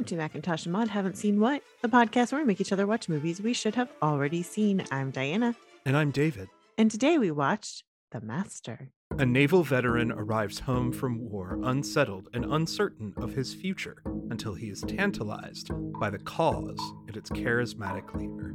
Welcome 0.00 0.16
to 0.16 0.22
Macintosh 0.22 0.64
and 0.64 0.72
Mod 0.72 0.88
Haven't 0.88 1.18
Seen 1.18 1.38
What, 1.40 1.62
the 1.82 1.88
podcast 1.88 2.32
where 2.32 2.40
we 2.40 2.46
make 2.46 2.58
each 2.58 2.72
other 2.72 2.86
watch 2.86 3.10
movies 3.10 3.42
we 3.42 3.52
should 3.52 3.74
have 3.74 3.90
already 4.00 4.42
seen. 4.42 4.82
I'm 4.90 5.10
Diana, 5.10 5.54
And 5.84 5.94
I'm 5.94 6.10
David. 6.10 6.48
and 6.78 6.90
today 6.90 7.18
we 7.18 7.30
watched 7.30 7.84
The 8.10 8.22
Master. 8.22 8.88
A 9.18 9.26
naval 9.26 9.62
veteran 9.62 10.10
arrives 10.10 10.60
home 10.60 10.90
from 10.90 11.18
war 11.28 11.58
unsettled 11.64 12.28
and 12.32 12.46
uncertain 12.46 13.12
of 13.18 13.34
his 13.34 13.52
future 13.52 14.02
until 14.30 14.54
he 14.54 14.70
is 14.70 14.80
tantalized 14.80 15.70
by 16.00 16.08
the 16.08 16.18
cause 16.20 16.80
and 17.06 17.14
its 17.14 17.28
charismatic 17.28 18.14
leader. 18.14 18.54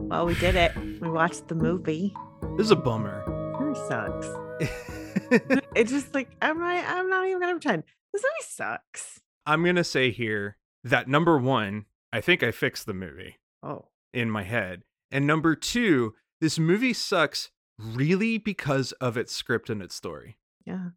Well, 0.00 0.24
we 0.24 0.34
did 0.36 0.54
it. 0.54 0.74
We 1.02 1.10
watched 1.10 1.48
the 1.48 1.56
movie. 1.56 2.14
This 2.56 2.64
is 2.64 2.70
a 2.70 2.76
bummer. 2.76 3.22
It 3.68 3.76
sucks. 3.88 5.60
It's 5.76 5.90
just 5.90 6.14
like 6.14 6.30
I'm 6.40 6.58
not. 6.58 6.84
I'm 6.88 7.10
not 7.10 7.26
even 7.26 7.40
gonna 7.40 7.52
pretend. 7.52 7.82
This 8.14 8.22
movie 8.22 8.46
sucks. 8.48 9.20
I'm 9.44 9.62
going 9.62 9.76
to 9.76 9.84
say 9.84 10.10
here 10.10 10.56
that 10.90 11.08
number 11.08 11.36
one, 11.38 11.86
I 12.12 12.20
think 12.20 12.42
I 12.42 12.50
fixed 12.52 12.86
the 12.86 12.94
movie 12.94 13.36
Oh, 13.62 13.86
in 14.12 14.30
my 14.30 14.42
head. 14.44 14.82
And 15.10 15.26
number 15.26 15.54
two, 15.54 16.14
this 16.40 16.58
movie 16.58 16.92
sucks 16.92 17.50
really 17.78 18.38
because 18.38 18.92
of 18.92 19.16
its 19.16 19.32
script 19.34 19.68
and 19.70 19.82
its 19.82 19.94
story. 19.94 20.36
yeah. 20.64 20.90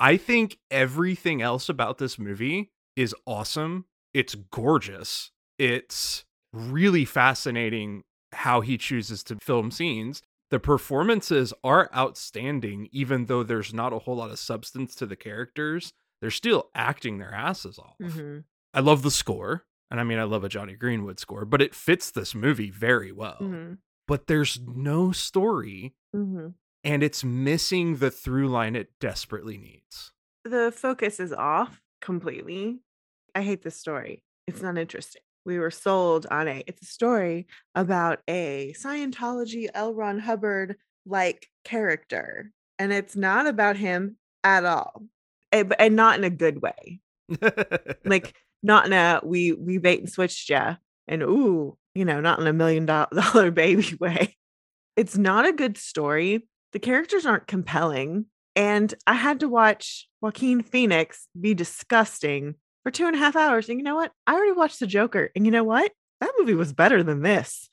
I 0.00 0.16
think 0.16 0.58
everything 0.70 1.40
else 1.42 1.68
about 1.68 1.98
this 1.98 2.18
movie 2.18 2.72
is 2.96 3.14
awesome. 3.24 3.84
It's 4.12 4.34
gorgeous. 4.50 5.30
It's 5.60 6.24
really 6.52 7.04
fascinating 7.04 8.02
how 8.32 8.62
he 8.62 8.76
chooses 8.76 9.22
to 9.24 9.38
film 9.40 9.70
scenes. 9.70 10.20
The 10.50 10.58
performances 10.58 11.52
are 11.62 11.88
outstanding, 11.96 12.88
even 12.90 13.26
though 13.26 13.42
there's 13.44 13.72
not 13.72 13.92
a 13.92 14.00
whole 14.00 14.16
lot 14.16 14.30
of 14.30 14.38
substance 14.40 14.94
to 14.96 15.06
the 15.06 15.14
characters. 15.16 15.92
They're 16.20 16.30
still 16.30 16.70
acting 16.74 17.18
their 17.18 17.32
asses 17.32 17.78
off. 17.78 17.94
hmm 18.00 18.38
I 18.74 18.80
love 18.80 19.02
the 19.02 19.10
score. 19.10 19.64
And 19.90 20.00
I 20.00 20.04
mean, 20.04 20.18
I 20.18 20.24
love 20.24 20.42
a 20.42 20.48
Jonny 20.48 20.74
Greenwood 20.74 21.18
score, 21.18 21.44
but 21.44 21.60
it 21.60 21.74
fits 21.74 22.10
this 22.10 22.34
movie 22.34 22.70
very 22.70 23.12
well. 23.12 23.36
hmm 23.38 23.74
But 24.08 24.26
there's 24.26 24.60
no 24.66 25.12
story, 25.12 25.94
hmm 26.14 26.48
and 26.84 27.04
it's 27.04 27.22
missing 27.22 27.98
the 27.98 28.10
through 28.10 28.48
line 28.48 28.74
it 28.74 28.88
desperately 28.98 29.56
needs. 29.56 30.12
The 30.44 30.72
focus 30.74 31.20
is 31.20 31.32
off 31.32 31.80
completely. 32.00 32.80
I 33.36 33.42
hate 33.42 33.62
this 33.62 33.76
story. 33.76 34.24
It's 34.48 34.60
not 34.62 34.76
interesting. 34.76 35.22
We 35.44 35.58
were 35.60 35.70
sold 35.70 36.26
on 36.30 36.48
a. 36.48 36.64
It's 36.66 36.82
a 36.82 36.86
story 36.86 37.46
about 37.74 38.20
a 38.28 38.74
Scientology 38.76 39.68
L. 39.74 39.94
Ron 39.94 40.18
Hubbard 40.18 40.76
like 41.06 41.48
character, 41.64 42.50
and 42.78 42.92
it's 42.92 43.14
not 43.14 43.46
about 43.46 43.76
him 43.76 44.16
at 44.42 44.64
all, 44.64 45.02
and, 45.52 45.74
and 45.78 45.94
not 45.96 46.18
in 46.18 46.24
a 46.24 46.30
good 46.30 46.62
way. 46.62 47.00
Like 48.04 48.34
not 48.62 48.86
in 48.86 48.92
a 48.92 49.20
we 49.24 49.52
we 49.52 49.78
bait 49.78 50.00
and 50.00 50.10
switched 50.10 50.48
ya, 50.48 50.76
and 51.08 51.22
ooh, 51.22 51.76
you 51.94 52.04
know, 52.04 52.20
not 52.20 52.38
in 52.38 52.46
a 52.46 52.52
million 52.52 52.86
dollar 52.86 53.50
baby 53.50 53.96
way. 54.00 54.36
It's 54.96 55.16
not 55.16 55.46
a 55.46 55.52
good 55.52 55.78
story. 55.78 56.46
The 56.72 56.78
characters 56.78 57.26
aren't 57.26 57.46
compelling, 57.46 58.26
and 58.56 58.92
I 59.06 59.14
had 59.14 59.40
to 59.40 59.48
watch 59.48 60.08
Joaquin 60.20 60.62
Phoenix 60.62 61.28
be 61.38 61.54
disgusting 61.54 62.54
for 62.82 62.90
two 62.90 63.06
and 63.06 63.16
a 63.16 63.18
half 63.18 63.36
hours. 63.36 63.68
And 63.68 63.78
you 63.78 63.84
know 63.84 63.96
what? 63.96 64.12
I 64.26 64.34
already 64.34 64.52
watched 64.52 64.80
The 64.80 64.86
Joker, 64.86 65.30
and 65.34 65.44
you 65.44 65.50
know 65.50 65.64
what? 65.64 65.92
That 66.20 66.32
movie 66.38 66.54
was 66.54 66.72
better 66.72 67.02
than 67.02 67.22
this. 67.22 67.68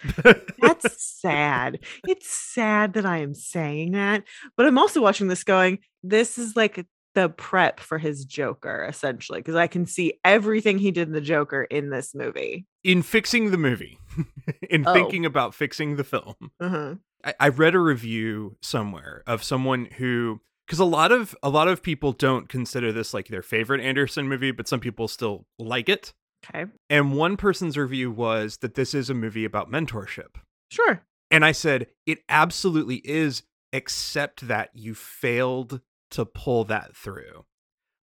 That's 0.59 1.03
sad. 1.03 1.79
It's 2.07 2.27
sad 2.27 2.93
that 2.93 3.05
I 3.05 3.19
am 3.19 3.35
saying 3.35 3.91
that, 3.91 4.23
but 4.57 4.65
I'm 4.65 4.79
also 4.79 5.01
watching 5.01 5.27
this 5.27 5.43
going, 5.43 5.79
this 6.01 6.39
is 6.39 6.55
like 6.55 6.83
the 7.21 7.29
prep 7.29 7.79
for 7.79 7.97
his 7.97 8.25
Joker, 8.25 8.85
essentially, 8.89 9.39
because 9.39 9.55
I 9.55 9.67
can 9.67 9.85
see 9.85 10.13
everything 10.23 10.77
he 10.77 10.91
did 10.91 11.07
in 11.07 11.13
the 11.13 11.21
Joker 11.21 11.63
in 11.63 11.89
this 11.89 12.13
movie. 12.15 12.65
in 12.83 13.01
fixing 13.01 13.51
the 13.51 13.57
movie, 13.57 13.97
in 14.69 14.87
Oh. 14.87 14.93
thinking 14.93 15.25
about 15.25 15.53
fixing 15.55 15.95
the 15.95 16.03
film, 16.03 16.35
Uh-huh. 16.59 16.95
I, 17.23 17.33
I 17.39 17.47
read 17.49 17.75
a 17.75 17.79
review 17.79 18.55
somewhere 18.61 19.23
of 19.27 19.43
someone 19.43 19.85
who 19.97 20.39
because 20.65 20.79
a 20.79 20.85
lot 20.85 21.11
of 21.11 21.35
a 21.43 21.49
lot 21.49 21.67
of 21.67 21.81
people 21.81 22.11
don't 22.13 22.47
consider 22.47 22.91
this 22.91 23.13
like 23.13 23.27
their 23.27 23.41
favorite 23.41 23.81
Anderson 23.81 24.27
movie, 24.29 24.51
but 24.51 24.67
some 24.67 24.79
people 24.79 25.07
still 25.07 25.45
like 25.57 25.89
it. 25.89 26.13
Okay. 26.45 26.65
And 26.89 27.17
one 27.17 27.35
person's 27.37 27.75
review 27.77 28.09
was 28.11 28.57
that 28.61 28.75
this 28.75 28.93
is 28.93 29.09
a 29.09 29.13
movie 29.13 29.43
about 29.45 29.69
mentorship. 29.71 30.37
Sure. 30.71 31.01
And 31.31 31.43
I 31.43 31.51
said, 31.51 31.87
it 32.05 32.19
absolutely 32.29 32.97
is, 33.03 33.43
except 33.73 34.47
that 34.47 34.69
you 34.73 34.95
failed 34.95 35.81
to 36.11 36.25
pull 36.25 36.63
that 36.65 36.95
through. 36.95 37.45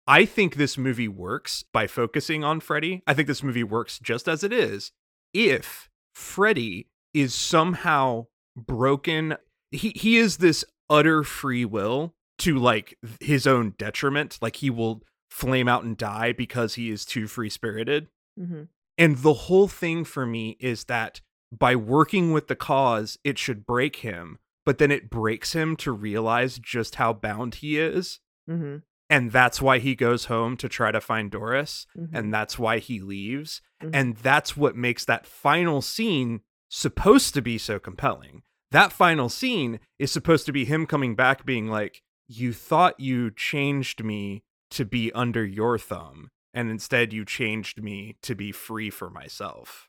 I 0.06 0.24
think 0.24 0.56
this 0.56 0.76
movie 0.76 1.08
works 1.08 1.64
by 1.72 1.86
focusing 1.86 2.42
on 2.42 2.60
Freddy. 2.60 3.02
I 3.06 3.14
think 3.14 3.28
this 3.28 3.42
movie 3.42 3.62
works 3.62 3.98
just 3.98 4.28
as 4.28 4.42
it 4.42 4.52
is 4.52 4.92
if 5.32 5.88
Freddy 6.14 6.88
is 7.14 7.34
somehow 7.34 8.26
broken. 8.56 9.36
He 9.70 9.92
he 9.94 10.16
is 10.16 10.38
this 10.38 10.64
utter 10.90 11.22
free 11.22 11.64
will 11.64 12.14
to 12.38 12.58
like 12.58 12.98
his 13.20 13.46
own 13.46 13.74
detriment. 13.78 14.38
Like 14.42 14.56
he 14.56 14.70
will 14.70 15.02
flame 15.30 15.69
out 15.69 15.84
and 15.84 15.96
die 15.96 16.32
because 16.32 16.74
he 16.74 16.90
is 16.90 17.04
too 17.04 17.26
free 17.26 17.48
spirited. 17.48 18.08
hmm 18.36 18.64
And 18.98 19.19
the 19.19 19.32
whole 19.32 19.69
thing 19.69 20.04
for 20.04 20.26
me 20.26 20.56
is 20.60 20.84
that 20.84 21.20
by 21.56 21.76
working 21.76 22.32
with 22.32 22.48
the 22.48 22.56
cause, 22.56 23.19
it 23.24 23.38
should 23.38 23.66
break 23.66 23.96
him, 23.96 24.38
but 24.65 24.78
then 24.78 24.91
it 24.91 25.11
breaks 25.11 25.53
him 25.53 25.77
to 25.77 25.93
realize 25.93 26.59
just 26.59 26.97
how 26.97 27.12
bound 27.12 27.56
he 27.56 27.78
is. 27.78 28.21
hmm 28.47 28.77
And 29.11 29.31
that's 29.33 29.61
why 29.61 29.78
he 29.78 29.95
goes 29.95 30.27
home 30.27 30.56
to 30.56 30.69
try 30.69 30.91
to 30.93 31.00
find 31.00 31.31
Doris. 31.31 31.87
hmm 31.95 32.06
And 32.15 32.33
that's 32.33 32.59
why 32.59 32.78
he 32.78 33.00
leaves. 33.00 33.61
Mhm. 33.83 33.91
And 33.93 34.17
that's 34.17 34.56
what 34.56 34.77
makes 34.77 35.05
that 35.05 35.27
final 35.27 35.83
scene 35.83 36.41
supposed 36.69 37.34
to 37.34 37.43
be 37.43 37.59
so 37.59 37.78
compelling. 37.78 38.43
That 38.71 38.93
final 38.93 39.28
scene 39.28 39.81
is 39.99 40.11
supposed 40.11 40.47
to 40.47 40.53
be 40.53 40.65
him 40.65 40.87
coming 40.87 41.15
back 41.15 41.44
being 41.44 41.69
like, 41.69 42.03
You 42.27 42.53
thought 42.55 42.99
you 42.99 43.31
changed 43.31 44.03
me 44.03 44.44
to 44.71 44.87
be 44.87 45.12
under 45.12 45.44
your 45.44 45.77
thumb. 45.79 46.31
And 46.55 46.71
instead, 46.71 47.12
you 47.12 47.25
changed 47.27 47.83
me 47.83 48.17
to 48.23 48.34
be 48.34 48.53
free 48.53 48.89
for 48.91 49.11
myself. 49.11 49.89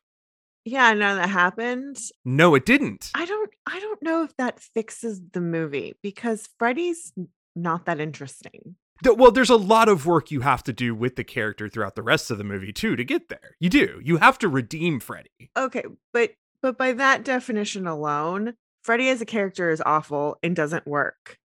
Yeah, 0.65 0.85
I 0.85 0.93
know 0.93 1.15
that 1.15 1.29
happened. 1.29 1.97
No, 2.23 2.55
it 2.55 2.65
didn't. 2.65 3.11
I 3.15 3.25
don't 3.25 3.49
I 3.65 3.79
don't 3.79 4.01
know 4.01 4.23
if 4.23 4.35
that 4.37 4.59
fixes 4.59 5.21
the 5.33 5.41
movie 5.41 5.95
because 6.01 6.49
Freddy's 6.57 7.13
not 7.55 7.85
that 7.85 7.99
interesting. 7.99 8.75
Well, 9.05 9.31
there's 9.31 9.49
a 9.49 9.57
lot 9.57 9.89
of 9.89 10.05
work 10.05 10.31
you 10.31 10.41
have 10.41 10.63
to 10.63 10.73
do 10.73 10.95
with 10.95 11.15
the 11.15 11.23
character 11.23 11.67
throughout 11.67 11.95
the 11.95 12.03
rest 12.03 12.31
of 12.31 12.37
the 12.37 12.43
movie, 12.43 12.71
too, 12.71 12.95
to 12.95 13.03
get 13.03 13.27
there. 13.27 13.55
You 13.59 13.69
do. 13.69 13.99
You 14.03 14.17
have 14.17 14.37
to 14.39 14.47
redeem 14.47 14.99
Freddy. 14.99 15.51
Okay, 15.57 15.83
but 16.13 16.31
but 16.61 16.77
by 16.77 16.93
that 16.93 17.25
definition 17.25 17.85
alone, 17.85 18.53
Freddy 18.83 19.09
as 19.09 19.21
a 19.21 19.25
character 19.25 19.69
is 19.69 19.81
awful 19.85 20.37
and 20.41 20.55
doesn't 20.55 20.87
work. 20.87 21.37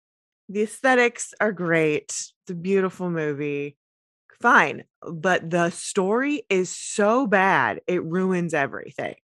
The 0.50 0.64
aesthetics 0.64 1.34
are 1.42 1.52
great. 1.52 2.10
It's 2.10 2.52
a 2.52 2.56
beautiful 2.56 3.10
movie. 3.10 3.78
Fine, 4.42 4.84
but 5.02 5.50
the 5.50 5.70
story 5.72 6.44
is 6.50 6.70
so 6.70 7.26
bad, 7.26 7.82
it 7.88 8.04
ruins 8.04 8.54
everything. 8.54 9.16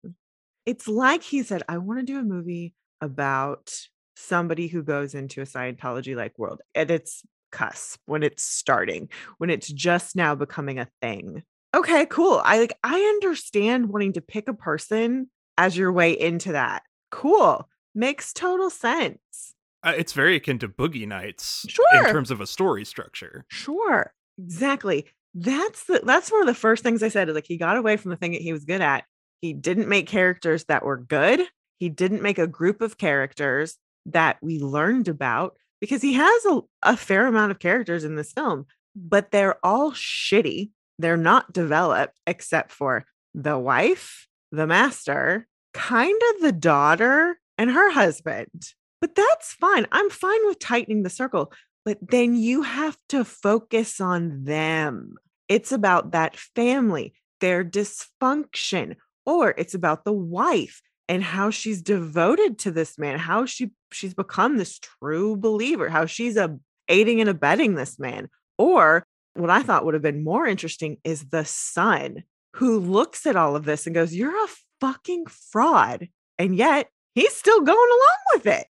It's 0.65 0.87
like 0.87 1.21
he 1.23 1.43
said, 1.43 1.61
I 1.69 1.77
want 1.77 1.99
to 1.99 2.05
do 2.05 2.19
a 2.19 2.23
movie 2.23 2.73
about 3.01 3.73
somebody 4.15 4.67
who 4.67 4.81
goes 4.81 5.13
into 5.13 5.41
a 5.41 5.45
Scientology 5.45 6.15
like 6.15 6.37
world 6.39 6.61
at 6.73 6.89
its 6.89 7.21
cusp, 7.51 7.99
when 8.05 8.23
it's 8.23 8.43
starting, 8.43 9.09
when 9.37 9.49
it's 9.49 9.67
just 9.67 10.15
now 10.15 10.33
becoming 10.35 10.79
a 10.79 10.87
thing. 11.01 11.43
Okay, 11.75 12.05
cool. 12.07 12.41
I 12.43 12.59
like 12.59 12.73
I 12.83 12.99
understand 12.99 13.89
wanting 13.89 14.13
to 14.13 14.21
pick 14.21 14.47
a 14.47 14.53
person 14.53 15.29
as 15.57 15.77
your 15.77 15.91
way 15.91 16.17
into 16.19 16.53
that. 16.53 16.83
Cool. 17.11 17.67
Makes 17.93 18.33
total 18.33 18.69
sense. 18.71 19.53
Uh, 19.83 19.93
it's 19.97 20.13
very 20.13 20.35
akin 20.35 20.57
to 20.59 20.67
Boogie 20.69 21.07
Nights 21.07 21.65
Sure. 21.67 21.85
in 21.93 22.05
terms 22.05 22.31
of 22.31 22.41
a 22.41 22.47
story 22.47 22.85
structure. 22.85 23.45
Sure. 23.49 24.13
Exactly. 24.37 25.05
That's 25.33 25.85
the 25.85 26.01
that's 26.03 26.31
one 26.31 26.41
of 26.41 26.47
the 26.47 26.53
first 26.53 26.83
things 26.83 27.01
I 27.01 27.09
said 27.09 27.29
is 27.29 27.35
like 27.35 27.47
he 27.47 27.57
got 27.57 27.77
away 27.77 27.97
from 27.97 28.11
the 28.11 28.17
thing 28.17 28.33
that 28.33 28.41
he 28.41 28.53
was 28.53 28.65
good 28.65 28.81
at. 28.81 29.03
He 29.41 29.53
didn't 29.53 29.89
make 29.89 30.07
characters 30.07 30.65
that 30.65 30.85
were 30.85 30.97
good. 30.97 31.41
He 31.79 31.89
didn't 31.89 32.21
make 32.21 32.37
a 32.37 32.47
group 32.47 32.81
of 32.81 32.97
characters 32.97 33.77
that 34.05 34.37
we 34.41 34.59
learned 34.59 35.07
about 35.07 35.55
because 35.81 36.01
he 36.01 36.13
has 36.13 36.45
a, 36.45 36.61
a 36.83 36.95
fair 36.95 37.27
amount 37.27 37.51
of 37.51 37.59
characters 37.59 38.03
in 38.03 38.15
this 38.15 38.31
film, 38.31 38.65
but 38.95 39.31
they're 39.31 39.57
all 39.65 39.91
shitty. 39.91 40.71
They're 40.99 41.17
not 41.17 41.51
developed 41.51 42.19
except 42.27 42.71
for 42.71 43.05
the 43.33 43.57
wife, 43.57 44.27
the 44.51 44.67
master, 44.67 45.47
kind 45.73 46.21
of 46.33 46.41
the 46.41 46.51
daughter, 46.51 47.37
and 47.57 47.71
her 47.71 47.91
husband. 47.91 48.63
But 49.01 49.15
that's 49.15 49.53
fine. 49.53 49.87
I'm 49.91 50.09
fine 50.09 50.45
with 50.45 50.59
tightening 50.59 51.03
the 51.03 51.09
circle 51.09 51.51
but 51.85 51.97
then 52.01 52.35
you 52.35 52.61
have 52.61 52.97
to 53.09 53.25
focus 53.25 53.99
on 53.99 54.45
them. 54.45 55.15
It's 55.49 55.71
about 55.71 56.11
that 56.11 56.37
family, 56.37 57.13
their 57.41 57.63
dysfunction, 57.63 58.95
or 59.25 59.53
it's 59.57 59.73
about 59.73 60.05
the 60.05 60.13
wife 60.13 60.81
and 61.09 61.23
how 61.23 61.49
she's 61.49 61.81
devoted 61.81 62.57
to 62.59 62.71
this 62.71 62.97
man, 62.97 63.19
how 63.19 63.45
she 63.45 63.71
she's 63.91 64.13
become 64.13 64.57
this 64.57 64.79
true 64.79 65.35
believer, 65.35 65.89
how 65.89 66.05
she's 66.05 66.37
a 66.37 66.57
aiding 66.87 67.19
and 67.19 67.29
abetting 67.29 67.75
this 67.75 67.99
man. 67.99 68.29
Or 68.57 69.05
what 69.33 69.49
I 69.49 69.63
thought 69.63 69.85
would 69.85 69.93
have 69.93 70.03
been 70.03 70.23
more 70.23 70.45
interesting 70.47 70.97
is 71.03 71.25
the 71.29 71.45
son. 71.45 72.23
who 72.57 72.77
looks 72.77 73.25
at 73.25 73.35
all 73.35 73.55
of 73.55 73.65
this 73.65 73.87
and 73.87 73.95
goes, 73.95 74.13
You're 74.13 74.45
a 74.45 74.47
fucking 74.79 75.25
fraud. 75.25 76.07
And 76.37 76.55
yet 76.55 76.87
he's 77.15 77.35
still 77.35 77.61
going 77.61 77.89
along 77.89 78.17
with 78.33 78.45
it. 78.45 78.67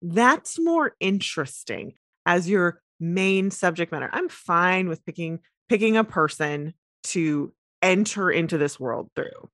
That's 0.00 0.60
more 0.60 0.94
interesting 1.00 1.94
as 2.26 2.48
your 2.48 2.82
main 3.00 3.50
subject 3.50 3.92
matter. 3.92 4.10
I'm 4.12 4.28
fine 4.28 4.88
with 4.88 5.04
picking 5.06 5.40
picking 5.68 5.96
a 5.96 6.04
person 6.04 6.74
to 7.04 7.52
enter 7.82 8.30
into 8.30 8.58
this 8.58 8.78
world 8.78 9.10
through. 9.14 9.48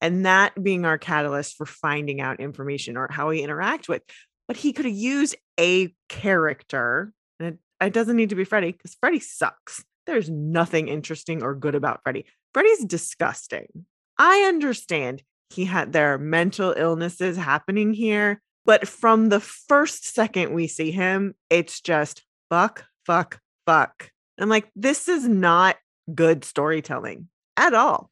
And 0.00 0.26
that 0.26 0.60
being 0.62 0.84
our 0.84 0.98
catalyst 0.98 1.56
for 1.56 1.66
finding 1.66 2.20
out 2.20 2.40
information 2.40 2.96
or 2.96 3.08
how 3.10 3.28
we 3.28 3.42
interact 3.42 3.88
with. 3.88 4.02
But 4.48 4.56
he 4.56 4.72
could 4.72 4.84
have 4.84 4.94
used 4.94 5.36
a 5.58 5.94
character, 6.08 7.12
and 7.38 7.50
it, 7.50 7.58
it 7.86 7.92
doesn't 7.92 8.16
need 8.16 8.30
to 8.30 8.34
be 8.34 8.44
Freddy 8.44 8.72
because 8.72 8.96
Freddy 8.98 9.20
sucks. 9.20 9.84
There's 10.06 10.28
nothing 10.28 10.88
interesting 10.88 11.42
or 11.42 11.54
good 11.54 11.76
about 11.76 12.00
Freddy. 12.02 12.26
Freddy's 12.52 12.84
disgusting. 12.84 13.86
I 14.18 14.44
understand 14.48 15.22
he 15.50 15.64
had 15.64 15.92
their 15.92 16.18
mental 16.18 16.74
illnesses 16.76 17.36
happening 17.36 17.94
here, 17.94 18.42
but 18.64 18.86
from 18.86 19.28
the 19.28 19.40
first 19.40 20.06
second 20.06 20.54
we 20.54 20.66
see 20.66 20.90
him, 20.90 21.34
it's 21.50 21.80
just 21.80 22.22
fuck, 22.48 22.84
fuck, 23.06 23.40
fuck. 23.66 24.10
I'm 24.38 24.48
like, 24.48 24.70
this 24.74 25.08
is 25.08 25.26
not 25.26 25.76
good 26.14 26.44
storytelling 26.44 27.28
at 27.56 27.74
all. 27.74 28.10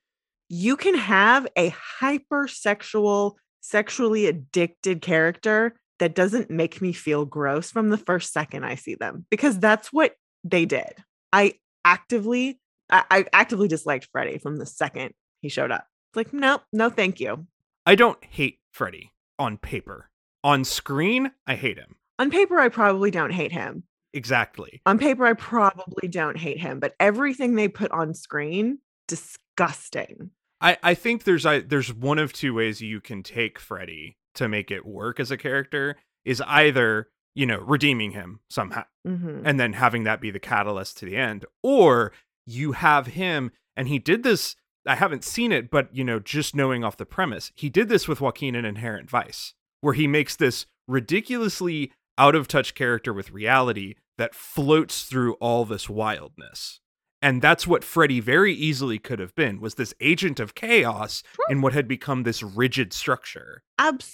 You 0.48 0.76
can 0.76 0.94
have 0.94 1.46
a 1.56 1.74
hypersexual, 2.00 3.34
sexually 3.60 4.26
addicted 4.26 5.02
character 5.02 5.76
that 5.98 6.14
doesn't 6.14 6.50
make 6.50 6.80
me 6.80 6.92
feel 6.92 7.24
gross 7.24 7.70
from 7.70 7.90
the 7.90 7.98
first 7.98 8.32
second 8.32 8.64
I 8.64 8.74
see 8.74 8.94
them 8.94 9.26
because 9.30 9.58
that's 9.58 9.92
what 9.92 10.14
they 10.42 10.64
did. 10.64 10.94
I 11.32 11.54
actively, 11.84 12.58
I, 12.90 13.26
actively 13.32 13.68
disliked 13.68 14.08
Freddy 14.10 14.38
from 14.38 14.56
the 14.56 14.66
second 14.66 15.12
he 15.40 15.48
showed 15.48 15.70
up. 15.70 15.86
It's 16.10 16.16
like, 16.16 16.32
no, 16.32 16.60
no, 16.72 16.90
thank 16.90 17.20
you. 17.20 17.46
I 17.86 17.94
don't 17.94 18.22
hate 18.24 18.58
Freddy 18.72 19.12
on 19.38 19.58
paper. 19.58 20.09
On 20.44 20.64
screen, 20.64 21.32
I 21.46 21.54
hate 21.54 21.78
him. 21.78 21.96
On 22.18 22.30
paper, 22.30 22.58
I 22.58 22.68
probably 22.68 23.10
don't 23.10 23.32
hate 23.32 23.52
him. 23.52 23.84
Exactly. 24.12 24.80
On 24.86 24.98
paper, 24.98 25.24
I 25.26 25.34
probably 25.34 26.08
don't 26.08 26.36
hate 26.36 26.58
him, 26.58 26.80
but 26.80 26.94
everything 26.98 27.54
they 27.54 27.68
put 27.68 27.90
on 27.92 28.14
screen, 28.14 28.78
disgusting. 29.06 30.30
I, 30.60 30.76
I 30.82 30.94
think 30.94 31.24
there's 31.24 31.46
I, 31.46 31.60
there's 31.60 31.92
one 31.92 32.18
of 32.18 32.32
two 32.32 32.54
ways 32.54 32.80
you 32.80 33.00
can 33.00 33.22
take 33.22 33.58
Freddy 33.58 34.16
to 34.34 34.48
make 34.48 34.70
it 34.70 34.84
work 34.86 35.18
as 35.18 35.30
a 35.30 35.36
character 35.36 35.96
is 36.24 36.42
either 36.46 37.08
you 37.34 37.46
know 37.46 37.58
redeeming 37.60 38.10
him 38.12 38.40
somehow 38.50 38.84
Mhm. 39.06 39.42
and 39.44 39.58
then 39.58 39.72
having 39.72 40.04
that 40.04 40.20
be 40.20 40.30
the 40.30 40.38
catalyst 40.38 40.98
to 40.98 41.06
the 41.06 41.16
end 41.16 41.46
or 41.62 42.12
you 42.46 42.72
have 42.72 43.06
him 43.08 43.50
and 43.76 43.88
he 43.88 43.98
did 43.98 44.22
this 44.22 44.54
I 44.86 44.96
haven't 44.96 45.24
seen 45.24 45.50
it 45.50 45.70
but 45.70 45.88
you 45.94 46.04
know 46.04 46.18
just 46.20 46.54
knowing 46.54 46.84
off 46.84 46.96
the 46.98 47.06
premise 47.06 47.50
he 47.54 47.70
did 47.70 47.88
this 47.88 48.06
with 48.06 48.20
Joaquin 48.20 48.54
in 48.54 48.64
Inherent 48.64 49.08
Vice 49.08 49.54
where 49.80 49.94
he 49.94 50.06
makes 50.06 50.36
this 50.36 50.66
ridiculously 50.88 51.92
out 52.18 52.34
of 52.34 52.48
touch 52.48 52.74
character 52.74 53.12
with 53.12 53.30
reality 53.30 53.94
that 54.18 54.34
floats 54.34 55.04
through 55.04 55.34
all 55.34 55.64
this 55.64 55.88
wildness 55.88 56.80
and 57.22 57.42
that's 57.42 57.66
what 57.66 57.84
Freddy 57.84 58.20
very 58.20 58.54
easily 58.54 58.98
could 58.98 59.18
have 59.18 59.34
been 59.34 59.60
was 59.60 59.74
this 59.74 59.92
agent 60.00 60.40
of 60.40 60.54
chaos 60.54 61.22
in 61.50 61.60
what 61.60 61.72
had 61.72 61.86
become 61.86 62.22
this 62.22 62.42
rigid 62.42 62.92
structure 62.92 63.62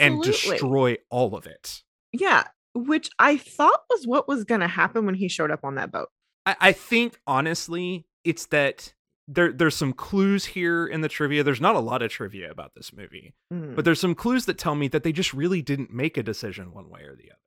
and 0.00 0.22
destroy 0.22 0.96
all 1.10 1.36
of 1.36 1.46
it. 1.46 1.82
yeah, 2.12 2.44
which 2.74 3.08
I 3.18 3.36
thought 3.36 3.84
was 3.90 4.06
what 4.06 4.26
was 4.28 4.44
going 4.44 4.60
to 4.60 4.68
happen 4.68 5.06
when 5.06 5.14
he 5.14 5.28
showed 5.28 5.50
up 5.50 5.64
on 5.64 5.76
that 5.76 5.92
boat. 5.92 6.08
I, 6.44 6.56
I 6.60 6.72
think 6.72 7.20
honestly, 7.26 8.06
it's 8.24 8.46
that 8.46 8.92
there 9.28 9.52
there's 9.52 9.76
some 9.76 9.92
clues 9.92 10.44
here 10.46 10.86
in 10.86 11.00
the 11.00 11.08
trivia. 11.08 11.42
There's 11.42 11.60
not 11.60 11.74
a 11.76 11.80
lot 11.80 12.02
of 12.02 12.10
trivia 12.10 12.50
about 12.50 12.74
this 12.74 12.92
movie, 12.92 13.34
Mhm. 13.52 13.74
but 13.74 13.84
there's 13.84 14.00
some 14.00 14.14
clues 14.14 14.46
that 14.46 14.58
tell 14.58 14.74
me 14.74 14.88
that 14.88 15.02
they 15.02 15.12
just 15.12 15.32
really 15.34 15.62
didn't 15.62 15.92
make 15.92 16.16
a 16.16 16.22
decision 16.22 16.72
one 16.72 16.88
way 16.88 17.02
or 17.02 17.16
the 17.16 17.30
other. 17.32 17.40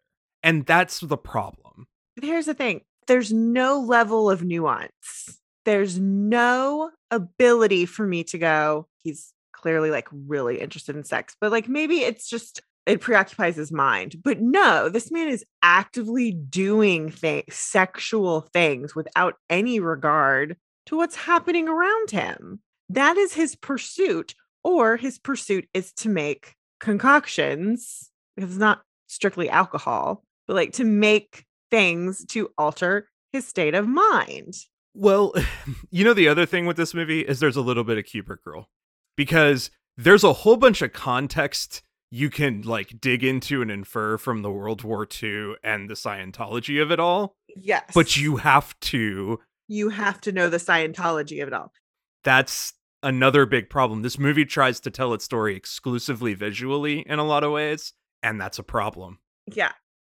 And 0.43 0.65
that's 0.65 0.99
the 0.99 1.17
problem. 1.17 1.87
Here's 2.21 2.45
the 2.47 2.53
thing 2.53 2.81
there's 3.07 3.31
no 3.33 3.79
level 3.79 4.29
of 4.29 4.43
nuance. 4.43 5.39
There's 5.65 5.99
no 5.99 6.91
ability 7.11 7.85
for 7.85 8.05
me 8.05 8.23
to 8.25 8.37
go, 8.37 8.87
he's 9.03 9.33
clearly 9.53 9.89
like 9.91 10.07
really 10.11 10.59
interested 10.59 10.95
in 10.95 11.03
sex, 11.03 11.35
but 11.41 11.51
like 11.51 11.67
maybe 11.67 11.99
it's 11.99 12.29
just 12.29 12.61
it 12.85 13.01
preoccupies 13.01 13.55
his 13.55 13.71
mind. 13.71 14.15
But 14.23 14.41
no, 14.41 14.89
this 14.89 15.11
man 15.11 15.27
is 15.27 15.45
actively 15.61 16.31
doing 16.31 17.11
things, 17.11 17.53
sexual 17.53 18.41
things 18.53 18.95
without 18.95 19.35
any 19.49 19.79
regard 19.79 20.57
to 20.89 20.97
what's 20.97 21.15
happening 21.15 21.67
around 21.67 22.11
him. 22.11 22.59
That 22.89 23.17
is 23.17 23.33
his 23.33 23.55
pursuit, 23.55 24.33
or 24.63 24.97
his 24.97 25.17
pursuit 25.19 25.67
is 25.73 25.93
to 25.93 26.09
make 26.09 26.55
concoctions. 26.79 28.09
Because 28.35 28.51
it's 28.51 28.59
not 28.59 28.81
strictly 29.07 29.49
alcohol, 29.49 30.23
but 30.47 30.55
like 30.55 30.73
to 30.73 30.83
make 30.83 31.45
things 31.71 32.25
to 32.25 32.49
alter 32.57 33.07
his 33.31 33.47
state 33.47 33.75
of 33.75 33.87
mind. 33.87 34.53
Well, 34.93 35.33
you 35.91 36.03
know 36.03 36.13
the 36.13 36.27
other 36.27 36.45
thing 36.45 36.65
with 36.65 36.77
this 36.77 36.93
movie 36.93 37.21
is 37.21 37.39
there's 37.39 37.55
a 37.57 37.61
little 37.61 37.83
bit 37.83 37.97
of 37.97 38.05
Kubrick 38.05 38.45
rule 38.45 38.69
because 39.15 39.69
there's 39.97 40.23
a 40.23 40.33
whole 40.33 40.57
bunch 40.57 40.81
of 40.81 40.93
context 40.93 41.81
you 42.11 42.29
can 42.29 42.61
like 42.63 42.99
dig 42.99 43.23
into 43.23 43.61
and 43.61 43.69
infer 43.69 44.17
from 44.17 44.41
the 44.41 44.51
World 44.51 44.83
War 44.83 45.05
II 45.21 45.53
and 45.63 45.89
the 45.89 45.93
Scientology 45.93 46.81
of 46.81 46.91
it 46.91 46.99
all, 46.99 47.35
Yes. 47.55 47.91
but 47.93 48.17
you 48.17 48.37
have 48.37 48.79
to 48.79 49.39
you 49.69 49.89
have 49.89 50.19
to 50.21 50.33
know 50.33 50.49
the 50.49 50.57
Scientology 50.57 51.41
of 51.41 51.47
it 51.47 51.53
all. 51.53 51.71
that's 52.23 52.73
another 53.01 53.45
big 53.45 53.69
problem. 53.69 54.01
This 54.01 54.19
movie 54.19 54.43
tries 54.43 54.81
to 54.81 54.91
tell 54.91 55.13
its 55.13 55.23
story 55.23 55.55
exclusively 55.55 56.33
visually 56.33 56.99
in 57.07 57.17
a 57.17 57.23
lot 57.23 57.45
of 57.45 57.51
ways, 57.53 57.93
and 58.21 58.41
that's 58.41 58.59
a 58.59 58.63
problem. 58.63 59.19
Yeah. 59.45 59.71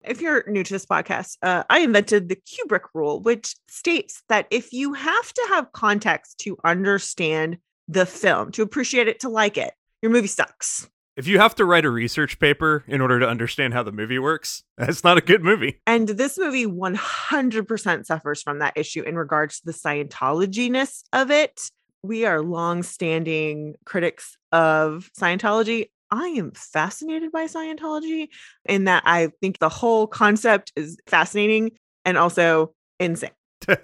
If 0.03 0.19
you're 0.19 0.44
new 0.48 0.63
to 0.63 0.74
this 0.74 0.88
podcast, 0.88 1.38
uh, 1.44 1.63
I 1.69 1.81
invented 1.81 2.27
the 2.27 2.38
Kubrick 2.38 2.86
rule, 2.95 3.21
which 3.21 3.56
states 3.69 4.24
that 4.30 4.48
if 4.50 4.74
you 4.74 4.94
have 4.94 5.31
to 5.33 5.45
have 5.50 5.74
context 5.74 6.39
to 6.39 6.57
understand 6.65 7.59
the 7.88 8.07
film, 8.07 8.51
to 8.53 8.63
appreciate 8.63 9.07
it, 9.07 9.19
to 9.19 9.30
like 9.30 9.59
it, 9.59 9.75
your 10.01 10.12
movie 10.12 10.25
sucks. 10.25 10.89
If 11.18 11.28
you 11.28 11.40
have 11.40 11.56
to 11.56 11.66
write 11.66 11.84
a 11.84 11.90
research 11.90 12.40
paper 12.40 12.86
in 12.88 13.02
order 13.02 13.19
to 13.19 13.28
understand 13.28 13.74
how 13.74 13.84
the 13.84 13.92
movie 13.92 14.19
works, 14.19 14.63
that's 14.78 15.04
not 15.04 15.18
a 15.18 15.22
good 15.22 15.44
movie. 15.44 15.81
And 15.86 16.08
this 16.08 16.38
movie 16.38 16.66
100% 16.66 18.06
suffers 18.06 18.42
from 18.42 18.60
that 18.60 18.74
issue 18.77 19.03
in 19.03 19.18
regards 19.18 19.60
to 19.60 19.65
the 19.65 19.74
Scientology 19.74 20.72
ness 20.72 21.03
of 21.12 21.30
it. 21.30 21.60
We 22.03 22.25
are 22.25 22.41
long-standing 22.41 23.75
critics 23.86 24.38
of 24.51 25.12
Scientology. 25.20 25.89
I 26.10 26.27
am 26.30 26.51
fascinated 26.51 27.32
by 27.32 27.46
Scientology 27.46 28.30
in 28.65 28.86
that 28.86 29.03
I 29.06 29.32
think 29.41 29.60
the 29.60 29.70
whole 29.70 30.08
concept 30.08 30.72
is 30.75 30.98
fascinating 31.08 31.72
and 32.06 32.18
also 32.18 32.74
insane. 33.00 33.32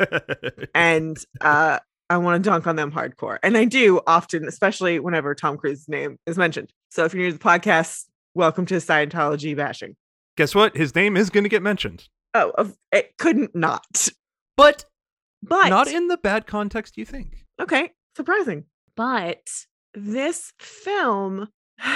And 0.74 1.18
uh, 1.42 1.80
I 2.10 2.18
want 2.18 2.44
to 2.44 2.50
dunk 2.50 2.68
on 2.68 2.78
them 2.78 2.92
hardcore. 2.92 3.38
And 3.44 3.58
I 3.58 3.66
do 3.66 4.00
often, 4.08 4.48
especially 4.48 5.00
whenever 5.00 5.36
Tom 5.36 5.58
Cruise's 5.58 5.90
name 5.90 6.18
is 6.26 6.38
mentioned. 6.38 6.72
So 6.90 7.06
if 7.06 7.14
you're 7.14 7.24
new 7.24 7.32
to 7.32 7.38
the 7.38 7.44
podcast, 7.44 8.06
welcome 8.34 8.66
to 8.68 8.76
Scientology 8.76 9.56
bashing. 9.56 9.96
Guess 10.38 10.56
what? 10.56 10.76
His 10.76 10.96
name 10.96 11.18
is 11.18 11.30
going 11.30 11.44
to 11.44 11.50
get 11.50 11.62
mentioned, 11.64 12.08
Oh, 12.34 12.72
it 12.92 13.18
couldn't 13.18 13.56
not. 13.56 14.08
but 14.56 14.86
But 15.42 15.70
not 15.70 15.88
in 15.88 16.08
the 16.08 16.18
bad 16.18 16.46
context 16.48 16.98
you 16.98 17.06
think. 17.06 17.46
Okay, 17.60 17.92
surprising. 18.16 18.66
But 18.96 19.48
this 19.94 20.54
film, 20.60 21.48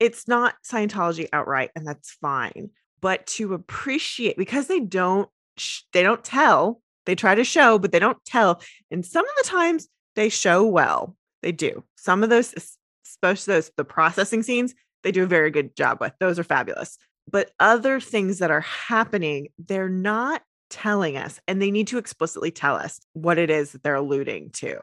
it's 0.00 0.28
not 0.28 0.54
Scientology 0.64 1.28
outright, 1.32 1.70
and 1.74 1.86
that's 1.86 2.12
fine. 2.12 2.70
But 3.00 3.26
to 3.28 3.54
appreciate 3.54 4.36
because 4.36 4.66
they 4.68 4.80
don't 4.80 5.28
sh- 5.56 5.82
they 5.92 6.02
don't 6.02 6.24
tell. 6.24 6.80
They 7.04 7.14
try 7.14 7.34
to 7.36 7.44
show, 7.44 7.78
but 7.78 7.92
they 7.92 7.98
don't 8.00 8.18
tell. 8.24 8.60
And 8.90 9.04
some 9.06 9.24
of 9.24 9.30
the 9.42 9.48
times 9.48 9.86
they 10.16 10.28
show 10.28 10.64
well. 10.64 11.16
They 11.42 11.52
do. 11.52 11.84
Some 11.96 12.24
of 12.24 12.30
those, 12.30 12.52
es- 12.56 12.76
especially 13.22 13.54
those 13.54 13.70
the 13.76 13.84
processing 13.84 14.42
scenes, 14.42 14.74
they 15.02 15.12
do 15.12 15.24
a 15.24 15.26
very 15.26 15.50
good 15.50 15.76
job 15.76 15.98
with. 16.00 16.12
Those 16.20 16.38
are 16.38 16.44
fabulous. 16.44 16.98
But 17.30 17.50
other 17.58 18.00
things 18.00 18.38
that 18.38 18.50
are 18.50 18.60
happening, 18.60 19.48
they're 19.58 19.88
not 19.88 20.42
telling 20.70 21.16
us, 21.16 21.40
and 21.46 21.60
they 21.60 21.70
need 21.70 21.88
to 21.88 21.98
explicitly 21.98 22.50
tell 22.50 22.76
us 22.76 23.00
what 23.12 23.38
it 23.38 23.50
is 23.50 23.72
that 23.72 23.82
they're 23.82 23.94
alluding 23.94 24.50
to. 24.50 24.80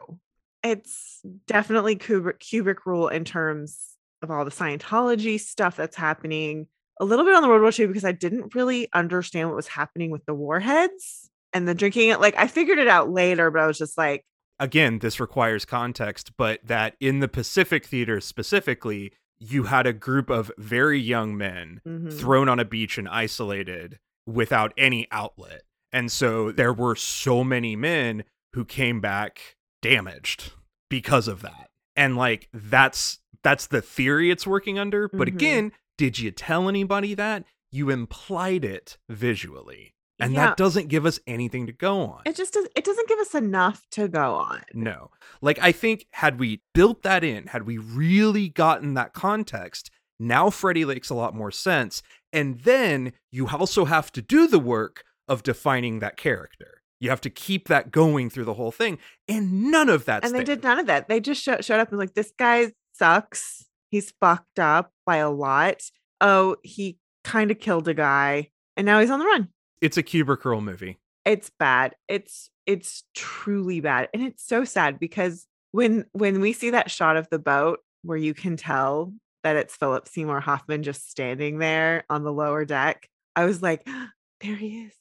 It's 0.62 1.20
definitely 1.46 1.96
Kubrick, 1.96 2.38
Kubrick 2.40 2.86
rule 2.86 3.08
in 3.08 3.24
terms 3.24 3.96
of 4.22 4.30
all 4.30 4.44
the 4.44 4.50
Scientology 4.50 5.38
stuff 5.38 5.76
that's 5.76 5.96
happening. 5.96 6.66
A 7.00 7.04
little 7.04 7.24
bit 7.24 7.34
on 7.34 7.42
the 7.42 7.48
World 7.48 7.62
War 7.62 7.72
II 7.76 7.86
because 7.86 8.04
I 8.04 8.12
didn't 8.12 8.54
really 8.54 8.88
understand 8.92 9.48
what 9.48 9.56
was 9.56 9.68
happening 9.68 10.10
with 10.10 10.24
the 10.26 10.34
warheads 10.34 11.28
and 11.52 11.68
the 11.68 11.74
drinking 11.74 12.08
it. 12.10 12.20
Like 12.20 12.34
I 12.38 12.46
figured 12.46 12.78
it 12.78 12.88
out 12.88 13.10
later, 13.10 13.50
but 13.50 13.60
I 13.60 13.66
was 13.66 13.78
just 13.78 13.98
like, 13.98 14.24
Again, 14.58 15.00
this 15.00 15.18
requires 15.18 15.64
context, 15.64 16.36
but 16.36 16.60
that 16.64 16.96
in 17.00 17.20
the 17.20 17.28
Pacific 17.28 17.86
Theater 17.86 18.20
specifically, 18.20 19.12
you 19.38 19.64
had 19.64 19.86
a 19.86 19.92
group 19.92 20.30
of 20.30 20.52
very 20.56 20.98
young 20.98 21.36
men 21.36 21.80
mhm. 21.86 22.12
thrown 22.12 22.48
on 22.48 22.60
a 22.60 22.64
beach 22.64 22.96
and 22.96 23.08
isolated 23.08 23.98
without 24.26 24.72
any 24.76 25.08
outlet. 25.10 25.62
And 25.92 26.10
so 26.10 26.50
there 26.52 26.72
were 26.72 26.96
so 26.96 27.44
many 27.44 27.76
men 27.76 28.24
who 28.54 28.64
came 28.64 29.00
back 29.00 29.56
damaged 29.82 30.52
because 30.88 31.28
of 31.28 31.42
that. 31.42 31.70
And 31.96 32.16
like 32.16 32.48
that's 32.52 33.18
that's 33.42 33.66
the 33.66 33.82
theory 33.82 34.30
it's 34.30 34.46
working 34.46 34.78
under. 34.78 35.08
But 35.08 35.28
Mhm. 35.28 35.34
again, 35.34 35.72
did 35.98 36.18
you 36.18 36.30
tell 36.30 36.68
anybody 36.68 37.14
that? 37.14 37.44
You 37.70 37.90
implied 37.90 38.64
it 38.64 38.96
visually. 39.08 39.93
And 40.20 40.32
Yeah. 40.32 40.46
that 40.46 40.56
doesn't 40.56 40.88
give 40.88 41.06
us 41.06 41.18
anything 41.26 41.66
to 41.66 41.72
go 41.72 42.00
on. 42.02 42.22
It 42.24 42.36
just 42.36 42.52
does, 42.54 42.66
it 42.76 42.84
doesn't 42.84 43.08
give 43.08 43.18
us 43.18 43.34
enough 43.34 43.86
to 43.92 44.06
go 44.08 44.34
on. 44.34 44.62
No. 44.72 45.10
Like 45.42 45.58
I 45.60 45.72
think 45.72 46.06
had 46.12 46.38
we 46.38 46.62
built 46.72 47.02
that 47.02 47.24
in, 47.24 47.48
had 47.48 47.66
we 47.66 47.78
really 47.78 48.48
gotten 48.48 48.94
that 48.94 49.12
context, 49.12 49.90
now 50.20 50.50
Freddy 50.50 50.84
makes 50.84 51.10
a 51.10 51.14
lot 51.14 51.34
more 51.34 51.50
sense. 51.50 52.02
And 52.32 52.60
then 52.60 53.12
you 53.32 53.48
also 53.48 53.84
have 53.86 54.12
to 54.12 54.22
do 54.22 54.46
the 54.46 54.60
work 54.60 55.02
of 55.26 55.42
defining 55.42 55.98
that 55.98 56.16
character. 56.16 56.82
You 57.00 57.10
have 57.10 57.20
to 57.22 57.30
keep 57.30 57.66
that 57.68 57.90
going 57.90 58.30
through 58.30 58.44
the 58.44 58.54
whole 58.54 58.70
thing. 58.70 58.98
And 59.28 59.70
none 59.70 59.88
of 59.88 60.04
that 60.04 60.24
and 60.24 60.32
they 60.32 60.38
there. 60.38 60.56
did 60.56 60.62
none 60.62 60.78
of 60.78 60.86
that. 60.86 61.08
They 61.08 61.18
just 61.20 61.42
sho- 61.42 61.60
showed 61.60 61.80
up 61.80 61.90
and 61.90 61.98
like, 61.98 62.14
this 62.14 62.32
guy 62.38 62.72
sucks. 62.92 63.66
He's 63.90 64.12
fucked 64.20 64.58
up 64.58 64.92
by 65.04 65.16
a 65.16 65.30
lot. 65.30 65.82
Oh, 66.20 66.56
he 66.62 66.98
kind 67.24 67.50
of 67.50 67.58
killed 67.58 67.88
a 67.88 67.94
guy, 67.94 68.50
and 68.76 68.86
now 68.86 69.00
he's 69.00 69.10
on 69.10 69.18
the 69.18 69.24
run. 69.26 69.48
It's 69.84 69.98
a 69.98 70.02
Kubrick 70.02 70.44
rule 70.46 70.62
movie. 70.62 70.98
It's 71.26 71.50
bad. 71.58 71.94
It's 72.08 72.48
it's 72.64 73.04
truly 73.14 73.80
bad, 73.80 74.08
and 74.14 74.22
it's 74.22 74.42
so 74.46 74.64
sad 74.64 74.98
because 74.98 75.46
when 75.72 76.06
when 76.12 76.40
we 76.40 76.54
see 76.54 76.70
that 76.70 76.90
shot 76.90 77.18
of 77.18 77.28
the 77.28 77.38
boat 77.38 77.80
where 78.02 78.16
you 78.16 78.32
can 78.32 78.56
tell 78.56 79.12
that 79.42 79.56
it's 79.56 79.76
Philip 79.76 80.08
Seymour 80.08 80.40
Hoffman 80.40 80.82
just 80.82 81.10
standing 81.10 81.58
there 81.58 82.04
on 82.08 82.24
the 82.24 82.32
lower 82.32 82.64
deck, 82.64 83.06
I 83.36 83.44
was 83.44 83.60
like, 83.60 83.86
there 84.40 84.56
he 84.56 84.84
is. 84.84 84.94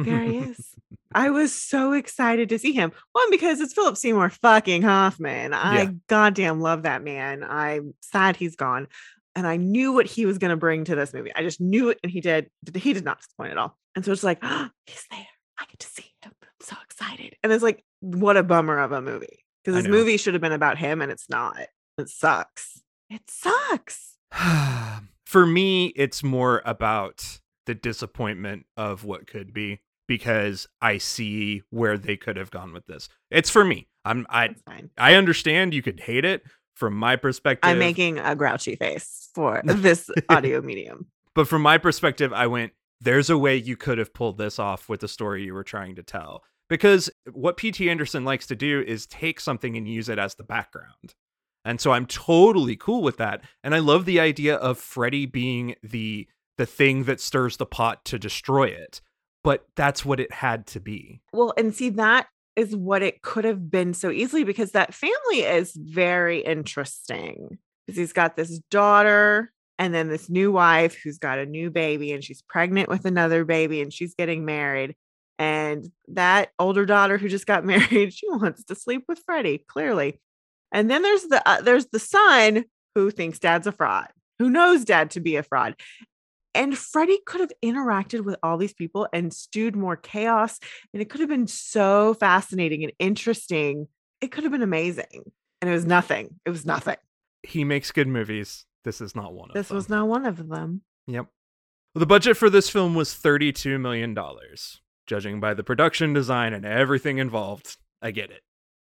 There 0.00 0.22
he 0.24 0.38
is. 0.50 0.74
I 1.14 1.30
was 1.30 1.52
so 1.52 1.92
excited 1.92 2.48
to 2.48 2.58
see 2.58 2.72
him. 2.72 2.90
One, 3.12 3.30
because 3.30 3.60
it's 3.60 3.72
Philip 3.72 3.96
Seymour 3.96 4.30
fucking 4.30 4.82
Hoffman. 4.82 5.52
I 5.54 5.82
Yeah. 5.82 5.90
goddamn 6.08 6.60
love 6.60 6.82
that 6.82 7.04
man. 7.04 7.44
I'm 7.44 7.94
sad 8.00 8.34
he's 8.34 8.56
gone. 8.56 8.88
And 9.36 9.46
I 9.46 9.56
knew 9.58 9.92
what 9.92 10.06
he 10.06 10.26
was 10.26 10.38
going 10.38 10.50
to 10.50 10.56
bring 10.56 10.84
to 10.86 10.96
this 10.96 11.12
movie. 11.14 11.32
I 11.34 11.42
just 11.42 11.60
knew 11.60 11.90
it. 11.90 12.00
And 12.02 12.10
he 12.10 12.20
did. 12.20 12.50
He 12.74 12.92
did 12.92 13.04
not 13.04 13.18
disappoint 13.20 13.52
at 13.52 13.58
all. 13.58 13.78
And 13.94 14.04
so 14.04 14.12
it's 14.12 14.24
like, 14.24 14.38
oh, 14.42 14.68
he's 14.86 15.06
there. 15.10 15.26
I 15.58 15.64
get 15.66 15.78
to 15.80 15.86
see 15.86 16.12
him. 16.22 16.32
I'm 16.42 16.48
so 16.60 16.76
excited. 16.84 17.36
And 17.42 17.52
it's 17.52 17.62
like, 17.62 17.84
what 18.00 18.36
a 18.36 18.42
bummer 18.42 18.78
of 18.78 18.92
a 18.92 19.00
movie. 19.00 19.44
Because 19.62 19.82
this 19.82 19.90
movie 19.90 20.16
should 20.16 20.34
have 20.34 20.42
been 20.42 20.52
about 20.52 20.76
him 20.78 21.00
and 21.00 21.10
it's 21.10 21.28
not. 21.30 21.56
It 21.96 22.08
sucks. 22.08 22.82
It 23.08 23.22
sucks. 23.28 24.16
For 25.24 25.46
me, 25.46 25.86
it's 25.96 26.22
more 26.22 26.62
about 26.64 27.40
the 27.66 27.74
disappointment 27.74 28.66
of 28.76 29.04
what 29.04 29.26
could 29.26 29.52
be 29.52 29.80
because 30.06 30.66
I 30.82 30.98
see 30.98 31.62
where 31.70 31.96
they 31.96 32.16
could 32.16 32.36
have 32.36 32.50
gone 32.50 32.72
with 32.72 32.86
this. 32.86 33.08
It's 33.30 33.50
for 33.50 33.64
me. 33.64 33.88
I'm 34.04 34.26
I 34.28 34.54
I 34.98 35.14
understand 35.14 35.72
you 35.72 35.82
could 35.82 36.00
hate 36.00 36.24
it 36.24 36.42
from 36.74 36.94
my 36.94 37.16
perspective. 37.16 37.68
I'm 37.68 37.78
making 37.78 38.18
a 38.18 38.34
grouchy 38.36 38.76
face 38.76 39.30
for 39.34 39.62
this 39.64 40.10
audio 40.28 40.60
medium. 40.60 41.06
but 41.34 41.48
from 41.48 41.62
my 41.62 41.78
perspective, 41.78 42.32
I 42.32 42.46
went, 42.46 42.72
there's 43.04 43.30
a 43.30 43.38
way 43.38 43.56
you 43.56 43.76
could 43.76 43.98
have 43.98 44.14
pulled 44.14 44.38
this 44.38 44.58
off 44.58 44.88
with 44.88 45.00
the 45.00 45.08
story 45.08 45.44
you 45.44 45.54
were 45.54 45.64
trying 45.64 45.94
to 45.96 46.02
tell. 46.02 46.42
Because 46.68 47.10
what 47.32 47.56
P.T. 47.56 47.88
Anderson 47.88 48.24
likes 48.24 48.46
to 48.46 48.56
do 48.56 48.82
is 48.86 49.06
take 49.06 49.38
something 49.38 49.76
and 49.76 49.86
use 49.86 50.08
it 50.08 50.18
as 50.18 50.34
the 50.34 50.42
background. 50.42 51.14
And 51.64 51.80
so 51.80 51.92
I'm 51.92 52.06
totally 52.06 52.76
cool 52.76 53.02
with 53.02 53.18
that. 53.18 53.42
And 53.62 53.74
I 53.74 53.78
love 53.78 54.06
the 54.06 54.20
idea 54.20 54.56
of 54.56 54.78
Freddy 54.78 55.26
being 55.26 55.76
the 55.82 56.26
the 56.56 56.66
thing 56.66 57.04
that 57.04 57.20
stirs 57.20 57.56
the 57.56 57.66
pot 57.66 58.04
to 58.04 58.18
destroy 58.18 58.66
it. 58.66 59.00
But 59.42 59.66
that's 59.74 60.04
what 60.04 60.20
it 60.20 60.32
had 60.32 60.66
to 60.68 60.80
be. 60.80 61.20
Well, 61.32 61.52
and 61.56 61.74
see, 61.74 61.90
that 61.90 62.28
is 62.56 62.76
what 62.76 63.02
it 63.02 63.22
could 63.22 63.44
have 63.44 63.70
been 63.70 63.92
so 63.92 64.10
easily 64.10 64.44
because 64.44 64.70
that 64.70 64.94
family 64.94 65.40
is 65.40 65.72
very 65.74 66.40
interesting. 66.40 67.58
Because 67.86 67.98
he's 67.98 68.12
got 68.12 68.36
this 68.36 68.60
daughter 68.70 69.52
and 69.78 69.94
then 69.94 70.08
this 70.08 70.30
new 70.30 70.52
wife 70.52 70.96
who's 71.02 71.18
got 71.18 71.38
a 71.38 71.46
new 71.46 71.70
baby 71.70 72.12
and 72.12 72.22
she's 72.22 72.42
pregnant 72.42 72.88
with 72.88 73.04
another 73.04 73.44
baby 73.44 73.80
and 73.80 73.92
she's 73.92 74.14
getting 74.14 74.44
married. 74.44 74.94
And 75.38 75.90
that 76.08 76.50
older 76.58 76.86
daughter 76.86 77.18
who 77.18 77.28
just 77.28 77.46
got 77.46 77.64
married, 77.64 78.12
she 78.12 78.28
wants 78.28 78.64
to 78.64 78.74
sleep 78.74 79.04
with 79.08 79.20
Freddie, 79.26 79.64
clearly. 79.66 80.20
And 80.72 80.90
then 80.90 81.02
there's 81.02 81.24
the 81.24 81.46
uh, 81.48 81.60
there's 81.60 81.86
the 81.86 81.98
son 81.98 82.64
who 82.94 83.10
thinks 83.10 83.38
dad's 83.38 83.66
a 83.66 83.72
fraud, 83.72 84.08
who 84.38 84.50
knows 84.50 84.84
dad 84.84 85.10
to 85.12 85.20
be 85.20 85.36
a 85.36 85.42
fraud. 85.42 85.74
And 86.54 86.78
Freddie 86.78 87.18
could 87.26 87.40
have 87.40 87.52
interacted 87.64 88.24
with 88.24 88.36
all 88.42 88.56
these 88.56 88.72
people 88.72 89.08
and 89.12 89.34
stewed 89.34 89.74
more 89.74 89.96
chaos. 89.96 90.60
And 90.92 91.02
it 91.02 91.10
could 91.10 91.20
have 91.20 91.28
been 91.28 91.48
so 91.48 92.14
fascinating 92.14 92.84
and 92.84 92.92
interesting. 93.00 93.88
It 94.20 94.30
could 94.30 94.44
have 94.44 94.52
been 94.52 94.62
amazing. 94.62 95.32
And 95.60 95.68
it 95.68 95.74
was 95.74 95.84
nothing. 95.84 96.38
It 96.44 96.50
was 96.50 96.64
nothing. 96.64 96.96
He 97.42 97.64
makes 97.64 97.90
good 97.90 98.06
movies. 98.06 98.66
This 98.84 99.00
is 99.00 99.16
not 99.16 99.32
one 99.32 99.50
of 99.50 99.54
This 99.54 99.68
them. 99.68 99.76
was 99.76 99.88
not 99.88 100.06
one 100.08 100.26
of 100.26 100.48
them. 100.48 100.82
Yep. 101.06 101.26
The 101.94 102.06
budget 102.06 102.36
for 102.36 102.50
this 102.50 102.68
film 102.68 102.94
was 102.94 103.10
$32 103.10 103.80
million. 103.80 104.16
Judging 105.06 105.40
by 105.40 105.54
the 105.54 105.62
production 105.64 106.12
design 106.12 106.52
and 106.52 106.64
everything 106.64 107.18
involved, 107.18 107.76
I 108.02 108.10
get 108.10 108.30
it. 108.30 108.42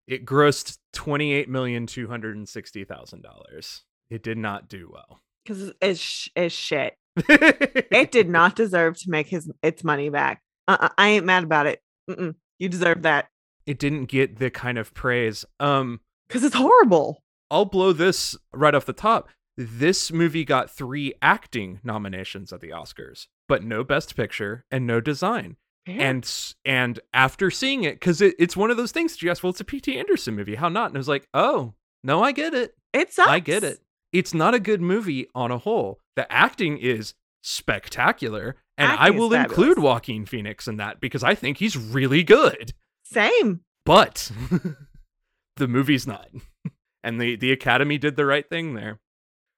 It 0.06 0.24
grossed 0.24 0.78
$28,260,000. 0.94 3.80
It 4.10 4.22
did 4.22 4.38
not 4.38 4.68
do 4.68 4.88
well. 4.92 5.20
Because 5.44 5.72
it's, 5.80 6.00
sh- 6.00 6.28
it's 6.36 6.54
shit. 6.54 6.94
It 7.28 8.12
did 8.12 8.28
not 8.30 8.54
deserve 8.56 8.98
to 9.00 9.10
make 9.10 9.28
his 9.28 9.50
its 9.62 9.82
money 9.84 10.08
back. 10.10 10.42
Uh-uh, 10.68 10.88
I 10.98 11.08
ain't 11.08 11.24
mad 11.26 11.44
about 11.44 11.66
it. 11.66 11.80
Mm-mm, 12.10 12.34
you 12.58 12.68
deserve 12.68 13.02
that. 13.02 13.28
It 13.66 13.78
didn't 13.78 14.06
get 14.06 14.38
the 14.38 14.50
kind 14.50 14.78
of 14.78 14.94
praise. 14.94 15.44
Um, 15.60 16.00
Because 16.28 16.44
it's 16.44 16.54
horrible. 16.54 17.22
I'll 17.50 17.64
blow 17.64 17.92
this 17.92 18.36
right 18.52 18.74
off 18.74 18.86
the 18.86 18.92
top. 18.92 19.28
This 19.56 20.12
movie 20.12 20.44
got 20.44 20.70
three 20.70 21.14
acting 21.22 21.80
nominations 21.82 22.52
at 22.52 22.60
the 22.60 22.68
Oscars, 22.70 23.26
but 23.48 23.64
no 23.64 23.82
Best 23.84 24.14
Picture 24.16 24.64
and 24.70 24.86
no 24.86 25.00
design. 25.00 25.56
and 25.86 26.30
and 26.64 27.00
after 27.14 27.50
seeing 27.50 27.84
it 27.84 27.94
because 27.94 28.20
it, 28.20 28.34
it's 28.38 28.56
one 28.56 28.70
of 28.70 28.76
those 28.76 28.90
things 28.92 29.22
you 29.22 29.30
ask 29.30 29.42
well 29.44 29.50
it's 29.50 29.60
a 29.60 29.64
pt 29.64 29.86
anderson 29.90 30.34
movie 30.34 30.56
how 30.56 30.68
not? 30.68 30.88
And 30.88 30.96
i 30.96 30.98
was 30.98 31.06
like 31.08 31.28
oh 31.32 31.74
no 32.02 32.22
i 32.22 32.32
get 32.32 32.54
it. 32.54 32.74
It 32.92 33.12
sucks. 33.12 33.28
i 33.30 33.38
get 33.38 33.62
it. 33.64 33.78
It's 34.12 34.34
not 34.34 34.52
a 34.54 34.58
good 34.60 34.80
movie 34.80 35.28
on 35.34 35.50
a 35.52 35.58
whole. 35.58 36.00
The 36.16 36.30
acting 36.32 36.78
is 36.78 37.14
spectacular 37.42 38.56
and 38.76 38.90
i 38.90 38.94
Acting 38.94 39.14
is 39.14 39.20
will 39.20 39.32
include 39.34 39.78
joaquin 39.78 40.26
phoenix 40.26 40.66
in 40.68 40.76
that 40.78 41.00
because 41.00 41.22
i 41.22 41.34
think 41.34 41.58
he's 41.58 41.76
really 41.76 42.22
good. 42.24 42.72
Same. 43.04 43.60
but 43.84 44.30
the 45.56 45.68
movie's 45.68 46.06
not. 46.06 46.28
And 47.04 47.20
the 47.20 47.36
the 47.36 47.52
academy 47.52 47.98
did 47.98 48.16
the 48.16 48.26
right 48.26 48.48
thing 48.50 48.74
there 48.74 48.98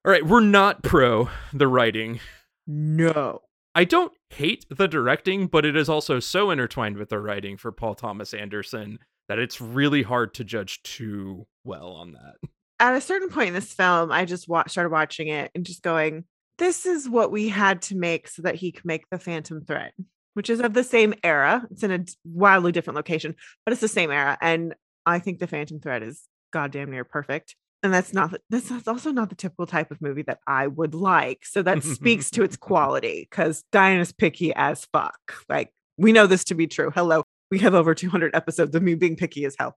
all 0.05 0.13
right 0.13 0.27
we're 0.27 0.41
not 0.41 0.83
pro 0.83 1.29
the 1.53 1.69
writing 1.69 2.21
No. 2.67 3.41
I 3.75 3.85
don't 3.85 4.13
hate 4.31 4.67
the 4.69 4.89
directing, 4.89 5.47
but 5.47 5.65
it 5.65 5.77
is 5.77 5.89
also 5.89 6.19
so 6.19 6.51
intertwined 6.51 6.97
with 6.97 7.11
the 7.11 7.21
writing 7.21 7.57
for 7.57 7.71
Paul 7.71 7.95
Thomas 7.95 8.35
Anderson 8.35 8.99
that 9.29 9.39
it's 9.39 9.61
really 9.61 10.03
hard 10.03 10.35
to 10.35 10.45
judge 10.45 10.83
too 10.83 11.47
well 11.65 11.93
on 11.93 12.13
that. 12.13 12.35
at 12.81 12.95
a 12.97 13.01
certain 13.01 13.29
point 13.29 13.49
in 13.49 13.55
this 13.55 13.73
film, 13.73 14.11
I 14.11 14.25
just 14.25 14.49
wa- 14.49 14.65
started 14.67 14.91
watching 14.91 15.29
it 15.29 15.51
and 15.55 15.65
just 15.65 15.83
going, 15.83 16.25
this 16.59 16.87
is 16.87 17.09
what 17.09 17.31
we 17.31 17.49
had 17.49 17.83
to 17.83 17.97
make 17.97 18.27
so 18.27 18.43
that 18.43 18.57
he 18.57 18.73
could 18.73 18.85
make 18.85 19.05
the 19.11 19.19
Phantom 19.19 19.65
Thread, 19.65 19.93
which 20.35 20.51
is 20.51 20.61
of 20.61 20.75
the 20.75 20.83
same 20.85 21.15
era. 21.23 21.65
It's 21.71 21.85
in 21.85 21.93
a 21.93 22.05
wildly 22.25 22.73
different 22.73 22.97
location, 22.97 23.37
but 23.65 23.73
it's 23.73 23.81
the 23.81 23.87
same 23.87 24.11
era. 24.11 24.37
And 24.41 24.75
I 25.07 25.21
think 25.21 25.39
the 25.39 25.47
Phantom 25.47 25.79
Thread 25.79 26.03
is 26.03 26.25
goddamn 26.53 26.91
near 26.91 27.05
perfect. 27.05 27.55
And 27.83 27.95
that's 27.95 28.13
not 28.13 28.33
the- 28.33 28.41
that's 28.51 28.89
also 28.89 29.13
not 29.13 29.29
the 29.29 29.37
typical 29.37 29.67
type 29.67 29.91
of 29.91 30.01
movie 30.01 30.23
that 30.23 30.41
I 30.47 30.67
would 30.67 30.95
like. 30.95 31.45
So 31.45 31.63
that 31.63 31.83
speaks 31.85 32.31
to 32.33 32.43
its 32.43 32.57
quality 32.57 33.27
because 33.31 33.65
Diana's 33.73 34.13
picky 34.13 34.53
as 34.55 34.87
fuck. 34.93 35.19
Like 35.49 35.73
we 35.97 36.13
know 36.13 36.27
this 36.27 36.45
to 36.45 36.55
be 36.55 36.67
true. 36.67 36.91
Hello, 36.95 37.23
we 37.51 37.59
have 37.61 37.75
over 37.75 37.95
200 37.95 38.35
episodes 38.35 38.75
of 38.75 38.83
me 38.83 38.95
being 38.95 39.17
picky 39.17 39.45
as 39.45 39.55
hell 39.59 39.77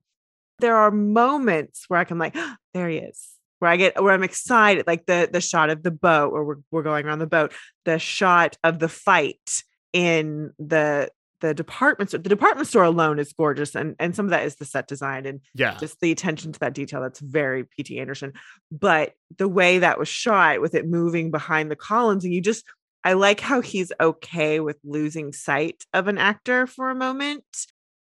there 0.61 0.77
are 0.77 0.91
moments 0.91 1.85
where 1.87 1.99
I 1.99 2.05
can 2.05 2.17
like, 2.17 2.35
there 2.73 2.87
he 2.87 2.97
is. 2.97 3.27
Where 3.59 3.69
I 3.69 3.77
get 3.77 4.01
where 4.01 4.13
I'm 4.13 4.23
excited, 4.23 4.87
like 4.87 5.05
the 5.05 5.29
the 5.31 5.41
shot 5.41 5.69
of 5.69 5.83
the 5.83 5.91
boat 5.91 6.31
where 6.33 6.43
we're 6.43 6.55
we're 6.71 6.81
going 6.81 7.05
around 7.05 7.19
the 7.19 7.27
boat, 7.27 7.53
the 7.85 7.99
shot 7.99 8.57
of 8.63 8.79
the 8.79 8.89
fight 8.89 9.63
in 9.93 10.51
the 10.57 11.11
the 11.41 11.53
department 11.53 12.09
store. 12.11 12.19
The 12.21 12.29
department 12.29 12.67
store 12.67 12.83
alone 12.83 13.19
is 13.19 13.33
gorgeous, 13.33 13.75
and 13.75 13.95
and 13.99 14.15
some 14.15 14.25
of 14.25 14.29
that 14.31 14.45
is 14.45 14.55
the 14.55 14.65
set 14.65 14.87
design 14.87 15.25
and 15.25 15.41
Yeah. 15.53 15.77
just 15.79 15.99
the 15.99 16.11
attention 16.11 16.53
to 16.53 16.59
that 16.59 16.73
detail. 16.73 17.01
That's 17.01 17.19
very 17.19 17.65
P.T. 17.65 17.99
Anderson. 17.99 18.33
But 18.71 19.13
the 19.37 19.47
way 19.49 19.79
that 19.79 19.99
was 19.99 20.07
shot 20.07 20.61
with 20.61 20.75
it 20.75 20.87
moving 20.87 21.31
behind 21.31 21.69
the 21.69 21.75
columns, 21.75 22.23
and 22.23 22.33
you 22.33 22.41
just 22.41 22.63
I 23.03 23.13
like 23.13 23.39
how 23.39 23.61
he's 23.61 23.91
okay 23.99 24.59
with 24.59 24.77
losing 24.83 25.33
sight 25.33 25.83
of 25.93 26.07
an 26.07 26.17
actor 26.19 26.67
for 26.67 26.89
a 26.91 26.95
moment. 26.95 27.43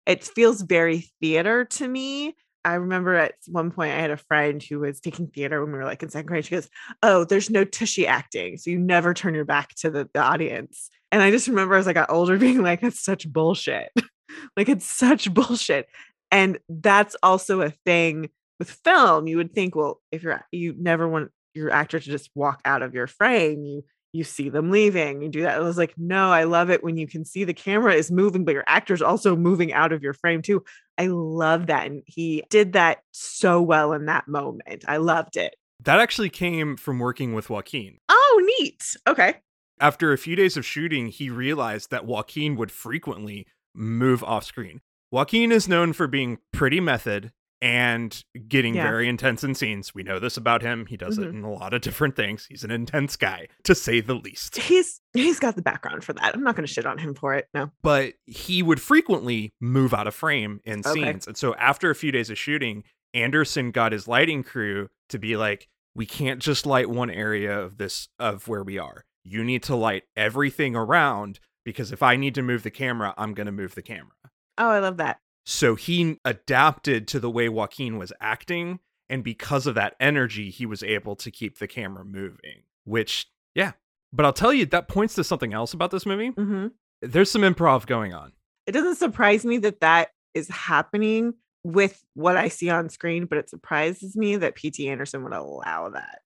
It 0.06 0.24
feels 0.24 0.62
very 0.62 1.08
theater 1.20 1.64
to 1.64 1.86
me. 1.86 2.34
I 2.64 2.74
remember 2.74 3.14
at 3.14 3.34
one 3.46 3.70
point 3.70 3.92
I 3.92 4.00
had 4.00 4.10
a 4.10 4.16
friend 4.16 4.60
who 4.62 4.80
was 4.80 5.00
taking 5.00 5.28
theater 5.28 5.62
when 5.62 5.72
we 5.72 5.78
were 5.78 5.84
like 5.84 6.02
in 6.02 6.10
second 6.10 6.26
grade. 6.26 6.44
She 6.44 6.50
goes, 6.56 6.68
Oh, 7.02 7.24
there's 7.24 7.48
no 7.50 7.64
tushy 7.64 8.06
acting. 8.06 8.56
So 8.58 8.70
you 8.70 8.78
never 8.78 9.14
turn 9.14 9.34
your 9.34 9.44
back 9.44 9.74
to 9.76 9.90
the, 9.90 10.08
the 10.12 10.20
audience. 10.20 10.90
And 11.10 11.22
I 11.22 11.30
just 11.30 11.48
remember 11.48 11.74
as 11.74 11.88
I 11.88 11.92
got 11.92 12.10
older 12.10 12.36
being 12.38 12.62
like, 12.62 12.80
that's 12.80 13.00
such 13.00 13.30
bullshit. 13.30 13.90
like 14.56 14.68
it's 14.68 14.86
such 14.86 15.32
bullshit. 15.32 15.88
And 16.30 16.58
that's 16.68 17.16
also 17.22 17.62
a 17.62 17.70
thing 17.70 18.28
with 18.58 18.70
film, 18.70 19.26
you 19.26 19.36
would 19.36 19.54
think, 19.54 19.74
well, 19.74 20.00
if 20.10 20.22
you're 20.22 20.44
you 20.50 20.74
never 20.76 21.08
want 21.08 21.30
your 21.54 21.70
actor 21.70 22.00
to 22.00 22.04
just 22.04 22.30
walk 22.34 22.60
out 22.64 22.82
of 22.82 22.92
your 22.92 23.06
frame, 23.06 23.64
you 23.64 23.84
you 24.12 24.24
see 24.24 24.48
them 24.48 24.70
leaving, 24.70 25.22
you 25.22 25.28
do 25.28 25.42
that. 25.42 25.56
I 25.56 25.60
was 25.60 25.76
like, 25.76 25.94
no, 25.98 26.30
I 26.30 26.44
love 26.44 26.70
it 26.70 26.82
when 26.82 26.96
you 26.96 27.06
can 27.06 27.24
see 27.24 27.44
the 27.44 27.52
camera 27.52 27.92
is 27.92 28.10
moving, 28.10 28.44
but 28.44 28.54
your 28.54 28.64
actor's 28.66 29.02
also 29.02 29.36
moving 29.36 29.72
out 29.72 29.92
of 29.92 30.02
your 30.02 30.14
frame 30.14 30.40
too. 30.40 30.64
I 30.96 31.08
love 31.08 31.66
that. 31.66 31.86
And 31.86 32.02
he 32.06 32.42
did 32.48 32.72
that 32.72 32.98
so 33.12 33.60
well 33.60 33.92
in 33.92 34.06
that 34.06 34.26
moment. 34.26 34.84
I 34.88 34.96
loved 34.96 35.36
it. 35.36 35.54
That 35.84 36.00
actually 36.00 36.30
came 36.30 36.76
from 36.76 36.98
working 36.98 37.34
with 37.34 37.50
Joaquin. 37.50 37.98
Oh, 38.08 38.54
neat. 38.58 38.96
Okay. 39.06 39.34
After 39.80 40.12
a 40.12 40.18
few 40.18 40.36
days 40.36 40.56
of 40.56 40.64
shooting, 40.66 41.08
he 41.08 41.30
realized 41.30 41.90
that 41.90 42.04
Joaquin 42.06 42.56
would 42.56 42.70
frequently 42.70 43.46
move 43.74 44.22
off 44.24 44.44
screen. 44.44 44.80
Joaquin 45.10 45.52
is 45.52 45.68
known 45.68 45.92
for 45.92 46.06
being 46.06 46.38
pretty 46.52 46.80
method 46.80 47.32
and 47.60 48.22
getting 48.46 48.74
Yeah. 48.76 48.84
very 48.88 49.08
intense 49.08 49.42
in 49.42 49.54
scenes. 49.54 49.92
We 49.94 50.02
know 50.04 50.18
this 50.20 50.36
about 50.36 50.62
him. 50.62 50.86
He 50.86 50.96
does 50.96 51.18
it 51.18 51.22
Mhm. 51.26 51.30
in 51.38 51.42
a 51.44 51.50
lot 51.52 51.74
of 51.74 51.80
different 51.80 52.14
things. 52.14 52.46
He's 52.46 52.62
an 52.62 52.70
intense 52.70 53.16
guy, 53.16 53.48
to 53.64 53.74
say 53.74 54.00
the 54.00 54.14
least. 54.14 54.56
He's 54.56 55.00
he's 55.12 55.40
got 55.40 55.56
the 55.56 55.62
background 55.62 56.04
for 56.04 56.12
that. 56.12 56.34
I'm 56.34 56.44
not 56.44 56.54
gonna 56.54 56.68
shit 56.68 56.86
on 56.86 56.98
him 56.98 57.14
for 57.14 57.34
it. 57.34 57.48
No. 57.54 57.72
But 57.82 58.14
he 58.26 58.62
would 58.62 58.80
frequently 58.80 59.52
move 59.60 59.92
out 59.92 60.06
of 60.06 60.14
frame 60.14 60.60
in 60.64 60.80
Okay. 60.80 60.90
scenes. 60.92 61.26
And 61.26 61.36
so 61.36 61.54
after 61.56 61.90
a 61.90 61.96
few 61.96 62.12
days 62.12 62.30
of 62.30 62.38
shooting, 62.38 62.84
Anderson 63.12 63.72
got 63.72 63.90
his 63.90 64.06
lighting 64.06 64.44
crew 64.44 64.88
to 65.08 65.18
be 65.18 65.36
like, 65.36 65.66
we 65.96 66.06
can't 66.06 66.40
just 66.40 66.64
light 66.64 66.88
one 66.88 67.10
area 67.10 67.58
of 67.58 67.78
this 67.78 68.08
of 68.20 68.46
where 68.46 68.62
we 68.62 68.78
are. 68.78 69.04
You 69.30 69.44
need 69.44 69.62
to 69.64 69.76
light 69.76 70.04
everything 70.16 70.74
around 70.74 71.38
because 71.64 71.92
if 71.92 72.02
I 72.02 72.16
need 72.16 72.34
to 72.36 72.42
move 72.42 72.62
the 72.62 72.70
camera, 72.70 73.14
I'm 73.18 73.34
going 73.34 73.46
to 73.46 73.52
move 73.52 73.74
the 73.74 73.82
camera. 73.82 74.12
Oh, 74.56 74.70
I 74.70 74.78
love 74.78 74.96
that. 74.96 75.18
So 75.44 75.74
he 75.74 76.18
adapted 76.24 77.06
to 77.08 77.20
the 77.20 77.30
way 77.30 77.48
Joaquin 77.48 77.98
was 77.98 78.12
acting. 78.20 78.80
And 79.10 79.24
because 79.24 79.66
of 79.66 79.74
that 79.74 79.94
energy, 80.00 80.50
he 80.50 80.66
was 80.66 80.82
able 80.82 81.16
to 81.16 81.30
keep 81.30 81.58
the 81.58 81.66
camera 81.66 82.04
moving, 82.04 82.62
which, 82.84 83.26
yeah. 83.54 83.72
But 84.12 84.26
I'll 84.26 84.32
tell 84.32 84.52
you, 84.52 84.66
that 84.66 84.88
points 84.88 85.14
to 85.14 85.24
something 85.24 85.52
else 85.52 85.72
about 85.72 85.90
this 85.90 86.06
movie. 86.06 86.28
hmm 86.28 86.68
There's 87.02 87.30
some 87.30 87.42
improv 87.42 87.86
going 87.86 88.12
on. 88.12 88.32
It 88.66 88.72
doesn't 88.72 88.96
surprise 88.96 89.44
me 89.44 89.58
that 89.58 89.80
that 89.80 90.08
is 90.34 90.48
happening 90.48 91.34
with 91.64 92.02
what 92.14 92.36
I 92.36 92.48
see 92.48 92.70
on 92.70 92.88
screen, 92.88 93.26
but 93.26 93.38
it 93.38 93.50
surprises 93.50 94.16
me 94.16 94.36
that 94.36 94.54
P.T. 94.54 94.88
Anderson 94.88 95.24
would 95.24 95.32
allow 95.32 95.90
that. 95.90 96.20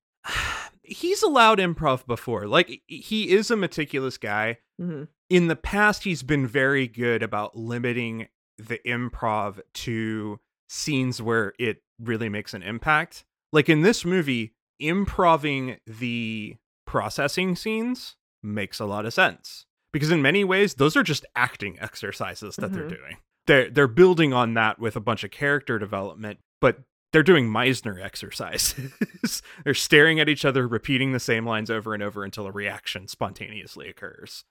He's 0.82 1.22
allowed 1.22 1.58
improv 1.58 2.06
before. 2.06 2.46
Like, 2.46 2.82
he 2.86 3.30
is 3.30 3.50
a 3.50 3.56
meticulous 3.56 4.18
guy. 4.18 4.58
Mhm. 4.80 5.08
In 5.30 5.46
the 5.48 5.56
past, 5.56 6.04
he's 6.04 6.22
been 6.22 6.46
very 6.46 6.86
good 6.88 7.22
about 7.22 7.56
limiting 7.56 8.28
the 8.58 8.78
improv 8.86 9.60
to 9.74 10.40
scenes 10.68 11.22
where 11.22 11.54
it 11.58 11.82
really 12.00 12.28
makes 12.28 12.52
an 12.54 12.62
impact. 12.62 13.24
Like 13.52 13.68
in 13.68 13.82
this 13.82 14.04
movie, 14.04 14.54
improving 14.78 15.78
the 15.86 16.56
processing 16.86 17.54
scenes 17.56 18.16
makes 18.42 18.80
a 18.80 18.84
lot 18.84 19.06
of 19.06 19.12
sense 19.14 19.66
because 19.92 20.10
in 20.10 20.20
many 20.20 20.42
ways 20.44 20.74
those 20.74 20.96
are 20.96 21.02
just 21.02 21.24
acting 21.36 21.78
exercises 21.80 22.56
that 22.56 22.72
they're 22.72 22.84
Mhm. 22.84 22.96
doing. 22.98 23.16
They're 23.46 23.70
they're 23.70 23.88
building 23.88 24.32
on 24.32 24.54
that 24.54 24.78
with 24.78 24.96
a 24.96 25.00
bunch 25.00 25.22
of 25.24 25.30
character 25.30 25.78
development, 25.78 26.40
but 26.60 26.80
they're 27.12 27.23
doing 27.23 27.49
Meisner 27.49 28.02
exercises. 28.02 29.42
they're 29.64 29.75
staring 29.75 30.19
at 30.21 30.28
each 30.28 30.45
other, 30.45 30.66
repeating 30.66 31.12
the 31.12 31.21
same 31.21 31.47
lines 31.47 31.71
over 31.71 31.95
and 31.95 32.02
over 32.02 32.25
until 32.25 32.47
a 32.47 32.52
reaction 32.52 33.09
spontaneously 33.09 33.88
occurs. 33.88 34.45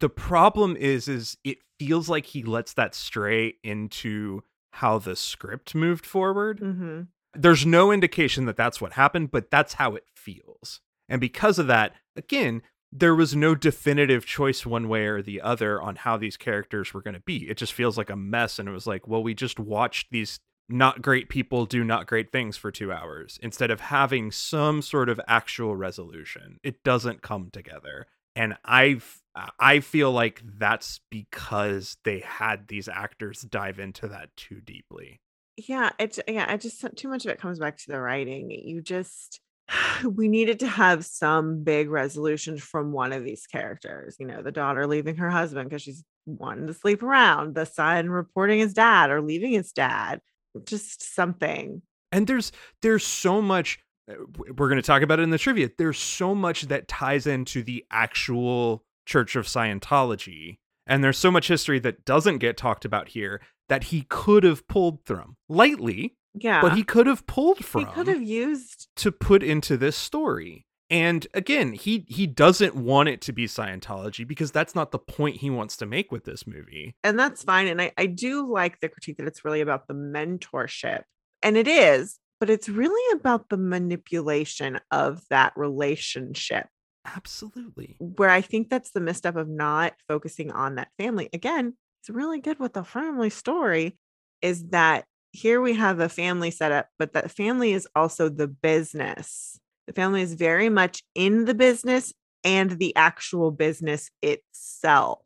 The 0.00 0.08
problem 0.08 0.76
is 0.76 1.08
is 1.08 1.36
it 1.44 1.58
feels 1.78 2.08
like 2.08 2.26
he 2.26 2.42
lets 2.42 2.72
that 2.74 2.94
stray 2.94 3.54
into 3.64 4.42
how 4.72 4.98
the 4.98 5.16
script 5.16 5.74
moved 5.74 6.04
forward 6.06 6.60
Mhm. 6.60 7.08
there's 7.34 7.64
no 7.66 7.90
indication 7.92 8.44
that 8.46 8.56
that's 8.56 8.80
what 8.80 8.92
happened, 8.94 9.30
but 9.30 9.50
that's 9.50 9.74
how 9.74 9.94
it 9.94 10.04
feels. 10.14 10.80
And 11.08 11.20
because 11.20 11.58
of 11.58 11.66
that, 11.68 11.94
again, 12.16 12.62
there 12.92 13.14
was 13.14 13.34
no 13.36 13.54
definitive 13.54 14.24
choice 14.24 14.64
one 14.64 14.88
way 14.88 15.06
or 15.06 15.20
the 15.22 15.40
other 15.40 15.80
on 15.80 15.96
how 15.96 16.16
these 16.16 16.36
characters 16.36 16.92
were 16.94 17.02
going 17.02 17.14
to 17.14 17.20
be. 17.20 17.48
It 17.48 17.56
just 17.58 17.72
feels 17.74 17.98
like 17.98 18.08
a 18.10 18.16
mess. 18.16 18.58
And 18.58 18.68
it 18.68 18.72
was 18.72 18.86
like, 18.86 19.06
well, 19.06 19.22
we 19.22 19.34
just 19.34 19.58
watched 19.60 20.10
these 20.10 20.40
not 20.68 21.02
great 21.02 21.28
people 21.28 21.66
do 21.66 21.82
not 21.82 22.06
great 22.06 22.30
things 22.30 22.56
for 22.56 22.70
two 22.70 22.92
hours 22.92 23.38
instead 23.42 23.70
of 23.70 23.80
having 23.80 24.30
some 24.30 24.82
sort 24.82 25.08
of 25.08 25.20
actual 25.26 25.74
resolution. 25.74 26.58
It 26.62 26.82
doesn't 26.84 27.22
come 27.22 27.50
together. 27.50 28.06
And 28.36 28.56
I've 28.64 29.22
I 29.58 29.80
feel 29.80 30.10
like 30.12 30.42
that's 30.44 31.00
because 31.10 31.96
they 32.04 32.20
had 32.20 32.68
these 32.68 32.88
actors 32.88 33.42
dive 33.42 33.78
into 33.78 34.08
that 34.08 34.36
too 34.36 34.60
deeply. 34.60 35.20
Yeah, 35.56 35.90
it's 35.98 36.20
yeah, 36.28 36.52
it 36.52 36.60
just 36.60 36.84
too 36.96 37.08
much 37.08 37.24
of 37.24 37.30
it 37.30 37.40
comes 37.40 37.58
back 37.58 37.78
to 37.78 37.88
the 37.88 38.00
writing. 38.00 38.50
You 38.50 38.80
just 38.82 39.40
we 40.04 40.28
needed 40.28 40.60
to 40.60 40.68
have 40.68 41.04
some 41.04 41.62
big 41.62 41.90
resolution 41.90 42.58
from 42.58 42.92
one 42.92 43.12
of 43.12 43.24
these 43.24 43.46
characters. 43.46 44.16
You 44.18 44.26
know, 44.26 44.42
the 44.42 44.52
daughter 44.52 44.86
leaving 44.86 45.16
her 45.16 45.30
husband 45.30 45.68
because 45.68 45.82
she's 45.82 46.04
wanting 46.26 46.66
to 46.66 46.74
sleep 46.74 47.02
around, 47.02 47.54
the 47.54 47.64
son 47.64 48.10
reporting 48.10 48.58
his 48.58 48.74
dad 48.74 49.10
or 49.10 49.20
leaving 49.20 49.52
his 49.52 49.72
dad. 49.72 50.20
Just 50.66 51.14
something. 51.14 51.82
and 52.12 52.26
there's 52.26 52.52
there's 52.82 53.06
so 53.06 53.40
much 53.42 53.78
uh, 54.10 54.14
we're 54.56 54.68
going 54.68 54.76
to 54.80 54.82
talk 54.86 55.02
about 55.02 55.18
it 55.18 55.22
in 55.22 55.30
the 55.30 55.38
trivia 55.38 55.70
there's 55.78 55.98
so 55.98 56.34
much 56.34 56.62
that 56.68 56.88
ties 56.88 57.26
into 57.26 57.62
the 57.62 57.84
actual 57.90 58.84
church 59.06 59.36
of 59.36 59.46
scientology 59.46 60.58
and 60.86 61.04
there's 61.04 61.18
so 61.18 61.30
much 61.30 61.48
history 61.48 61.78
that 61.78 62.04
doesn't 62.04 62.38
get 62.38 62.56
talked 62.56 62.84
about 62.84 63.08
here 63.08 63.40
that 63.68 63.84
he 63.84 64.02
could 64.08 64.44
have 64.44 64.66
pulled 64.68 65.00
from 65.04 65.36
lightly 65.48 66.16
Yeah. 66.34 66.60
but 66.62 66.74
he 66.76 66.82
could 66.82 67.06
have 67.06 67.26
pulled 67.26 67.64
from. 67.64 67.84
he 67.86 67.92
could 67.92 68.08
have 68.08 68.22
used 68.22 68.88
to 68.96 69.12
put 69.12 69.42
into 69.42 69.76
this 69.76 69.96
story 69.96 70.64
and 70.90 71.26
again 71.34 71.72
he 71.72 72.04
he 72.08 72.26
doesn't 72.26 72.74
want 72.74 73.08
it 73.08 73.20
to 73.20 73.32
be 73.32 73.46
scientology 73.46 74.26
because 74.26 74.50
that's 74.50 74.74
not 74.74 74.90
the 74.90 74.98
point 74.98 75.36
he 75.36 75.50
wants 75.50 75.76
to 75.76 75.86
make 75.86 76.10
with 76.10 76.24
this 76.24 76.46
movie 76.46 76.94
and 77.04 77.18
that's 77.18 77.42
fine. 77.42 77.66
And 77.66 77.80
I, 77.80 77.92
I 77.98 78.06
do 78.06 78.50
like 78.50 78.80
the 78.80 78.88
critique 78.88 79.18
that 79.18 79.26
it's 79.26 79.44
really 79.44 79.60
about 79.60 79.86
the 79.88 79.94
mentorship. 79.94 81.02
And 81.42 81.56
it 81.56 81.68
is, 81.68 82.18
but 82.40 82.50
it's 82.50 82.68
really 82.68 83.18
about 83.18 83.48
the 83.48 83.56
manipulation 83.56 84.80
of 84.90 85.22
that 85.30 85.52
relationship. 85.56 86.66
absolutely 87.06 87.96
where 87.98 88.30
I 88.30 88.40
think 88.40 88.68
that's 88.68 88.90
the 88.90 89.00
misstep 89.00 89.36
of 89.36 89.48
not 89.48 89.94
focusing 90.08 90.50
on 90.52 90.76
that 90.76 90.88
family. 90.98 91.28
Again, 91.32 91.74
it's 92.02 92.10
really 92.10 92.40
good 92.40 92.58
with 92.58 92.74
the 92.74 92.84
family 92.84 93.30
story 93.30 93.98
is 94.42 94.68
that 94.68 95.04
here 95.32 95.60
we 95.60 95.74
have 95.74 96.00
a 96.00 96.08
family 96.08 96.50
setup, 96.50 96.88
but 96.98 97.12
that 97.12 97.30
family 97.30 97.72
is 97.72 97.86
also 97.94 98.28
the 98.28 98.48
business. 98.48 99.60
The 99.88 99.94
family 99.94 100.20
is 100.20 100.34
very 100.34 100.68
much 100.68 101.02
in 101.14 101.46
the 101.46 101.54
business 101.54 102.12
and 102.44 102.72
the 102.72 102.94
actual 102.94 103.50
business 103.50 104.10
itself. 104.20 105.20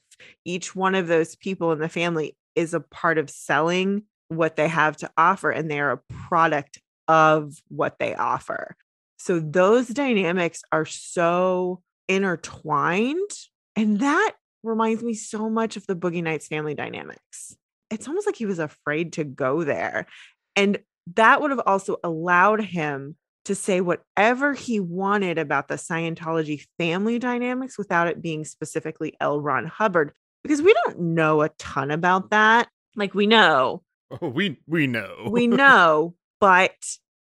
Each 0.45 0.75
one 0.75 0.95
of 0.95 1.09
those 1.09 1.35
people 1.35 1.73
in 1.73 1.81
the 1.81 1.89
family 1.89 2.37
is 2.55 2.73
a 2.73 2.79
part 2.79 3.19
of 3.19 3.29
selling 3.29 4.05
what 4.29 4.55
they 4.55 4.69
have 4.69 4.97
to 4.99 5.11
offer, 5.19 5.51
and 5.51 5.69
they 5.69 5.81
are 5.81 5.91
a 5.91 6.15
product 6.29 6.81
of 7.09 7.55
what 7.69 7.99
they 7.99 8.15
offer. 8.15 8.77
So 9.19 9.41
those 9.41 9.89
dynamics 9.89 10.63
are 10.71 10.87
so 10.87 11.83
intertwined. 12.09 13.31
And 13.75 13.99
that 13.99 14.35
reminds 14.63 15.03
me 15.03 15.15
so 15.15 15.51
much 15.51 15.77
of 15.77 15.89
the 15.89 15.97
Boogie 15.97 16.23
Nights 16.23 16.47
family 16.47 16.75
dynamics. 16.75 17.57
It's 17.91 18.07
almost 18.07 18.27
like 18.27 18.37
he 18.37 18.47
was 18.47 18.61
afraid 18.61 19.15
to 19.15 19.25
go 19.25 19.65
there. 19.65 20.07
And 20.55 20.79
that 21.17 21.41
would 21.41 21.51
have 21.51 21.63
also 21.67 21.97
allowed 22.05 22.63
him 22.63 23.17
to 23.45 23.55
say 23.55 23.81
whatever 23.81 24.55
he 24.55 24.81
wanted 24.81 25.39
about 25.39 25.69
the 25.69 25.75
Scientology 25.75 26.65
family 26.79 27.19
dynamics 27.19 27.77
without 27.77 28.09
it 28.09 28.23
being 28.23 28.45
specifically 28.45 29.15
L. 29.21 29.41
Ron 29.41 29.67
Hubbard, 29.67 30.13
because 30.43 30.63
we 30.63 30.75
don't 30.85 31.01
know 31.01 31.43
a 31.43 31.49
ton 31.51 31.91
about 31.91 32.31
that. 32.31 32.69
Like 32.95 33.15
we 33.15 33.27
know, 33.27 33.83
oh 34.23 34.29
we 34.29 34.59
we 34.67 34.87
know 34.87 35.29
we 35.31 35.47
know, 35.49 36.15
but 36.41 36.75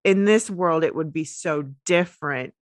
in 0.03 0.25
this 0.25 0.49
world, 0.49 0.84
it 0.84 0.95
would 0.95 1.13
be 1.13 1.23
so 1.23 1.63
different 1.86 2.53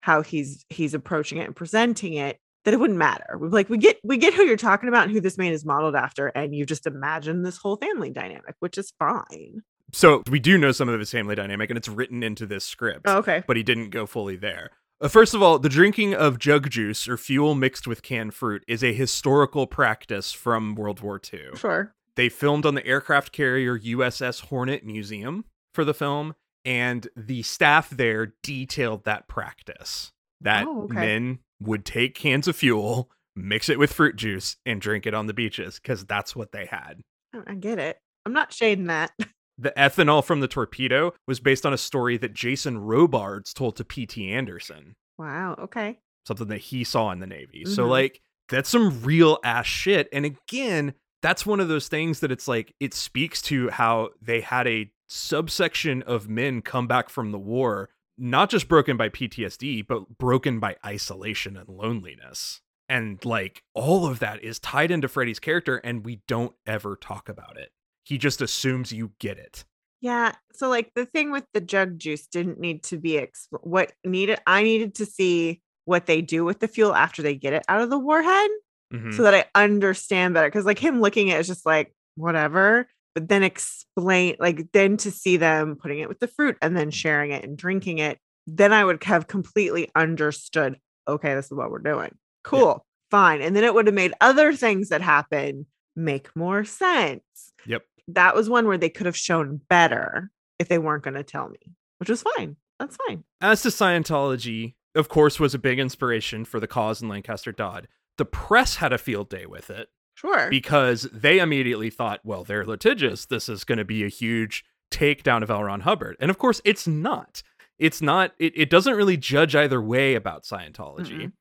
how 0.00 0.22
he's 0.22 0.64
he's 0.68 0.94
approaching 0.94 1.38
it 1.38 1.46
and 1.46 1.56
presenting 1.56 2.14
it 2.14 2.38
that 2.64 2.74
it 2.74 2.80
wouldn't 2.80 2.98
matter. 2.98 3.36
We're 3.38 3.48
like, 3.48 3.70
we 3.70 3.78
get 3.78 3.98
we 4.04 4.18
get 4.18 4.34
who 4.34 4.42
you're 4.42 4.56
talking 4.56 4.88
about 4.88 5.04
and 5.04 5.12
who 5.12 5.20
this 5.20 5.38
man 5.38 5.52
is 5.52 5.64
modeled 5.64 5.96
after, 5.96 6.28
and 6.28 6.54
you 6.54 6.66
just 6.66 6.86
imagine 6.86 7.42
this 7.42 7.56
whole 7.56 7.76
family 7.76 8.10
dynamic, 8.10 8.54
which 8.60 8.78
is 8.78 8.92
fine. 8.98 9.62
So 9.92 10.22
we 10.30 10.38
do 10.40 10.56
know 10.58 10.72
some 10.72 10.88
of 10.88 10.98
his 11.00 11.10
family 11.10 11.34
dynamic, 11.34 11.70
and 11.70 11.76
it's 11.76 11.88
written 11.88 12.22
into 12.22 12.46
this 12.46 12.64
script, 12.64 13.02
Oh, 13.06 13.18
okay. 13.18 13.42
but 13.46 13.56
he 13.56 13.62
didn't 13.62 13.90
go 13.90 14.06
fully 14.06 14.36
there. 14.36 14.70
Uh, 15.00 15.08
first 15.08 15.32
of 15.34 15.42
all, 15.42 15.58
the 15.58 15.68
drinking 15.68 16.14
of 16.14 16.38
jug 16.38 16.68
juice 16.70 17.08
or 17.08 17.16
fuel 17.16 17.54
mixed 17.54 17.86
with 17.86 18.02
canned 18.02 18.34
fruit 18.34 18.62
is 18.68 18.84
a 18.84 18.92
historical 18.92 19.66
practice 19.66 20.32
from 20.32 20.74
World 20.74 21.00
War 21.00 21.20
II. 21.32 21.56
Sure. 21.56 21.94
They 22.16 22.28
filmed 22.28 22.66
on 22.66 22.74
the 22.74 22.86
aircraft 22.86 23.32
carrier 23.32 23.78
USS 23.78 24.42
Hornet 24.46 24.84
Museum 24.84 25.44
for 25.74 25.84
the 25.84 25.94
film, 25.94 26.34
and 26.64 27.08
the 27.16 27.42
staff 27.42 27.88
there 27.88 28.34
detailed 28.42 29.04
that 29.04 29.26
practice 29.28 30.12
that 30.42 30.66
Oh, 30.66 30.82
okay. 30.82 30.94
men 30.94 31.38
would 31.60 31.84
take 31.84 32.14
cans 32.14 32.46
of 32.48 32.56
fuel, 32.56 33.10
mix 33.34 33.68
it 33.70 33.78
with 33.78 33.92
fruit 33.92 34.16
juice, 34.16 34.56
and 34.66 34.80
drink 34.80 35.06
it 35.06 35.14
on 35.14 35.26
the 35.26 35.34
beaches 35.34 35.78
because 35.80 36.04
that's 36.04 36.36
what 36.36 36.52
they 36.52 36.66
had. 36.66 37.00
I- 37.34 37.52
I 37.52 37.54
get 37.54 37.78
it. 37.78 37.98
I'm 38.26 38.32
not 38.34 38.52
shading 38.52 38.86
that. 38.86 39.12
The 39.60 39.72
ethanol 39.76 40.24
from 40.24 40.40
the 40.40 40.48
torpedo 40.48 41.12
was 41.26 41.38
based 41.38 41.66
on 41.66 41.72
a 41.74 41.78
story 41.78 42.16
that 42.16 42.32
Jason 42.32 42.78
Robards 42.78 43.52
told 43.52 43.76
to 43.76 43.84
P.T. 43.84 44.30
Anderson, 44.32 44.94
Wow. 45.18 45.54
Okay. 45.58 45.98
something 46.26 46.48
that 46.48 46.58
he 46.58 46.82
saw 46.82 47.10
in 47.10 47.18
the 47.20 47.26
Navy. 47.26 47.64
So, 47.66 47.84
Mhm. 47.86 47.90
like, 47.90 48.20
that's 48.48 48.70
some 48.70 49.02
real 49.02 49.38
ass 49.44 49.66
shit. 49.66 50.08
And 50.12 50.24
again, 50.24 50.94
that's 51.22 51.44
one 51.44 51.60
of 51.60 51.68
those 51.68 51.88
things 51.88 52.20
that 52.20 52.32
it's 52.32 52.48
like, 52.48 52.74
it 52.80 52.94
speaks 52.94 53.42
to 53.42 53.68
how 53.68 54.10
they 54.22 54.40
had 54.40 54.66
a 54.66 54.90
subsection 55.08 56.02
of 56.04 56.28
men 56.28 56.62
come 56.62 56.86
back 56.86 57.10
from 57.10 57.30
the 57.30 57.38
war, 57.38 57.90
not 58.16 58.48
just 58.50 58.66
broken 58.68 58.96
by 58.96 59.08
PTSD, 59.10 59.82
but 59.82 60.16
broken 60.18 60.58
by 60.58 60.76
isolation 60.86 61.56
and 61.56 61.68
loneliness. 61.68 62.62
And 62.88 63.22
like, 63.24 63.62
all 63.74 64.06
of 64.06 64.18
that 64.20 64.42
is 64.42 64.58
tied 64.58 64.90
into 64.90 65.06
Freddy's 65.08 65.38
character, 65.38 65.76
and 65.78 66.04
we 66.04 66.22
don't 66.26 66.54
ever 66.66 66.96
talk 66.96 67.28
about 67.28 67.56
it. 67.58 67.70
He 68.10 68.18
just 68.18 68.42
assumes 68.42 68.90
you 68.90 69.12
get 69.20 69.38
it. 69.38 69.64
Yeah. 70.00 70.32
So 70.52 70.68
like 70.68 70.90
the 70.96 71.06
thing 71.06 71.30
with 71.30 71.44
the 71.54 71.60
jug 71.60 71.96
juice 71.96 72.26
didn't 72.26 72.58
need 72.58 72.82
to 72.84 72.98
be 72.98 73.24
what 73.60 73.92
needed. 74.04 74.40
I 74.48 74.64
needed 74.64 74.96
to 74.96 75.06
see 75.06 75.60
what 75.84 76.06
they 76.06 76.20
do 76.20 76.44
with 76.44 76.58
the 76.58 76.66
fuel 76.66 76.92
after 76.92 77.22
they 77.22 77.36
get 77.36 77.52
it 77.52 77.62
out 77.68 77.82
of 77.82 77.88
the 77.88 78.00
warhead 78.00 78.50
Mhm. 78.92 79.14
so 79.14 79.22
that 79.22 79.34
I 79.54 79.62
understand 79.62 80.34
better. 80.34 80.48
Because 80.48 80.64
like 80.64 80.80
him 80.80 81.00
looking 81.00 81.30
at 81.30 81.36
it 81.36 81.40
is 81.42 81.46
just 81.46 81.64
like 81.64 81.94
whatever, 82.16 82.88
but 83.14 83.28
then 83.28 83.44
explain 83.44 84.34
like 84.40 84.72
then 84.72 84.96
to 84.96 85.12
see 85.12 85.36
them 85.36 85.76
putting 85.76 86.00
it 86.00 86.08
with 86.08 86.18
the 86.18 86.26
fruit 86.26 86.58
and 86.60 86.76
then 86.76 86.90
sharing 86.90 87.30
it 87.30 87.44
and 87.44 87.56
drinking 87.56 87.98
it, 87.98 88.18
then 88.48 88.72
I 88.72 88.84
would 88.84 89.04
have 89.04 89.28
completely 89.28 89.88
understood. 89.94 90.80
Okay, 91.06 91.32
this 91.36 91.46
is 91.46 91.52
what 91.52 91.70
we're 91.70 91.78
doing. 91.78 92.16
Cool, 92.42 92.84
fine, 93.08 93.40
and 93.40 93.54
then 93.54 93.62
it 93.62 93.72
would 93.72 93.86
have 93.86 93.94
made 93.94 94.14
other 94.20 94.52
things 94.52 94.88
that 94.88 95.00
happen 95.00 95.66
make 95.96 96.34
more 96.34 96.64
sense. 96.64 97.52
Yep. 97.66 97.84
That 98.14 98.34
was 98.34 98.48
one 98.48 98.66
where 98.66 98.78
they 98.78 98.88
could 98.90 99.06
have 99.06 99.16
shown 99.16 99.60
better 99.68 100.30
if 100.58 100.68
they 100.68 100.78
weren't 100.78 101.02
going 101.04 101.14
to 101.14 101.22
tell 101.22 101.48
me, 101.48 101.58
which 101.98 102.08
was 102.08 102.22
fine. 102.36 102.56
That's 102.78 102.96
fine. 103.08 103.24
As 103.40 103.62
to 103.62 103.68
Scientology, 103.68 104.74
of 104.94 105.08
course, 105.08 105.38
was 105.38 105.54
a 105.54 105.58
big 105.58 105.78
inspiration 105.78 106.44
for 106.44 106.60
the 106.60 106.66
cause 106.66 107.02
in 107.02 107.08
Lancaster 107.08 107.52
Dodd. 107.52 107.88
The 108.18 108.24
press 108.24 108.76
had 108.76 108.92
a 108.92 108.98
field 108.98 109.28
day 109.30 109.46
with 109.46 109.70
it 109.70 109.88
Sure. 110.14 110.50
because 110.50 111.02
they 111.12 111.38
immediately 111.38 111.90
thought, 111.90 112.20
well, 112.24 112.44
they're 112.44 112.66
litigious. 112.66 113.26
This 113.26 113.48
is 113.48 113.64
going 113.64 113.78
to 113.78 113.84
be 113.84 114.04
a 114.04 114.08
huge 114.08 114.64
takedown 114.90 115.42
of 115.42 115.50
L. 115.50 115.62
Ron 115.64 115.80
Hubbard. 115.80 116.16
And 116.20 116.30
of 116.30 116.38
course, 116.38 116.60
it's 116.64 116.86
not. 116.86 117.42
It's 117.78 118.02
not, 118.02 118.32
it, 118.38 118.52
it 118.56 118.68
doesn't 118.68 118.96
really 118.96 119.16
judge 119.16 119.54
either 119.56 119.80
way 119.80 120.14
about 120.14 120.44
Scientology. 120.44 121.22
Mm-mm. 121.26 121.32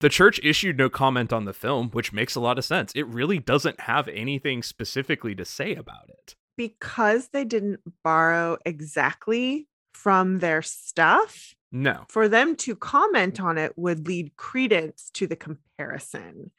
The 0.00 0.08
church 0.08 0.38
issued 0.44 0.78
no 0.78 0.88
comment 0.88 1.32
on 1.32 1.44
the 1.44 1.52
film, 1.52 1.90
which 1.90 2.12
makes 2.12 2.34
a 2.36 2.40
lot 2.40 2.58
of 2.58 2.64
sense. 2.64 2.92
It 2.94 3.06
really 3.08 3.38
doesn't 3.38 3.80
have 3.80 4.06
anything 4.08 4.62
specifically 4.62 5.34
to 5.34 5.44
say 5.44 5.74
about 5.74 6.08
it. 6.08 6.34
because 6.56 7.28
they 7.28 7.44
didn't 7.44 7.80
borrow 8.02 8.58
exactly 8.66 9.68
from 9.94 10.40
their 10.40 10.60
stuff, 10.62 11.54
No. 11.70 12.04
for 12.08 12.28
them 12.28 12.56
to 12.56 12.74
comment 12.74 13.38
on 13.40 13.56
it 13.58 13.72
would 13.78 14.06
lead 14.08 14.36
credence 14.36 15.10
to 15.14 15.26
the 15.28 15.36
comparison. 15.36 16.50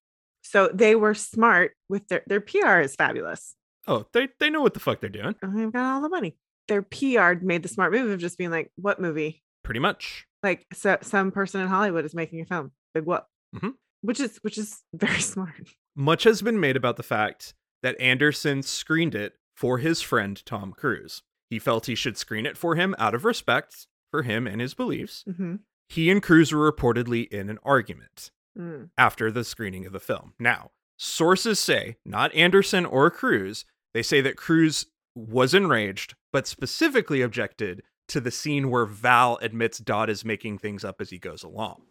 So 0.41 0.69
they 0.73 0.95
were 0.95 1.13
smart 1.13 1.73
with 1.89 2.07
their 2.07 2.23
their 2.27 2.39
PR 2.41 2.79
is 2.79 2.95
fabulous. 2.95 3.55
Oh, 3.87 4.05
they, 4.13 4.29
they 4.39 4.49
know 4.49 4.61
what 4.61 4.73
the 4.73 4.79
fuck 4.79 4.99
they're 5.01 5.09
doing. 5.09 5.35
They've 5.41 5.71
got 5.71 5.95
all 5.95 6.01
the 6.01 6.09
money. 6.09 6.35
Their 6.67 6.81
PR 6.81 7.33
made 7.41 7.63
the 7.63 7.69
smart 7.69 7.91
move 7.91 8.09
of 8.09 8.19
just 8.19 8.37
being 8.37 8.51
like, 8.51 8.71
"What 8.75 9.01
movie?" 9.01 9.43
Pretty 9.63 9.79
much. 9.79 10.25
Like, 10.43 10.65
so 10.73 10.97
some 11.01 11.31
person 11.31 11.59
in 11.61 11.67
Hollywood 11.67 12.05
is 12.05 12.13
making 12.15 12.41
a 12.41 12.45
film. 12.45 12.71
Mhm. 12.95 13.73
Which 14.01 14.19
is 14.19 14.37
which 14.37 14.57
is 14.57 14.83
very 14.93 15.19
smart. 15.21 15.69
Much 15.95 16.23
has 16.23 16.41
been 16.41 16.59
made 16.59 16.75
about 16.77 16.97
the 16.97 17.03
fact 17.03 17.53
that 17.83 17.99
Anderson 17.99 18.61
screened 18.63 19.15
it 19.15 19.35
for 19.55 19.77
his 19.79 20.01
friend 20.01 20.43
Tom 20.45 20.71
Cruise. 20.73 21.21
He 21.49 21.59
felt 21.59 21.87
he 21.87 21.95
should 21.95 22.17
screen 22.17 22.45
it 22.45 22.57
for 22.57 22.75
him 22.75 22.95
out 22.99 23.15
of 23.15 23.25
respect 23.25 23.87
for 24.11 24.23
him 24.23 24.47
and 24.47 24.61
his 24.61 24.73
beliefs. 24.73 25.23
hmm 25.25 25.55
He 25.89 26.09
and 26.11 26.21
Cruise 26.21 26.51
were 26.53 26.71
reportedly 26.71 27.27
in 27.29 27.49
an 27.49 27.59
argument 27.63 28.31
Mm. 28.57 28.89
after 28.97 29.31
the 29.31 29.43
screening 29.43 29.85
of 29.85 29.93
the 29.93 29.99
film. 29.99 30.33
Now, 30.39 30.71
sources 30.97 31.59
say, 31.59 31.97
not 32.05 32.33
Anderson 32.33 32.85
or 32.85 33.09
Cruise, 33.11 33.63
they 33.93 34.01
say 34.03 34.21
that 34.21 34.35
Cruise 34.37 34.85
was 35.15 35.53
enraged, 35.53 36.15
but 36.33 36.47
specifically 36.47 37.21
objected 37.21 37.83
to 38.09 38.19
the 38.19 38.31
scene 38.31 38.69
where 38.69 38.85
Val 38.85 39.37
admits 39.41 39.77
Dodd 39.77 40.09
is 40.09 40.25
making 40.25 40.57
things 40.57 40.83
up 40.83 40.99
as 40.99 41.09
he 41.11 41.19
goes 41.19 41.43
along. 41.43 41.83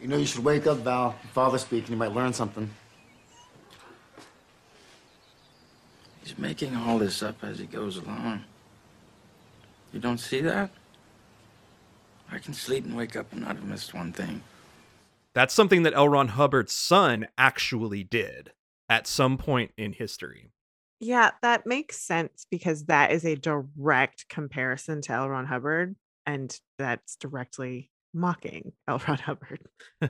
You 0.00 0.06
know, 0.08 0.16
you 0.16 0.26
should 0.26 0.44
wake 0.44 0.66
up, 0.66 0.78
Val. 0.78 1.16
Your 1.22 1.32
father's 1.32 1.62
speaking. 1.62 1.92
You 1.92 1.96
might 1.96 2.12
learn 2.12 2.32
something. 2.32 2.70
He's 6.22 6.38
making 6.38 6.76
all 6.76 6.98
this 6.98 7.22
up 7.22 7.42
as 7.42 7.58
he 7.58 7.66
goes 7.66 7.96
along. 7.96 8.44
You 9.92 10.00
don't 10.00 10.18
see 10.18 10.40
that? 10.42 10.70
I 12.30 12.38
can 12.38 12.52
sleep 12.52 12.84
and 12.84 12.96
wake 12.96 13.16
up 13.16 13.32
and 13.32 13.40
not 13.40 13.56
have 13.56 13.64
missed 13.64 13.94
one 13.94 14.12
thing. 14.12 14.42
That's 15.34 15.54
something 15.54 15.82
that 15.84 15.94
L. 15.94 16.08
Ron 16.08 16.28
Hubbard's 16.28 16.72
son 16.72 17.28
actually 17.38 18.04
did 18.04 18.52
at 18.88 19.06
some 19.06 19.38
point 19.38 19.72
in 19.76 19.94
history. 19.94 20.52
Yeah, 21.00 21.30
that 21.42 21.66
makes 21.66 21.98
sense 21.98 22.46
because 22.50 22.86
that 22.86 23.12
is 23.12 23.24
a 23.24 23.36
direct 23.36 24.28
comparison 24.28 25.00
to 25.02 25.12
L. 25.12 25.28
Ron 25.28 25.46
Hubbard, 25.46 25.96
and 26.26 26.58
that's 26.76 27.16
directly 27.16 27.90
mocking 28.14 28.72
L. 28.88 29.00
Ron 29.06 29.18
Hubbard. 29.18 29.60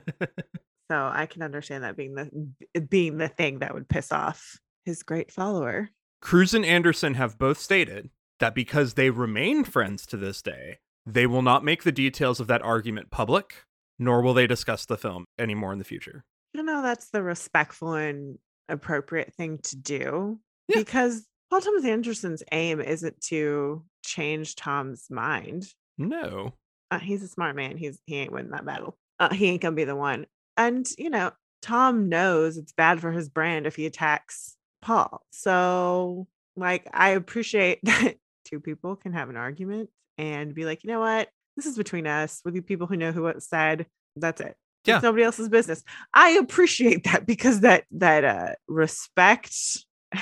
So 0.91 0.97
I 1.13 1.27
can 1.27 1.43
understand 1.43 1.83
that 1.83 1.95
being 1.95 2.15
the 2.15 2.79
being 2.81 3.19
the 3.19 3.27
thing 3.27 3.59
that 3.59 3.75
would 3.75 3.87
piss 3.87 4.11
off 4.11 4.57
his 4.85 5.03
great 5.03 5.31
follower. 5.31 5.91
Cruise 6.19 6.55
and 6.55 6.65
Anderson 6.65 7.13
have 7.13 7.37
both 7.37 7.59
stated 7.59 8.09
that 8.39 8.55
because 8.55 8.95
they 8.95 9.11
remain 9.11 9.63
friends 9.63 10.07
to 10.07 10.17
this 10.17 10.41
day, 10.41 10.79
they 11.05 11.27
will 11.27 11.43
not 11.43 11.63
make 11.63 11.83
the 11.83 11.91
details 11.91 12.39
of 12.39 12.47
that 12.47 12.63
argument 12.63 13.11
public, 13.11 13.65
nor 13.99 14.23
will 14.23 14.33
they 14.33 14.47
discuss 14.47 14.87
the 14.87 14.97
film 14.97 15.25
anymore 15.37 15.73
in 15.73 15.77
the 15.77 15.85
future. 15.85 16.23
You 16.55 16.63
know, 16.63 16.81
that's 16.81 17.11
the 17.11 17.21
respectful 17.21 17.93
and 17.93 18.39
appropriate 18.67 19.31
thing 19.35 19.59
to 19.65 19.75
do 19.77 20.39
Yeah. 20.69 20.79
because 20.79 21.27
Paul 21.51 21.61
Thomas 21.61 21.85
Anderson's 21.85 22.41
aim 22.51 22.81
isn't 22.81 23.21
to 23.27 23.83
change 24.03 24.55
Tom's 24.55 25.05
mind. 25.11 25.67
No. 25.99 26.55
Uh, 26.91 26.99
he's 26.99 27.23
a 27.23 27.27
smart 27.27 27.55
man. 27.55 27.77
He's 27.77 27.99
he 28.05 28.17
ain't 28.17 28.31
winning 28.31 28.51
that 28.51 28.65
battle. 28.65 28.97
Uh, 29.19 29.33
he 29.33 29.47
ain't 29.47 29.61
gonna 29.61 29.75
be 29.75 29.83
the 29.83 29.95
one. 29.95 30.25
And 30.57 30.87
you 30.97 31.09
know, 31.09 31.31
Tom 31.61 32.09
knows 32.09 32.57
it's 32.57 32.71
bad 32.71 32.99
for 33.01 33.11
his 33.11 33.29
brand 33.29 33.67
if 33.67 33.75
he 33.75 33.85
attacks 33.85 34.55
Paul. 34.81 35.21
So, 35.31 36.27
like, 36.55 36.87
I 36.93 37.09
appreciate 37.09 37.79
that 37.83 38.15
two 38.45 38.59
people 38.59 38.95
can 38.95 39.13
have 39.13 39.29
an 39.29 39.37
argument 39.37 39.89
and 40.17 40.53
be 40.53 40.65
like, 40.65 40.83
you 40.83 40.89
know 40.89 40.99
what, 40.99 41.29
this 41.55 41.65
is 41.65 41.77
between 41.77 42.07
us 42.07 42.41
with 42.43 42.55
you 42.55 42.61
people 42.61 42.87
who 42.87 42.97
know 42.97 43.11
who 43.11 43.23
what 43.23 43.41
said. 43.43 43.85
That's 44.15 44.41
it. 44.41 44.55
Yeah. 44.85 44.95
It's 44.95 45.03
nobody 45.03 45.23
else's 45.23 45.49
business. 45.49 45.83
I 46.13 46.31
appreciate 46.31 47.03
that 47.03 47.25
because 47.25 47.61
that 47.61 47.85
that 47.91 48.23
uh 48.23 48.53
respect 48.67 49.53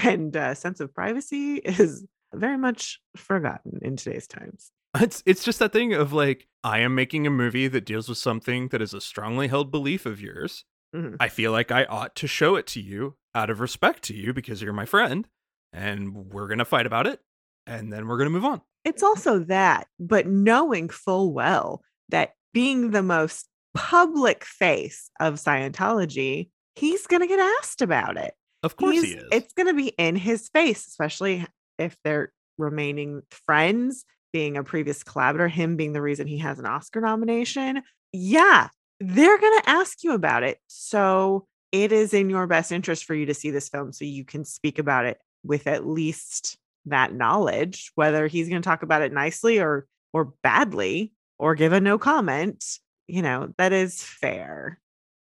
and 0.03 0.35
uh, 0.35 0.53
sense 0.53 0.79
of 0.79 0.93
privacy 0.93 1.55
is 1.55 2.05
very 2.33 2.57
much 2.57 2.99
forgotten 3.15 3.79
in 3.81 3.95
today's 3.95 4.27
times. 4.27 4.71
It's 5.01 5.23
it's 5.25 5.43
just 5.43 5.59
that 5.59 5.73
thing 5.73 5.93
of 5.93 6.13
like 6.13 6.47
I 6.63 6.79
am 6.79 6.95
making 6.95 7.27
a 7.27 7.29
movie 7.31 7.67
that 7.67 7.85
deals 7.85 8.09
with 8.09 8.17
something 8.17 8.69
that 8.69 8.81
is 8.81 8.93
a 8.93 9.01
strongly 9.01 9.47
held 9.47 9.71
belief 9.71 10.05
of 10.05 10.21
yours. 10.21 10.65
Mhm. 10.95 11.17
I 11.19 11.29
feel 11.29 11.51
like 11.51 11.71
I 11.71 11.83
ought 11.85 12.15
to 12.15 12.27
show 12.27 12.55
it 12.55 12.65
to 12.67 12.81
you 12.81 13.15
out 13.35 13.49
of 13.49 13.59
respect 13.59 14.03
to 14.03 14.15
you 14.15 14.33
because 14.33 14.61
you're 14.61 14.73
my 14.73 14.85
friend 14.85 15.27
and 15.73 16.15
we're 16.31 16.47
going 16.47 16.57
to 16.59 16.65
fight 16.65 16.85
about 16.85 17.07
it 17.07 17.19
and 17.65 17.91
then 17.91 18.07
we're 18.07 18.17
going 18.17 18.27
to 18.29 18.33
move 18.33 18.45
on. 18.45 18.61
It's 18.85 19.03
also 19.03 19.39
that, 19.39 19.87
but 19.99 20.27
knowing 20.27 20.89
full 20.89 21.33
well 21.33 21.83
that 22.09 22.35
being 22.53 22.91
the 22.91 23.03
most 23.03 23.47
public 23.73 24.45
face 24.45 25.11
of 25.19 25.35
Scientology, 25.35 26.49
he's 26.75 27.05
going 27.05 27.21
to 27.21 27.27
get 27.27 27.39
asked 27.59 27.81
about 27.81 28.17
it. 28.17 28.33
Of 28.63 28.75
course 28.77 29.01
he 29.01 29.13
is. 29.13 29.25
It's 29.31 29.53
going 29.53 29.67
to 29.67 29.73
be 29.73 29.89
in 29.89 30.15
his 30.15 30.47
face, 30.49 30.87
especially 30.87 31.45
if 31.77 31.97
they're 32.03 32.31
remaining 32.57 33.21
friends, 33.29 34.05
being 34.33 34.57
a 34.57 34.63
previous 34.63 35.03
collaborator, 35.03 35.47
him 35.47 35.75
being 35.75 35.93
the 35.93 36.01
reason 36.01 36.27
he 36.27 36.37
has 36.39 36.59
an 36.59 36.65
Oscar 36.65 37.01
nomination. 37.01 37.81
Yeah, 38.11 38.69
they're 38.99 39.37
going 39.37 39.59
to 39.61 39.69
ask 39.69 40.03
you 40.03 40.13
about 40.13 40.43
it. 40.43 40.59
So 40.67 41.45
it 41.71 41.91
is 41.91 42.13
in 42.13 42.29
your 42.29 42.47
best 42.47 42.71
interest 42.71 43.05
for 43.05 43.13
you 43.13 43.25
to 43.27 43.33
see 43.33 43.51
this 43.51 43.69
film 43.69 43.91
so 43.91 44.05
you 44.05 44.25
can 44.25 44.45
speak 44.45 44.79
about 44.79 45.05
it 45.05 45.19
with 45.43 45.67
at 45.67 45.85
least 45.85 46.57
that 46.85 47.13
knowledge, 47.13 47.91
whether 47.95 48.27
he's 48.27 48.49
going 48.49 48.61
to 48.61 48.67
talk 48.67 48.83
about 48.83 49.01
it 49.01 49.13
nicely 49.13 49.59
or 49.59 49.87
or 50.13 50.33
badly 50.41 51.13
or 51.37 51.55
give 51.55 51.73
a 51.73 51.79
no 51.79 51.97
comment. 51.97 52.63
You 53.07 53.21
know, 53.21 53.53
that 53.57 53.73
is 53.73 54.03
fair. 54.03 54.79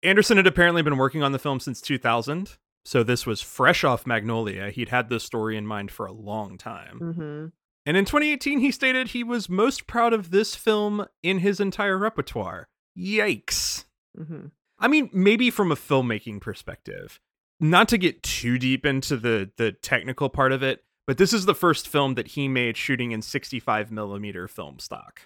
Anderson 0.04 0.38
had 0.38 0.48
apparently 0.48 0.82
been 0.82 0.98
working 0.98 1.24
on 1.24 1.32
the 1.32 1.40
film 1.40 1.60
since 1.60 1.82
2000, 1.82 2.58
so 2.86 3.04
this 3.04 3.26
was 3.26 3.42
fresh 3.42 3.84
off 3.84 4.08
Magnolia. 4.08 4.70
He'd 4.70 4.90
had 4.90 5.10
this 5.10 5.24
story 5.24 5.58
in 5.58 5.66
mind 5.66 5.92
for 5.92 6.06
a 6.06 6.12
long 6.12 6.58
time. 6.58 7.00
hmm 7.00 7.46
And 7.88 7.96
in 7.96 8.04
2018, 8.06 8.60
he 8.60 8.70
stated 8.72 9.08
he 9.08 9.24
was 9.24 9.48
most 9.50 9.88
proud 9.88 10.12
of 10.12 10.30
this 10.30 10.56
film 10.56 11.06
in 11.24 11.40
his 11.40 11.60
entire 11.62 11.98
repertoire. 11.98 12.68
Yikes. 12.98 13.86
hmm 14.16 14.48
I 14.80 14.88
mean, 14.88 15.10
maybe 15.12 15.50
from 15.50 15.72
a 15.72 15.76
filmmaking 15.76 16.40
perspective, 16.42 17.20
not 17.60 17.88
to 17.90 17.98
get 17.98 18.22
too 18.22 18.60
deep 18.60 18.86
into 18.86 19.18
the 19.18 19.50
the 19.58 19.72
technical 19.72 20.30
part 20.30 20.52
of 20.52 20.62
it, 20.62 20.84
But 21.08 21.18
this 21.18 21.32
is 21.32 21.46
the 21.46 21.56
first 21.56 21.88
film 21.88 22.16
that 22.16 22.28
he 22.36 22.50
made 22.50 22.76
shooting 22.76 23.14
in 23.14 23.22
65 23.22 23.92
millimeter 23.94 24.48
film 24.50 24.78
stock 24.80 25.22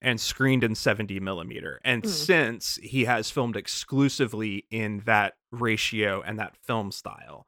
and 0.00 0.18
screened 0.18 0.64
in 0.64 0.74
70 0.74 1.20
millimeter. 1.20 1.78
And 1.84 2.02
Hmm. 2.02 2.08
since 2.10 2.76
he 2.76 3.04
has 3.04 3.30
filmed 3.30 3.54
exclusively 3.56 4.64
in 4.70 5.00
that 5.04 5.34
ratio 5.52 6.22
and 6.22 6.38
that 6.38 6.56
film 6.56 6.90
style, 6.90 7.46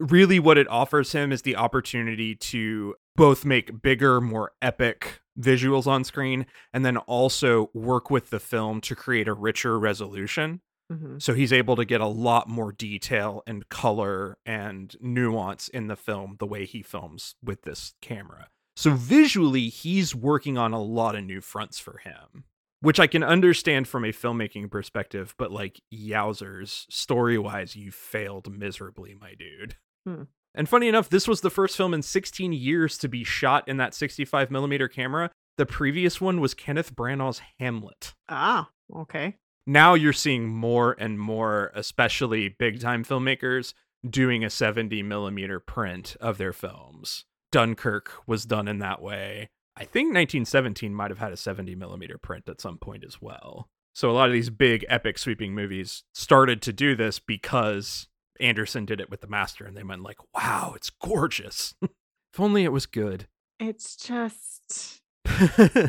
really 0.00 0.40
what 0.40 0.58
it 0.58 0.66
offers 0.68 1.12
him 1.12 1.30
is 1.30 1.42
the 1.42 1.54
opportunity 1.56 2.34
to 2.34 2.94
both 3.16 3.44
make 3.44 3.82
bigger, 3.82 4.20
more 4.20 4.52
epic 4.60 5.20
visuals 5.38 5.86
on 5.86 6.04
screen 6.04 6.46
and 6.72 6.84
then 6.84 6.96
also 6.98 7.70
work 7.72 8.10
with 8.10 8.30
the 8.30 8.40
film 8.40 8.80
to 8.82 8.94
create 8.94 9.28
a 9.28 9.34
richer 9.34 9.78
resolution. 9.78 10.60
Mhm. 10.90 11.22
So 11.22 11.32
he's 11.32 11.52
able 11.52 11.76
to 11.76 11.84
get 11.84 12.00
a 12.02 12.06
lot 12.06 12.48
more 12.48 12.72
detail 12.72 13.42
and 13.46 13.68
color 13.68 14.36
and 14.44 14.94
nuance 15.00 15.68
in 15.68 15.86
the 15.86 15.96
film 15.96 16.36
the 16.38 16.46
way 16.46 16.66
he 16.66 16.82
films 16.82 17.34
with 17.42 17.62
this 17.62 17.94
camera. 18.02 18.48
So 18.76 18.92
visually, 18.94 19.68
he's 19.68 20.14
working 20.14 20.58
on 20.58 20.72
a 20.72 20.82
lot 20.82 21.14
of 21.14 21.24
new 21.24 21.40
fronts 21.40 21.78
for 21.78 21.98
him, 21.98 22.44
which 22.80 22.98
I 23.00 23.06
can 23.06 23.22
understand 23.22 23.86
from 23.88 24.04
a 24.04 24.12
filmmaking 24.12 24.70
perspective, 24.70 25.34
but 25.38 25.50
like, 25.52 25.80
yowzers, 25.92 26.86
story 26.90 27.38
wise, 27.38 27.76
you 27.76 27.90
failed 27.90 28.50
miserably, 28.52 29.14
my 29.14 29.34
dude. 29.34 29.76
Hmm. 30.06 30.22
And 30.54 30.68
funny 30.68 30.88
enough, 30.88 31.08
this 31.08 31.26
was 31.26 31.40
the 31.40 31.50
first 31.50 31.76
film 31.76 31.94
in 31.94 32.02
16 32.02 32.52
years 32.52 32.98
to 32.98 33.08
be 33.08 33.24
shot 33.24 33.66
in 33.68 33.78
that 33.78 33.94
65 33.94 34.50
millimeter 34.50 34.86
camera. 34.88 35.30
The 35.58 35.66
previous 35.66 36.20
one 36.20 36.40
was 36.40 36.54
Kenneth 36.54 36.94
Branagh's 36.94 37.40
Hamlet 37.58 38.14
Ah, 38.28 38.70
okay. 38.94 39.36
now 39.66 39.94
you're 39.94 40.12
seeing 40.12 40.48
more 40.48 40.94
and 40.98 41.18
more, 41.18 41.70
especially 41.74 42.48
big 42.48 42.80
time 42.80 43.04
filmmakers, 43.04 43.74
doing 44.08 44.44
a 44.44 44.50
70 44.50 45.02
millimeter 45.02 45.60
print 45.60 46.16
of 46.20 46.36
their 46.38 46.52
films. 46.52 47.24
Dunkirk 47.52 48.10
was 48.26 48.44
done 48.46 48.66
in 48.66 48.78
that 48.78 49.00
way. 49.02 49.48
I 49.76 49.84
think 49.84 50.06
1917 50.08 50.94
might 50.94 51.10
have 51.10 51.18
had 51.18 51.32
a 51.32 51.36
70 51.36 51.74
millimeter 51.76 52.18
print 52.18 52.48
at 52.48 52.60
some 52.60 52.78
point 52.78 53.04
as 53.06 53.20
well. 53.22 53.68
So 53.94 54.10
a 54.10 54.12
lot 54.12 54.28
of 54.28 54.32
these 54.32 54.50
big 54.50 54.84
epic 54.88 55.18
sweeping 55.18 55.54
movies 55.54 56.02
started 56.14 56.62
to 56.62 56.72
do 56.72 56.96
this 56.96 57.18
because 57.18 58.08
Anderson 58.40 58.84
did 58.84 59.00
it 59.00 59.10
with 59.10 59.20
the 59.20 59.26
master 59.26 59.64
and 59.64 59.76
they 59.76 59.82
went 59.82 60.02
like, 60.02 60.18
"Wow, 60.34 60.72
it's 60.76 60.90
gorgeous." 60.90 61.74
if 61.82 62.40
only 62.40 62.64
it 62.64 62.72
was 62.72 62.86
good. 62.86 63.28
It's 63.58 63.96
just 63.96 65.02
yeah. 65.28 65.88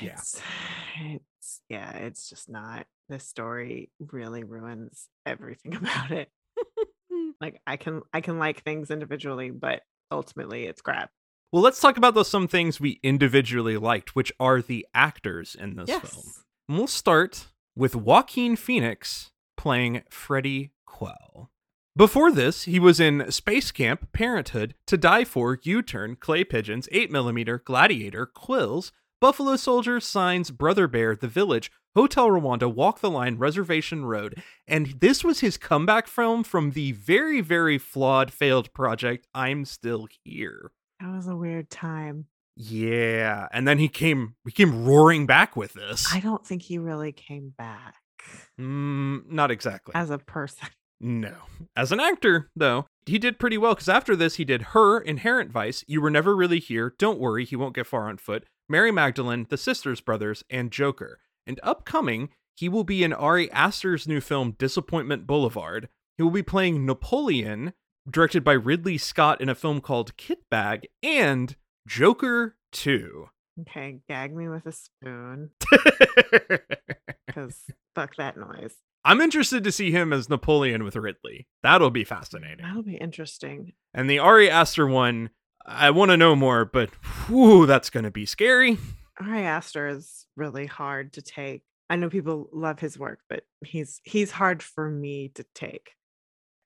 it's, 0.00 0.40
it's 1.00 1.60
yeah, 1.68 1.92
it's 1.98 2.28
just 2.28 2.48
not. 2.48 2.86
This 3.08 3.24
story 3.24 3.90
really 4.00 4.44
ruins 4.44 5.08
everything 5.26 5.74
about 5.76 6.10
it. 6.10 6.30
like 7.40 7.60
I 7.66 7.76
can 7.76 8.02
I 8.12 8.20
can 8.20 8.38
like 8.38 8.62
things 8.62 8.90
individually, 8.90 9.50
but 9.50 9.82
ultimately 10.10 10.64
it's 10.64 10.80
crap. 10.80 11.10
Well, 11.52 11.62
let's 11.62 11.80
talk 11.80 11.96
about 11.96 12.14
those 12.14 12.28
some 12.28 12.48
things 12.48 12.80
we 12.80 12.98
individually 13.04 13.76
liked, 13.76 14.16
which 14.16 14.32
are 14.40 14.60
the 14.60 14.86
actors 14.92 15.54
in 15.54 15.76
this 15.76 15.88
film. 15.88 16.24
And 16.68 16.78
we'll 16.78 16.86
start 16.88 17.46
with 17.76 17.94
Joaquin 17.94 18.56
Phoenix 18.56 19.30
playing 19.56 20.02
Freddie 20.10 20.72
Quell. 20.86 21.50
Before 21.96 22.32
this, 22.32 22.64
he 22.64 22.80
was 22.80 22.98
in 22.98 23.30
Space 23.30 23.70
Camp, 23.70 24.12
Parenthood, 24.12 24.74
To 24.88 24.96
Die 24.96 25.24
For, 25.24 25.58
U 25.62 25.80
Turn, 25.80 26.16
Clay 26.16 26.42
Pigeons, 26.42 26.88
8mm, 26.92 27.62
Gladiator, 27.64 28.26
Quills, 28.26 28.90
Buffalo 29.20 29.54
Soldier, 29.56 30.00
Signs, 30.00 30.50
Brother 30.50 30.88
Bear, 30.88 31.14
The 31.14 31.28
Village, 31.28 31.70
Hotel 31.94 32.28
Rwanda, 32.28 32.72
Walk 32.72 33.00
the 33.00 33.10
Line, 33.10 33.36
Reservation 33.38 34.04
Road, 34.04 34.42
and 34.66 34.96
this 34.98 35.22
was 35.22 35.38
his 35.40 35.56
comeback 35.56 36.08
film 36.08 36.42
from 36.42 36.72
the 36.72 36.90
very, 36.92 37.40
very 37.40 37.78
flawed, 37.78 38.32
failed 38.32 38.72
project 38.72 39.28
I'm 39.32 39.64
Still 39.64 40.08
Here. 40.24 40.72
That 41.00 41.14
was 41.14 41.28
a 41.28 41.36
weird 41.36 41.70
time. 41.70 42.26
Yeah, 42.56 43.48
and 43.52 43.66
then 43.66 43.78
he 43.78 43.88
came 43.88 44.34
he 44.44 44.50
came 44.52 44.84
roaring 44.84 45.26
back 45.26 45.56
with 45.56 45.72
this. 45.74 46.12
I 46.12 46.20
don't 46.20 46.44
think 46.44 46.62
he 46.62 46.78
really 46.78 47.12
came 47.12 47.52
back 47.56 47.96
Mm, 48.60 49.30
not 49.30 49.50
exactly. 49.50 49.92
as 49.94 50.10
a 50.10 50.18
person. 50.18 50.68
no. 51.00 51.34
As 51.76 51.92
an 51.92 52.00
actor, 52.00 52.50
though, 52.54 52.86
he 53.06 53.18
did 53.18 53.38
pretty 53.38 53.58
well 53.58 53.74
because 53.74 53.88
after 53.88 54.14
this, 54.16 54.36
he 54.36 54.44
did 54.44 54.62
Her, 54.62 55.00
Inherent 55.00 55.50
Vice, 55.50 55.84
You 55.86 56.00
Were 56.00 56.10
Never 56.10 56.36
Really 56.36 56.60
Here, 56.60 56.94
Don't 56.98 57.18
Worry, 57.18 57.44
He 57.44 57.56
Won't 57.56 57.74
Get 57.74 57.86
Far 57.86 58.08
on 58.08 58.18
Foot, 58.18 58.44
Mary 58.68 58.90
Magdalene, 58.90 59.46
The 59.48 59.58
Sisters 59.58 60.00
Brothers, 60.00 60.42
and 60.48 60.70
Joker. 60.70 61.20
And 61.46 61.60
upcoming, 61.62 62.30
he 62.56 62.68
will 62.68 62.84
be 62.84 63.02
in 63.02 63.12
Ari 63.12 63.50
Aster's 63.52 64.08
new 64.08 64.20
film, 64.20 64.52
Disappointment 64.58 65.26
Boulevard. 65.26 65.88
He 66.16 66.22
will 66.22 66.30
be 66.30 66.42
playing 66.42 66.86
Napoleon, 66.86 67.72
directed 68.08 68.44
by 68.44 68.52
Ridley 68.52 68.98
Scott 68.98 69.40
in 69.40 69.48
a 69.48 69.54
film 69.54 69.80
called 69.80 70.16
Kit 70.16 70.40
Bag, 70.50 70.86
and 71.02 71.56
Joker 71.86 72.56
2. 72.72 73.28
Okay, 73.60 74.00
gag 74.08 74.34
me 74.34 74.48
with 74.48 74.66
a 74.66 74.72
spoon 74.72 75.50
because 77.26 77.62
fuck 77.94 78.16
that 78.16 78.36
noise. 78.36 78.74
I'm 79.04 79.20
interested 79.20 79.62
to 79.64 79.72
see 79.72 79.90
him 79.90 80.12
as 80.12 80.28
Napoleon 80.28 80.82
with 80.82 80.96
Ridley. 80.96 81.46
That'll 81.62 81.90
be 81.90 82.04
mm, 82.04 82.08
fascinating. 82.08 82.64
That'll 82.64 82.82
be 82.82 82.96
interesting. 82.96 83.74
And 83.92 84.08
the 84.08 84.18
Ari 84.18 84.50
Aster 84.50 84.86
one, 84.86 85.30
I 85.66 85.90
want 85.90 86.10
to 86.10 86.16
know 86.16 86.34
more, 86.34 86.64
but 86.64 86.90
whew, 87.26 87.66
that's 87.66 87.90
going 87.90 88.04
to 88.04 88.10
be 88.10 88.26
scary. 88.26 88.78
Ari 89.20 89.42
Aster 89.42 89.88
is 89.88 90.26
really 90.36 90.66
hard 90.66 91.12
to 91.14 91.22
take. 91.22 91.62
I 91.90 91.96
know 91.96 92.08
people 92.08 92.48
love 92.52 92.80
his 92.80 92.98
work, 92.98 93.20
but 93.28 93.44
he's 93.64 94.00
he's 94.04 94.30
hard 94.30 94.62
for 94.62 94.90
me 94.90 95.30
to 95.34 95.44
take. 95.54 95.90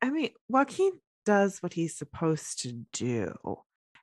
I 0.00 0.10
mean, 0.10 0.30
Joaquin 0.48 0.92
does 1.26 1.58
what 1.62 1.74
he's 1.74 1.96
supposed 1.96 2.60
to 2.62 2.72
do, 2.92 3.34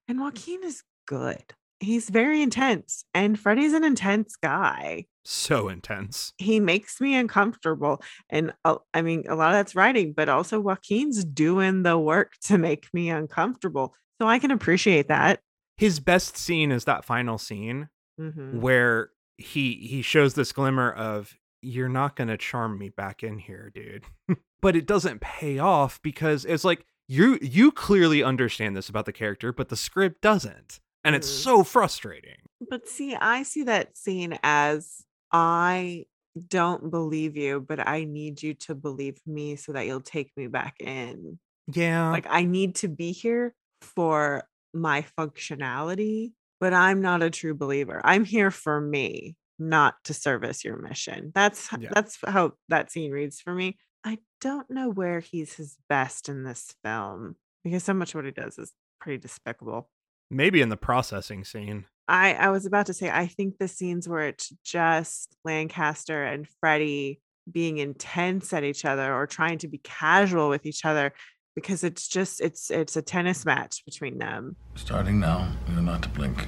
and 0.07 0.19
mm. 0.19 0.21
Joaquin 0.21 0.63
is 0.63 0.83
good. 1.07 1.43
He's 1.79 2.09
very 2.09 2.41
intense, 2.41 3.05
and 3.13 3.39
Freddie's 3.39 3.73
an 3.73 3.83
intense 3.83 4.35
guy. 4.35 5.05
So 5.25 5.69
intense. 5.69 6.33
He 6.37 6.59
makes 6.59 7.01
me 7.01 7.15
uncomfortable, 7.15 8.01
and 8.29 8.53
uh, 8.63 8.77
I 8.93 9.01
mean, 9.01 9.23
a 9.27 9.35
lot 9.35 9.49
of 9.49 9.53
that's 9.55 9.75
writing, 9.75 10.13
but 10.13 10.29
also 10.29 10.59
Joaquin's 10.59 11.25
doing 11.25 11.83
the 11.83 11.97
work 11.97 12.33
to 12.43 12.57
make 12.57 12.87
me 12.93 13.09
uncomfortable, 13.09 13.93
so 14.21 14.27
I 14.27 14.39
can 14.39 14.51
appreciate 14.51 15.07
that. 15.09 15.41
His 15.77 15.99
best 15.99 16.37
scene 16.37 16.71
is 16.71 16.85
that 16.85 17.03
final 17.05 17.37
scene 17.37 17.89
Mhm. 18.19 18.61
where 18.61 19.09
he 19.37 19.73
he 19.87 20.01
shows 20.01 20.35
this 20.35 20.53
glimmer 20.53 20.89
of 20.91 21.35
you're 21.61 21.89
not 21.89 22.15
going 22.15 22.29
to 22.29 22.37
charm 22.37 22.77
me 22.77 22.87
back 22.89 23.23
in 23.23 23.39
here, 23.39 23.71
dude. 23.75 24.05
but 24.61 24.75
it 24.77 24.85
doesn't 24.85 25.19
pay 25.19 25.59
off 25.59 26.01
because 26.01 26.45
it's 26.45 26.63
like 26.63 26.85
you 27.09 27.37
you 27.41 27.71
clearly 27.71 28.23
understand 28.23 28.77
this 28.77 28.87
about 28.87 29.05
the 29.05 29.11
character, 29.11 29.51
but 29.51 29.67
the 29.69 29.75
script 29.75 30.21
doesn't. 30.21 30.79
And 31.05 31.15
it's 31.15 31.29
Mhm. 31.29 31.43
so 31.43 31.63
frustrating. 31.63 32.37
But 32.69 32.87
see, 32.87 33.15
I 33.15 33.43
see 33.43 33.63
that 33.63 33.97
scene 33.97 34.39
as 34.43 35.05
I 35.31 36.05
don't 36.47 36.89
believe 36.89 37.37
you, 37.37 37.61
but 37.61 37.85
I 37.85 38.05
need 38.05 38.41
you 38.43 38.53
to 38.55 38.75
believe 38.75 39.19
me 39.25 39.55
so 39.55 39.73
that 39.73 39.85
you'll 39.85 40.01
take 40.01 40.31
me 40.37 40.47
back 40.47 40.75
in. 40.79 41.39
Yeah. 41.67 42.11
Like, 42.11 42.27
I 42.29 42.45
need 42.45 42.75
to 42.77 42.87
be 42.89 43.11
here 43.11 43.55
for 43.81 44.47
my 44.73 45.03
functionality, 45.17 46.33
but 46.59 46.73
I'm 46.73 47.01
not 47.01 47.23
a 47.23 47.29
true 47.29 47.55
believer. 47.55 48.01
I'm 48.03 48.25
here 48.25 48.51
for 48.51 48.81
me, 48.81 49.37
not 49.59 49.95
to 50.05 50.13
service 50.13 50.63
your 50.65 50.77
mission. 50.77 51.31
That's 51.35 51.69
Yeah. 51.75 51.93
that's 51.93 52.17
how 52.25 52.53
that 52.69 52.91
scene 52.91 53.11
reads 53.11 53.41
for 53.41 53.53
me. 53.55 53.77
I 54.03 54.19
don't 54.41 54.69
know 54.69 54.89
where 54.89 55.19
he's 55.21 55.55
his 55.55 55.77
best 55.89 56.29
in 56.29 56.43
this 56.43 56.75
film 56.83 57.37
because 57.63 57.83
so 57.83 57.93
much 57.93 58.11
of 58.11 58.15
what 58.15 58.25
he 58.25 58.31
does 58.31 58.59
is 58.59 58.73
pretty 59.01 59.19
despicable. 59.19 59.89
Maybe 60.29 60.61
in 60.61 60.69
the 60.69 60.77
processing 60.77 61.43
scene. 61.43 61.85
I 62.07 62.33
I 62.33 62.49
was 62.49 62.65
about 62.65 62.85
to 62.87 62.93
say 62.93 63.09
I 63.09 63.27
think 63.27 63.57
the 63.57 63.67
scenes 63.67 64.07
where 64.07 64.27
it's 64.27 64.53
just 64.63 65.35
Lancaster 65.43 66.23
and 66.23 66.47
Freddie 66.59 67.19
being 67.51 67.77
intense 67.77 68.53
at 68.53 68.63
each 68.63 68.85
other 68.85 69.13
or 69.13 69.27
trying 69.27 69.57
to 69.59 69.67
be 69.67 69.79
casual 69.79 70.49
with 70.49 70.65
each 70.65 70.85
other 70.85 71.13
because 71.55 71.83
it's 71.83 72.07
just 72.07 72.41
it's 72.41 72.69
it's 72.69 72.95
a 72.95 73.01
tennis 73.01 73.45
match 73.45 73.83
between 73.85 74.17
them. 74.17 74.55
Starting 74.75 75.19
now, 75.19 75.51
you're 75.71 75.81
not 75.81 76.03
to 76.03 76.09
blink. 76.09 76.47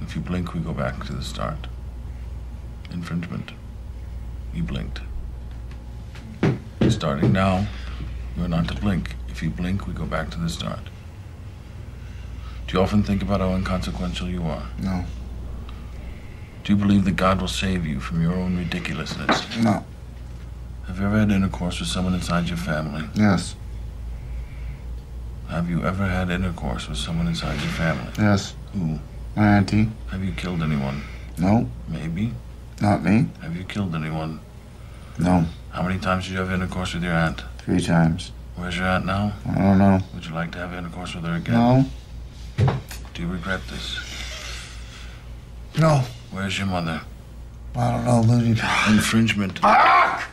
If 0.00 0.16
you 0.16 0.22
blink, 0.22 0.54
we 0.54 0.60
go 0.60 0.72
back 0.72 1.04
to 1.06 1.12
the 1.12 1.22
start. 1.22 1.68
Infringement. 2.90 3.52
You 4.52 4.62
blinked. 4.62 5.00
Starting 6.88 7.32
now, 7.32 7.66
you 8.36 8.44
are 8.44 8.48
not 8.48 8.68
to 8.68 8.74
blink. 8.74 9.14
If 9.28 9.42
you 9.42 9.50
blink, 9.50 9.86
we 9.86 9.94
go 9.94 10.04
back 10.04 10.30
to 10.30 10.38
the 10.38 10.48
start. 10.48 10.80
Do 12.72 12.78
you 12.78 12.84
often 12.84 13.02
think 13.02 13.20
about 13.20 13.40
how 13.40 13.54
inconsequential 13.54 14.30
you 14.30 14.44
are? 14.44 14.66
No. 14.78 15.04
Do 16.64 16.72
you 16.72 16.78
believe 16.78 17.04
that 17.04 17.16
God 17.16 17.38
will 17.38 17.46
save 17.46 17.84
you 17.84 18.00
from 18.00 18.22
your 18.22 18.32
own 18.32 18.56
ridiculousness? 18.56 19.58
No. 19.58 19.84
Have 20.86 20.98
you 20.98 21.04
ever 21.04 21.18
had 21.18 21.30
intercourse 21.30 21.80
with 21.80 21.90
someone 21.90 22.14
inside 22.14 22.48
your 22.48 22.56
family? 22.56 23.04
Yes. 23.12 23.56
Have 25.50 25.68
you 25.68 25.84
ever 25.84 26.06
had 26.06 26.30
intercourse 26.30 26.88
with 26.88 26.96
someone 26.96 27.26
inside 27.26 27.60
your 27.60 27.72
family? 27.72 28.10
Yes. 28.16 28.54
Who? 28.72 28.98
My 29.36 29.58
auntie. 29.58 29.90
Have 30.10 30.24
you 30.24 30.32
killed 30.32 30.62
anyone? 30.62 31.02
No. 31.36 31.68
Maybe. 31.88 32.32
Not 32.80 33.04
me. 33.04 33.26
Have 33.42 33.54
you 33.54 33.64
killed 33.64 33.94
anyone? 33.94 34.40
No. 35.18 35.44
How 35.72 35.82
many 35.82 35.98
times 36.00 36.24
did 36.24 36.32
you 36.32 36.38
have 36.38 36.50
intercourse 36.50 36.94
with 36.94 37.02
your 37.04 37.12
aunt? 37.12 37.42
Three 37.58 37.82
times. 37.82 38.32
Where's 38.56 38.78
your 38.78 38.86
aunt 38.86 39.04
now? 39.04 39.34
I 39.46 39.58
don't 39.58 39.76
know. 39.76 40.00
Would 40.14 40.24
you 40.24 40.32
like 40.32 40.52
to 40.52 40.58
have 40.58 40.72
intercourse 40.72 41.14
with 41.14 41.24
her 41.24 41.34
again? 41.34 41.52
No. 41.54 41.84
Do 43.14 43.22
you 43.22 43.28
regret 43.28 43.60
this? 43.68 43.98
No. 45.78 46.04
Where's 46.30 46.58
your 46.58 46.66
mother? 46.66 47.02
I 47.74 47.90
don't 47.90 48.04
know, 48.04 48.22
Moody. 48.22 48.50
Infringement. 48.88 49.60
Ah! 49.62 50.28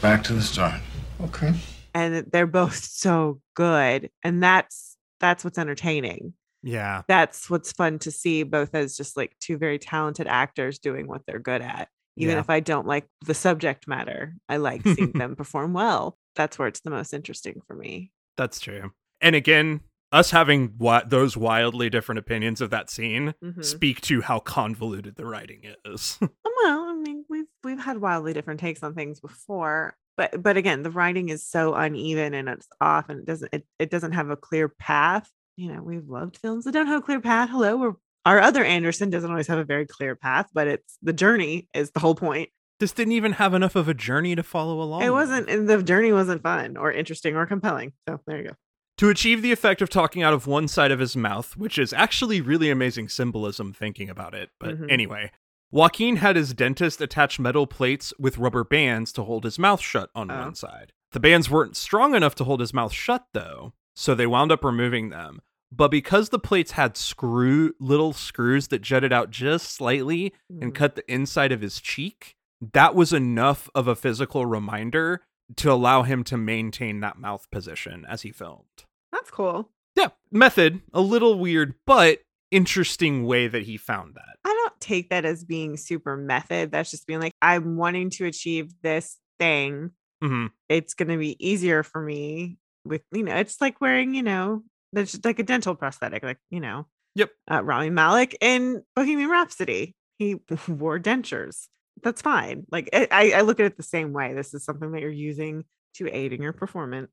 Back 0.00 0.24
to 0.24 0.32
the 0.32 0.42
start. 0.42 0.80
Okay. 1.20 1.52
And 1.94 2.26
they're 2.32 2.46
both 2.46 2.74
so 2.76 3.40
good. 3.54 4.10
And 4.22 4.42
that's 4.42 4.96
that's 5.20 5.44
what's 5.44 5.58
entertaining. 5.58 6.34
Yeah. 6.64 7.02
That's 7.08 7.48
what's 7.50 7.72
fun 7.72 7.98
to 8.00 8.10
see, 8.10 8.42
both 8.42 8.74
as 8.74 8.96
just 8.96 9.16
like 9.16 9.36
two 9.40 9.56
very 9.58 9.78
talented 9.78 10.26
actors 10.26 10.78
doing 10.78 11.06
what 11.06 11.22
they're 11.26 11.38
good 11.38 11.62
at. 11.62 11.88
Even 12.16 12.34
Yeah. 12.34 12.40
if 12.40 12.50
I 12.50 12.60
don't 12.60 12.86
like 12.86 13.06
the 13.24 13.34
subject 13.34 13.86
matter, 13.86 14.34
I 14.48 14.56
like 14.56 14.82
seeing 14.82 15.12
them 15.14 15.36
perform 15.36 15.72
well. 15.72 16.18
That's 16.34 16.58
where 16.58 16.68
it's 16.68 16.80
the 16.80 16.90
most 16.90 17.14
interesting 17.14 17.60
for 17.66 17.74
me. 17.74 18.10
That's 18.36 18.60
true. 18.60 18.92
And 19.20 19.34
again, 19.36 19.80
us 20.10 20.30
having 20.30 20.68
wi- 20.78 21.04
those 21.06 21.36
wildly 21.36 21.88
different 21.90 22.18
opinions 22.18 22.60
of 22.60 22.70
that 22.70 22.90
scene 22.90 23.34
Mhm. 23.42 23.64
speak 23.64 24.00
to 24.02 24.20
how 24.22 24.40
convoluted 24.40 25.16
the 25.16 25.24
writing 25.26 25.62
is. 25.84 26.18
Well, 26.64 26.84
I 26.90 26.94
mean, 26.94 27.24
we've 27.28 27.46
we've 27.64 27.80
had 27.82 27.98
wildly 27.98 28.32
different 28.32 28.60
takes 28.60 28.84
on 28.84 28.94
things 28.94 29.18
before, 29.20 29.96
but 30.16 30.40
but 30.40 30.56
again, 30.56 30.84
the 30.84 30.90
writing 30.92 31.28
is 31.28 31.44
so 31.44 31.74
uneven 31.74 32.34
and 32.34 32.48
it's 32.48 32.68
off, 32.80 33.08
and 33.08 33.18
it 33.18 33.26
doesn't 33.26 33.52
it, 33.52 33.66
it 33.80 33.90
doesn't 33.90 34.12
have 34.12 34.30
a 34.30 34.36
clear 34.36 34.68
path. 34.68 35.28
You 35.56 35.72
know, 35.72 35.82
we've 35.82 36.08
loved 36.08 36.36
films 36.38 36.64
that 36.64 36.72
don't 36.72 36.86
have 36.86 37.00
a 37.00 37.04
clear 37.04 37.20
path. 37.20 37.48
Hello, 37.50 37.76
we're, 37.76 37.92
our 38.24 38.38
other 38.38 38.62
Anderson 38.62 39.10
doesn't 39.10 39.28
always 39.30 39.48
have 39.48 39.58
a 39.58 39.64
very 39.64 39.86
clear 39.86 40.14
path, 40.14 40.50
but 40.54 40.68
it's 40.68 40.96
the 41.02 41.12
journey 41.12 41.68
is 41.74 41.90
the 41.90 41.98
whole 42.00 42.14
point. 42.14 42.50
This 42.82 42.90
didn't 42.92 43.12
even 43.12 43.32
have 43.34 43.54
enough 43.54 43.76
of 43.76 43.88
a 43.88 43.94
journey 43.94 44.34
to 44.34 44.42
follow 44.42 44.82
along. 44.82 45.02
It 45.04 45.10
wasn't, 45.10 45.48
and 45.48 45.68
the 45.68 45.80
journey 45.84 46.12
wasn't 46.12 46.42
fun 46.42 46.76
or 46.76 46.90
interesting 46.90 47.36
or 47.36 47.46
compelling. 47.46 47.92
So 48.08 48.20
there 48.26 48.38
you 48.38 48.48
go. 48.48 48.54
To 48.98 49.08
achieve 49.08 49.40
the 49.40 49.52
effect 49.52 49.80
of 49.80 49.88
talking 49.88 50.22
out 50.24 50.34
of 50.34 50.48
one 50.48 50.66
side 50.66 50.90
of 50.90 50.98
his 50.98 51.16
mouth, 51.16 51.56
which 51.56 51.78
is 51.78 51.92
actually 51.92 52.40
really 52.40 52.70
amazing 52.70 53.08
symbolism 53.08 53.72
thinking 53.72 54.10
about 54.10 54.34
it. 54.34 54.50
But 54.58 54.80
Mhm. 54.80 54.90
anyway, 54.90 55.30
Joaquin 55.70 56.16
had 56.16 56.34
his 56.34 56.52
dentist 56.54 57.00
attach 57.00 57.38
metal 57.38 57.68
plates 57.68 58.12
with 58.18 58.36
rubber 58.36 58.64
bands 58.64 59.12
to 59.12 59.22
hold 59.22 59.44
his 59.44 59.58
mouth 59.60 59.80
shut 59.80 60.10
on 60.14 60.28
Oh. 60.28 60.38
one 60.40 60.54
side. 60.56 60.92
The 61.12 61.20
bands 61.20 61.48
weren't 61.48 61.76
strong 61.76 62.14
enough 62.16 62.34
to 62.34 62.44
hold 62.44 62.58
his 62.60 62.74
mouth 62.74 62.92
shut, 62.92 63.26
though, 63.32 63.74
so 63.94 64.14
they 64.14 64.26
wound 64.26 64.50
up 64.50 64.64
removing 64.64 65.10
them. 65.10 65.40
But 65.70 65.90
because 65.90 66.28
the 66.28 66.38
plates 66.38 66.72
had 66.72 66.98
screw 66.98 67.74
little 67.80 68.12
screws 68.12 68.68
that 68.68 68.82
jutted 68.82 69.12
out 69.12 69.30
just 69.30 69.72
slightly 69.72 70.34
and 70.50 70.72
Mhm. 70.72 70.74
cut 70.74 70.96
the 70.96 71.10
inside 71.12 71.52
of 71.52 71.62
his 71.62 71.80
cheek, 71.80 72.36
that 72.72 72.94
was 72.94 73.12
enough 73.12 73.68
of 73.74 73.88
a 73.88 73.96
physical 73.96 74.46
reminder 74.46 75.22
to 75.56 75.70
allow 75.72 76.02
him 76.02 76.22
to 76.24 76.36
maintain 76.36 77.00
that 77.00 77.18
mouth 77.18 77.46
position 77.50 78.06
as 78.08 78.22
he 78.22 78.30
filmed. 78.30 78.84
That's 79.10 79.30
cool. 79.30 79.70
Yeah, 79.96 80.08
method, 80.30 80.80
a 80.94 81.00
little 81.00 81.38
weird, 81.38 81.74
but 81.86 82.20
interesting 82.50 83.24
way 83.26 83.48
that 83.48 83.64
he 83.64 83.76
found 83.76 84.14
that. 84.14 84.36
I 84.44 84.48
don't 84.48 84.80
take 84.80 85.10
that 85.10 85.24
as 85.24 85.44
being 85.44 85.76
super 85.76 86.16
method. 86.16 86.70
That's 86.70 86.90
just 86.90 87.06
being 87.06 87.20
like, 87.20 87.32
I'm 87.42 87.76
wanting 87.76 88.10
to 88.10 88.26
achieve 88.26 88.72
this 88.82 89.18
thing. 89.38 89.90
hmm 90.22 90.46
It's 90.68 90.94
going 90.94 91.08
to 91.08 91.18
be 91.18 91.36
easier 91.44 91.82
for 91.82 92.00
me 92.00 92.58
with, 92.84 93.02
you 93.12 93.22
know, 93.24 93.34
it's 93.36 93.60
like 93.60 93.80
wearing, 93.80 94.14
you 94.14 94.22
know, 94.22 94.62
that's 94.92 95.12
just 95.12 95.24
like 95.24 95.38
a 95.38 95.42
dental 95.44 95.74
prosthetic, 95.74 96.22
like, 96.22 96.38
you 96.50 96.60
know, 96.60 96.86
Yep. 97.14 97.30
uh, 97.50 97.62
Rami 97.62 97.90
Malek 97.90 98.36
in 98.40 98.82
Bohemian 98.96 99.28
Rhapsody. 99.28 99.94
He 100.18 100.36
wore 100.68 100.98
dentures. 100.98 101.66
That's 102.02 102.22
fine. 102.22 102.64
Like, 102.70 102.88
I, 102.92 103.08
I 103.10 103.30
I 103.38 103.40
look 103.42 103.60
at 103.60 103.66
it 103.66 103.76
the 103.76 103.82
same 103.82 104.12
way. 104.12 104.34
This 104.34 104.54
is 104.54 104.64
something 104.64 104.92
that 104.92 105.00
you're 105.00 105.10
using 105.10 105.64
to 105.94 106.08
aid 106.08 106.32
in 106.32 106.40
your 106.42 106.52
performance. 106.52 107.10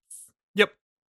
Yep. 0.56 0.72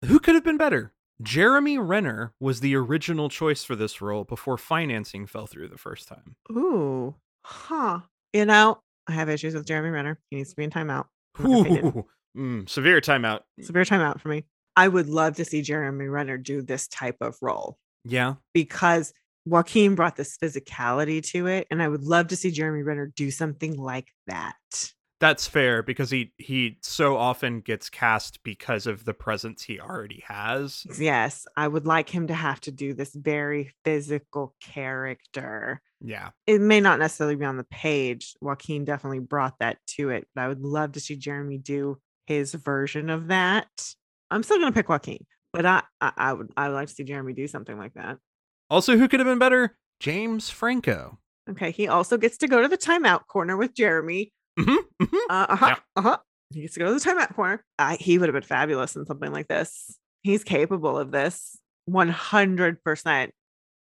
Who 0.05 0.19
could 0.19 0.35
have 0.35 0.43
been 0.43 0.57
better? 0.57 0.93
Jeremy 1.21 1.77
Renner 1.77 2.33
was 2.39 2.59
the 2.59 2.75
original 2.75 3.29
choice 3.29 3.63
for 3.63 3.75
this 3.75 4.01
role 4.01 4.23
before 4.25 4.57
financing 4.57 5.25
fell 5.27 5.47
through 5.47 5.69
the 5.69 5.77
first 5.77 6.07
time. 6.07 6.35
Ooh, 6.51 7.15
huh. 7.45 7.99
You 8.33 8.45
know, 8.45 8.79
I 9.07 9.13
have 9.13 9.29
issues 9.29 9.53
with 9.53 9.65
Jeremy 9.65 9.89
Renner. 9.91 10.19
He 10.29 10.37
needs 10.37 10.49
to 10.49 10.55
be 10.55 10.63
in 10.63 10.71
timeout. 10.71 11.05
in 11.39 11.49
my 11.51 11.59
opinion. 11.59 11.85
Ooh, 11.87 12.05
mm, 12.37 12.69
severe 12.69 12.99
timeout. 12.99 13.41
severe 13.61 13.83
timeout 13.85 14.19
for 14.19 14.29
me. 14.29 14.43
I 14.75 14.87
would 14.87 15.07
love 15.07 15.35
to 15.35 15.45
see 15.45 15.61
Jeremy 15.61 16.07
Renner 16.07 16.37
do 16.37 16.61
this 16.63 16.87
type 16.87 17.17
of 17.21 17.37
role 17.41 17.77
Yeah. 18.03 18.35
because 18.53 19.13
Joaquin 19.45 19.95
brought 19.95 20.15
this 20.15 20.37
physicality 20.37 21.21
to 21.31 21.47
it, 21.47 21.67
and 21.69 21.81
I 21.81 21.87
would 21.87 22.03
love 22.03 22.27
to 22.27 22.35
see 22.35 22.51
Jeremy 22.51 22.83
Renner 22.83 23.11
do 23.15 23.29
something 23.31 23.77
like 23.77 24.07
that. 24.27 24.55
That's 25.19 25.47
fair 25.47 25.83
because 25.83 26.09
he 26.11 26.33
he 26.37 26.79
so 26.81 27.15
often 27.15 27.61
gets 27.61 27.89
cast 27.89 28.43
because 28.43 28.87
of 28.87 29.05
the 29.05 29.13
presence 29.13 29.63
he 29.63 29.79
already 29.79 30.21
has. 30.27 30.85
Yes, 30.99 31.45
I 31.55 31.67
would 31.67 31.85
like 31.85 32.09
him 32.09 32.27
to 32.27 32.33
have 32.33 32.59
to 32.61 32.71
do 32.71 32.93
this 32.93 33.15
very 33.15 33.71
physical 33.85 34.53
character. 34.61 35.81
Yeah. 36.01 36.31
It 36.45 36.59
may 36.59 36.81
not 36.81 36.99
necessarily 36.99 37.37
be 37.37 37.45
on 37.45 37.55
the 37.55 37.63
page. 37.63 38.33
Joaquin 38.41 38.83
definitely 38.83 39.19
brought 39.19 39.59
that 39.59 39.77
to 39.91 40.09
it, 40.09 40.27
but 40.35 40.41
I 40.41 40.49
would 40.49 40.61
love 40.61 40.91
to 40.93 40.99
see 40.99 41.15
Jeremy 41.15 41.57
do 41.57 41.99
his 42.25 42.53
version 42.53 43.09
of 43.09 43.27
that. 43.27 43.69
I'm 44.29 44.43
still 44.43 44.59
gonna 44.59 44.73
pick 44.73 44.89
Joaquin, 44.89 45.25
but 45.53 45.65
I 45.65 45.83
I, 46.01 46.11
I 46.17 46.33
would 46.33 46.51
I 46.57 46.67
would 46.67 46.75
like 46.75 46.89
to 46.89 46.95
see 46.95 47.05
Jeremy 47.05 47.31
do 47.31 47.47
something 47.47 47.77
like 47.77 47.93
that. 47.93 48.17
Also, 48.69 48.97
who 48.97 49.07
could 49.07 49.19
have 49.19 49.27
been 49.27 49.39
better? 49.39 49.75
James 49.99 50.49
Franco. 50.49 51.19
Okay, 51.49 51.71
he 51.71 51.87
also 51.87 52.17
gets 52.17 52.37
to 52.37 52.47
go 52.47 52.61
to 52.61 52.67
the 52.67 52.77
timeout 52.77 53.27
corner 53.27 53.57
with 53.57 53.73
Jeremy. 53.73 54.31
hmm 54.57 54.75
hmm 55.01 55.17
Uh 55.29 55.55
huh. 55.55 55.67
Yeah. 55.67 55.75
Uh 55.95 56.01
huh. 56.01 56.17
He 56.53 56.61
gets 56.61 56.75
to 56.75 56.79
go 56.79 56.87
to 56.87 56.93
the 56.93 56.99
timeout 56.99 57.33
corner. 57.35 57.63
I, 57.79 57.95
he 57.95 58.17
would 58.17 58.29
have 58.29 58.33
been 58.33 58.43
fabulous 58.43 58.95
in 58.95 59.05
something 59.05 59.31
like 59.31 59.47
this. 59.47 59.97
He's 60.21 60.43
capable 60.43 60.97
of 60.97 61.11
this 61.11 61.57
100%. 61.89 63.29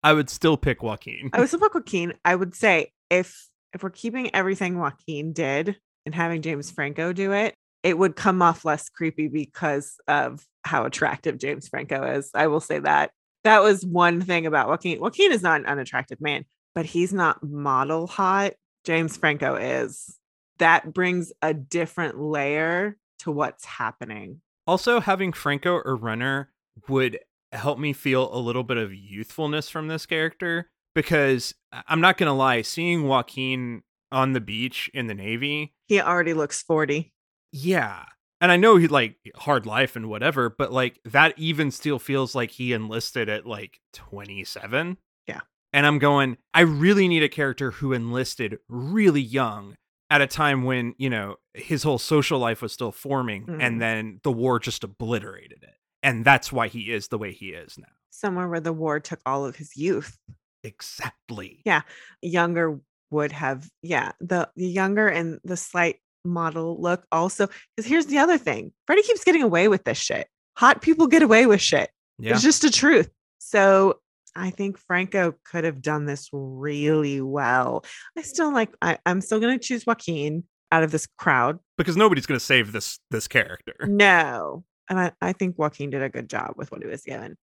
I 0.03 0.13
would 0.13 0.29
still 0.29 0.57
pick 0.57 0.81
Joaquin. 0.81 1.29
I 1.33 1.39
was 1.41 1.51
with 1.53 1.61
Joaquin. 1.61 2.13
I 2.25 2.35
would 2.35 2.55
say 2.55 2.91
if 3.09 3.47
if 3.73 3.83
we're 3.83 3.89
keeping 3.89 4.33
everything 4.35 4.77
Joaquin 4.77 5.33
did 5.33 5.77
and 6.05 6.15
having 6.15 6.41
James 6.41 6.71
Franco 6.71 7.13
do 7.13 7.31
it, 7.33 7.55
it 7.83 7.97
would 7.97 8.15
come 8.15 8.41
off 8.41 8.65
less 8.65 8.89
creepy 8.89 9.27
because 9.27 9.95
of 10.07 10.45
how 10.63 10.85
attractive 10.85 11.37
James 11.37 11.67
Franco 11.67 12.03
is. 12.03 12.31
I 12.33 12.47
will 12.47 12.59
say 12.59 12.79
that. 12.79 13.11
That 13.43 13.61
was 13.61 13.85
one 13.85 14.21
thing 14.21 14.45
about 14.45 14.67
Joaquin. 14.69 14.99
Joaquin 14.99 15.31
is 15.31 15.41
not 15.41 15.59
an 15.61 15.65
unattractive 15.65 16.21
man, 16.21 16.45
but 16.75 16.85
he's 16.85 17.11
not 17.13 17.41
model 17.43 18.07
hot. 18.07 18.53
James 18.85 19.17
Franco 19.17 19.55
is. 19.55 20.17
That 20.59 20.93
brings 20.93 21.31
a 21.41 21.53
different 21.53 22.19
layer 22.19 22.97
to 23.19 23.31
what's 23.31 23.65
happening. 23.65 24.41
Also, 24.67 24.99
having 24.99 25.33
Franco 25.33 25.73
or 25.83 25.95
Renner 25.95 26.51
would 26.87 27.19
help 27.51 27.79
me 27.79 27.93
feel 27.93 28.33
a 28.33 28.37
little 28.39 28.63
bit 28.63 28.77
of 28.77 28.93
youthfulness 28.93 29.69
from 29.69 29.87
this 29.87 30.05
character 30.05 30.69
because 30.95 31.53
I'm 31.87 32.01
not 32.01 32.17
going 32.17 32.27
to 32.27 32.33
lie, 32.33 32.61
seeing 32.61 33.07
Joaquin 33.07 33.81
on 34.11 34.33
the 34.33 34.41
beach 34.41 34.89
in 34.93 35.07
the 35.07 35.13
Navy, 35.15 35.73
He 35.87 35.99
already 36.01 36.33
looks 36.33 36.61
40. 36.61 37.11
yeah. 37.51 38.03
And 38.41 38.51
I 38.51 38.57
know 38.57 38.75
he 38.77 38.87
like 38.87 39.17
hard 39.35 39.65
life 39.67 39.95
and 39.95 40.09
whatever, 40.09 40.49
but 40.49 40.73
like 40.73 40.99
that 41.05 41.33
even 41.37 41.69
still 41.71 41.99
feels 41.99 42.33
like 42.35 42.51
he 42.51 42.73
enlisted 42.73 43.29
at 43.29 43.45
like 43.45 43.79
27. 43.93 44.97
Yeah. 45.27 45.41
And 45.71 45.85
I'm 45.85 45.99
going, 45.99 46.37
I 46.53 46.61
really 46.61 47.07
need 47.07 47.23
a 47.23 47.29
character 47.29 47.71
who 47.71 47.93
enlisted 47.93 48.57
really 48.67 49.21
young 49.21 49.75
at 50.09 50.21
a 50.21 50.27
time 50.27 50.63
when, 50.63 50.95
you 50.97 51.09
know, 51.09 51.35
his 51.53 51.83
whole 51.83 51.99
social 51.99 52.39
life 52.39 52.61
was 52.61 52.73
still 52.73 52.91
forming 52.91 53.45
Mhm. 53.45 53.61
and 53.61 53.79
then 53.81 54.19
the 54.23 54.31
war 54.31 54.59
just 54.59 54.83
obliterated 54.83 55.63
it. 55.63 55.75
And 56.03 56.25
that's 56.25 56.51
why 56.51 56.67
he 56.67 56.91
is 56.91 57.07
the 57.09 57.17
way 57.19 57.31
he 57.31 57.49
is 57.49 57.77
now. 57.77 57.87
Somewhere 58.09 58.49
where 58.49 58.59
the 58.59 58.73
war 58.73 58.99
took 58.99 59.19
all 59.25 59.45
of 59.45 59.55
his 59.57 59.77
youth. 59.77 60.17
Exactly. 60.63 61.61
Yeah. 61.65 61.81
younger 62.21 62.79
would 63.11 63.31
have 63.33 63.69
yeah 63.81 64.13
the, 64.21 64.49
the 64.55 64.67
younger 64.67 65.07
and 65.07 65.39
the 65.43 65.57
slight 65.57 65.97
model 66.23 66.79
look 66.79 67.05
also 67.11 67.47
because 67.75 67.89
here's 67.89 68.05
the 68.07 68.17
other 68.17 68.37
thing 68.37 68.71
freddie 68.87 69.01
keeps 69.03 69.23
getting 69.23 69.43
away 69.43 69.67
with 69.67 69.83
this 69.83 69.97
shit. 69.97 70.27
Hot 70.57 70.81
people 70.81 71.07
get 71.07 71.23
away 71.23 71.45
with 71.45 71.61
shit. 71.61 71.89
Yeah. 72.19 72.33
it's 72.33 72.43
just 72.43 72.61
the 72.61 72.69
truth. 72.69 73.09
So 73.39 73.99
i 74.33 74.49
think 74.49 74.77
franco 74.77 75.33
could 75.43 75.65
have 75.65 75.81
done 75.81 76.05
this 76.05 76.29
really 76.31 77.19
well. 77.21 77.83
I 78.17 78.21
still 78.21 78.53
like 78.53 78.73
I, 78.81 78.97
i'm 79.05 79.21
still 79.21 79.39
going 79.39 79.57
to 79.59 79.65
choose 79.65 79.85
joaquin 79.85 80.43
out 80.71 80.83
of 80.83 80.91
this 80.91 81.07
crowd. 81.17 81.59
Because 81.77 81.97
nobody's 81.97 82.25
going 82.25 82.39
to 82.39 82.45
save 82.45 82.71
this 82.71 82.99
this 83.09 83.27
character. 83.27 83.75
no. 83.87 84.63
And 84.89 84.99
I, 84.99 85.11
I 85.21 85.31
think 85.33 85.57
joaquin 85.57 85.89
did 85.89 86.01
a 86.01 86.09
good 86.09 86.29
job 86.29 86.53
with 86.57 86.69
what 86.71 86.81
he 86.81 86.87
was 86.87 87.03
given. 87.03 87.37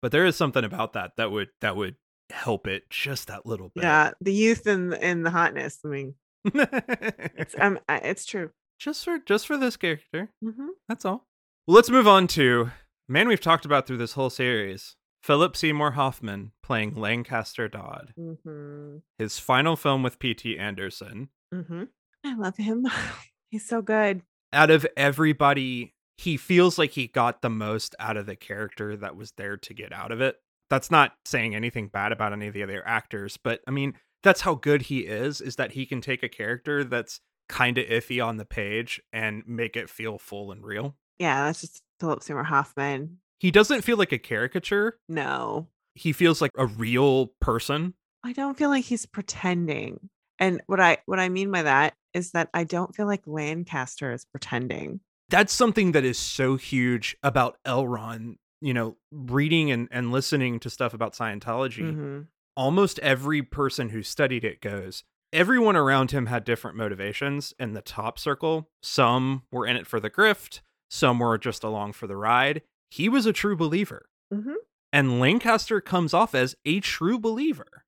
But 0.00 0.10
there 0.12 0.24
is 0.24 0.36
something 0.36 0.64
about 0.64 0.94
that 0.94 1.12
that 1.16 1.30
would 1.30 1.48
that 1.60 1.76
would 1.76 1.96
help 2.30 2.66
it 2.66 2.88
just 2.88 3.28
that 3.28 3.44
little 3.44 3.70
bit. 3.74 3.84
yeah 3.84 4.10
the 4.20 4.32
youth 4.32 4.66
and 4.66 4.94
and 4.94 5.24
the 5.26 5.30
hotness 5.30 5.78
i 5.84 5.88
mean 5.88 6.14
it's 6.44 7.54
um 7.58 7.78
it's 7.88 8.24
true 8.26 8.50
just 8.78 9.04
for 9.04 9.18
just 9.18 9.46
for 9.46 9.56
this 9.56 9.76
character. 9.76 10.30
hmm 10.42 10.68
That's 10.88 11.04
all. 11.04 11.26
Well, 11.66 11.76
let's 11.76 11.90
move 11.90 12.06
on 12.08 12.26
to 12.28 12.70
man 13.08 13.28
we've 13.28 13.40
talked 13.40 13.64
about 13.64 13.86
through 13.86 13.98
this 13.98 14.12
whole 14.12 14.30
series. 14.30 14.96
Philip 15.22 15.56
Seymour 15.56 15.92
Hoffman 15.92 16.52
playing 16.62 16.94
Lancaster 16.96 17.66
Dodd. 17.68 18.12
hmm 18.16 18.96
His 19.18 19.38
final 19.38 19.74
film 19.76 20.02
with 20.02 20.18
P.T. 20.18 20.58
Anderson. 20.58 21.28
hmm 21.52 21.84
I 22.26 22.34
love 22.34 22.56
him. 22.56 22.86
He's 23.50 23.66
so 23.66 23.80
good. 23.82 24.22
Out 24.52 24.70
of 24.70 24.86
everybody, 24.96 25.94
he 26.16 26.36
feels 26.36 26.78
like 26.78 26.90
he 26.92 27.06
got 27.06 27.42
the 27.42 27.50
most 27.50 27.94
out 27.98 28.16
of 28.16 28.26
the 28.26 28.36
character 28.36 28.96
that 28.96 29.16
was 29.16 29.32
there 29.36 29.56
to 29.58 29.74
get 29.74 29.92
out 29.92 30.10
of 30.12 30.20
it. 30.20 30.36
That's 30.70 30.90
not 30.90 31.12
saying 31.24 31.54
anything 31.54 31.88
bad 31.88 32.12
about 32.12 32.32
any 32.32 32.46
of 32.48 32.54
the 32.54 32.62
other 32.62 32.82
actors, 32.86 33.36
but 33.42 33.60
I 33.66 33.70
mean, 33.70 33.94
that's 34.24 34.40
how 34.40 34.54
good 34.56 34.82
he 34.82 35.00
is 35.00 35.40
is 35.40 35.54
that 35.56 35.72
he 35.72 35.86
can 35.86 36.00
take 36.00 36.24
a 36.24 36.28
character 36.28 36.82
that's 36.82 37.20
kind 37.48 37.78
of 37.78 37.86
iffy 37.86 38.24
on 38.24 38.38
the 38.38 38.44
page 38.44 39.00
and 39.12 39.44
make 39.46 39.76
it 39.76 39.88
feel 39.88 40.18
full 40.18 40.50
and 40.50 40.64
real. 40.64 40.96
Yeah, 41.18 41.44
that's 41.44 41.60
just 41.60 41.82
Philip 42.00 42.22
Seymour 42.24 42.42
Hoffman. 42.44 43.18
He 43.38 43.50
doesn't 43.52 43.82
feel 43.82 43.96
like 43.96 44.10
a 44.12 44.18
caricature. 44.18 44.98
No, 45.08 45.68
He 45.94 46.12
feels 46.12 46.40
like 46.40 46.50
a 46.56 46.66
real 46.66 47.28
person. 47.40 47.94
I 48.24 48.32
don't 48.32 48.56
feel 48.56 48.70
like 48.70 48.84
he's 48.86 49.06
pretending. 49.06 50.08
And 50.40 50.60
what 50.66 50.80
I 50.80 50.98
what 51.06 51.20
I 51.20 51.28
mean 51.28 51.52
by 51.52 51.62
that 51.62 51.94
is 52.14 52.32
that 52.32 52.48
I 52.54 52.64
don't 52.64 52.94
feel 52.96 53.06
like 53.06 53.22
Lancaster 53.26 54.12
is 54.12 54.24
pretending. 54.24 55.00
That's 55.28 55.52
something 55.52 55.92
that 55.92 56.04
is 56.04 56.18
so 56.18 56.56
huge 56.56 57.16
about 57.22 57.58
L. 57.64 57.86
Ron. 57.86 58.38
You 58.60 58.72
know, 58.72 58.96
reading 59.12 59.70
and, 59.70 59.88
and 59.90 60.10
listening 60.10 60.58
to 60.60 60.70
stuff 60.70 60.94
about 60.94 61.12
Scientology. 61.12 61.82
Mhm. 61.94 62.26
Almost 62.56 62.98
every 63.00 63.42
person 63.42 63.88
who 63.90 64.02
studied 64.02 64.44
it 64.44 64.60
goes 64.60 65.04
everyone 65.32 65.74
around 65.76 66.12
him 66.12 66.26
had 66.26 66.44
different 66.44 66.76
motivations 66.76 67.52
in 67.58 67.72
the 67.72 67.82
top 67.82 68.18
circle 68.18 68.70
some 68.82 69.42
were 69.50 69.66
in 69.66 69.76
it 69.76 69.86
for 69.86 69.98
the 70.00 70.10
grift 70.10 70.60
some 70.88 71.18
were 71.18 71.36
just 71.38 71.64
along 71.64 71.92
for 71.92 72.06
the 72.06 72.16
ride 72.16 72.62
he 72.90 73.08
was 73.08 73.26
a 73.26 73.32
true 73.32 73.56
believer 73.56 74.08
Mhm. 74.32 74.54
and 74.92 75.18
lancaster 75.20 75.80
comes 75.80 76.14
off 76.14 76.34
as 76.34 76.54
a 76.64 76.80
true 76.80 77.18
believer 77.18 77.84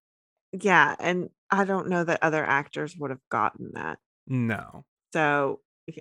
Yeah, 0.53 0.97
and 0.99 1.31
I 1.51 1.65
don't 1.65 1.89
know 1.89 2.03
that 2.05 2.19
other 2.23 2.45
actors 2.45 2.97
would 2.97 3.11
have 3.11 3.21
gotten 3.31 3.73
that. 3.75 3.99
no 4.27 4.85
So 5.13 5.61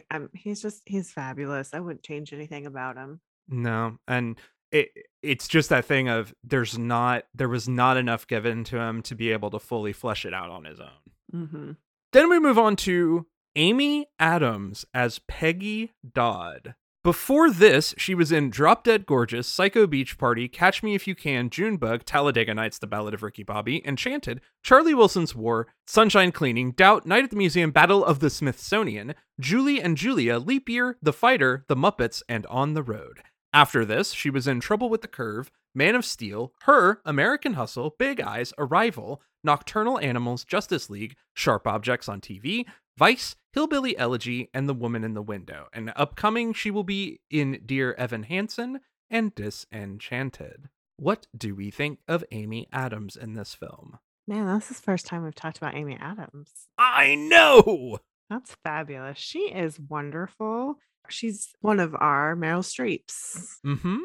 um, 0.09 0.29
he's 0.33 0.61
just 0.61 0.81
he's 0.87 1.11
fabulous. 1.11 1.73
I 1.73 1.79
wouldn't 1.79 2.03
change 2.03 2.33
anything 2.33 2.65
about 2.65 2.95
him. 2.97 3.21
no 3.47 3.97
and 4.07 4.39
it 4.75 4.89
it's 5.21 5.47
just 5.47 5.69
that 5.69 5.85
thing 5.85 6.07
of 6.07 6.33
there's 6.43 6.77
not 6.77 7.23
there 7.33 7.49
was 7.49 7.67
not 7.67 7.97
enough 7.97 8.27
given 8.27 8.63
to 8.65 8.77
him 8.77 9.01
to 9.01 9.15
be 9.15 9.31
able 9.31 9.49
to 9.49 9.59
fully 9.59 9.93
flesh 9.93 10.25
it 10.25 10.33
out 10.33 10.49
on 10.49 10.65
his 10.65 10.79
own 10.79 11.47
hmm 11.47 11.71
Then 12.13 12.29
we 12.29 12.39
move 12.39 12.59
on 12.59 12.75
to 12.77 13.25
Amy 13.55 14.07
Adams 14.19 14.85
as 14.93 15.19
Peggy 15.27 15.93
Dodd. 16.13 16.75
Before 17.05 17.51
this, 17.51 17.93
she 17.99 18.15
was 18.15 18.31
in 18.31 18.49
Drop 18.49 18.83
Dead 18.83 19.05
Gorgeous, 19.05 19.47
Psycho 19.47 19.85
Beach 19.85 20.17
Party, 20.17 20.47
Catch 20.47 20.81
Me 20.81 20.95
If 20.95 21.07
You 21.07 21.13
Can, 21.13 21.51
Junebug, 21.51 22.03
Talladega 22.03 22.53
Nights, 22.55 22.79
The 22.79 22.87
Ballad 22.87 23.13
of 23.13 23.21
Ricky 23.21 23.43
Bobby, 23.43 23.85
Enchanted, 23.85 24.41
Charlie 24.63 24.95
Wilson's 24.95 25.35
War, 25.35 25.67
Sunshine 25.85 26.31
Cleaning, 26.31 26.71
Doubt, 26.71 27.05
Night 27.05 27.23
at 27.23 27.29
the 27.29 27.35
Museum, 27.35 27.69
Battle 27.69 28.03
of 28.03 28.21
the 28.21 28.31
Smithsonian, 28.31 29.13
Julie 29.39 29.79
and 29.79 29.95
Julia, 29.95 30.39
Leap 30.39 30.67
Year, 30.67 30.97
The 30.99 31.13
Fighter, 31.13 31.63
The 31.69 31.75
Muppets, 31.75 32.23
and 32.27 32.45
On 32.47 32.73
the 32.73 32.83
Road. 32.83 33.21
After 33.55 33.85
this, 33.85 34.11
she 34.11 34.29
was 34.29 34.47
in 34.47 34.59
Trouble 34.59 34.89
with 34.89 35.01
the 35.01 35.07
Curve, 35.07 35.49
Man 35.73 35.95
of 35.95 36.03
Steel, 36.03 36.51
Her, 36.63 36.99
American 37.05 37.53
Hustle, 37.53 37.95
Big 37.97 38.19
Eyes, 38.19 38.51
Arrival, 38.57 39.21
Nocturnal 39.45 39.97
Animals, 39.97 40.43
Justice 40.43 40.89
League, 40.89 41.15
Sharp 41.33 41.65
Objects 41.65 42.09
on 42.09 42.19
TV, 42.19 42.65
Vice, 42.97 43.37
Hillbilly 43.53 43.97
Elegy, 43.97 44.49
and 44.53 44.67
The 44.67 44.73
Woman 44.73 45.05
in 45.05 45.13
the 45.13 45.21
Window. 45.21 45.67
And 45.71 45.93
upcoming, 45.95 46.51
she 46.51 46.69
will 46.69 46.83
be 46.83 47.21
in 47.31 47.61
Dear 47.65 47.93
Evan 47.93 48.23
Hansen 48.23 48.81
and 49.09 49.33
Disenchanted. 49.33 50.67
What 50.97 51.27
do 51.33 51.55
we 51.55 51.71
think 51.71 51.99
of 52.09 52.25
Amy 52.31 52.67
Adams 52.73 53.15
in 53.15 53.35
this 53.35 53.55
film? 53.55 53.99
Man, 54.27 54.47
that's 54.47 54.67
the 54.67 54.73
first 54.73 55.05
time 55.05 55.23
we've 55.23 55.33
talked 55.33 55.59
about 55.59 55.75
Amy 55.75 55.97
Adams. 55.97 56.51
I 56.77 57.15
know! 57.15 57.99
That's 58.29 58.57
fabulous. 58.65 59.17
She 59.17 59.49
is 59.49 59.79
wonderful. 59.79 60.77
She's 61.11 61.49
one 61.61 61.79
of 61.79 61.95
our 61.95 62.35
Meryl 62.35 62.63
Streeps, 62.63 63.59
Mm 63.65 63.79
hmm. 63.79 63.97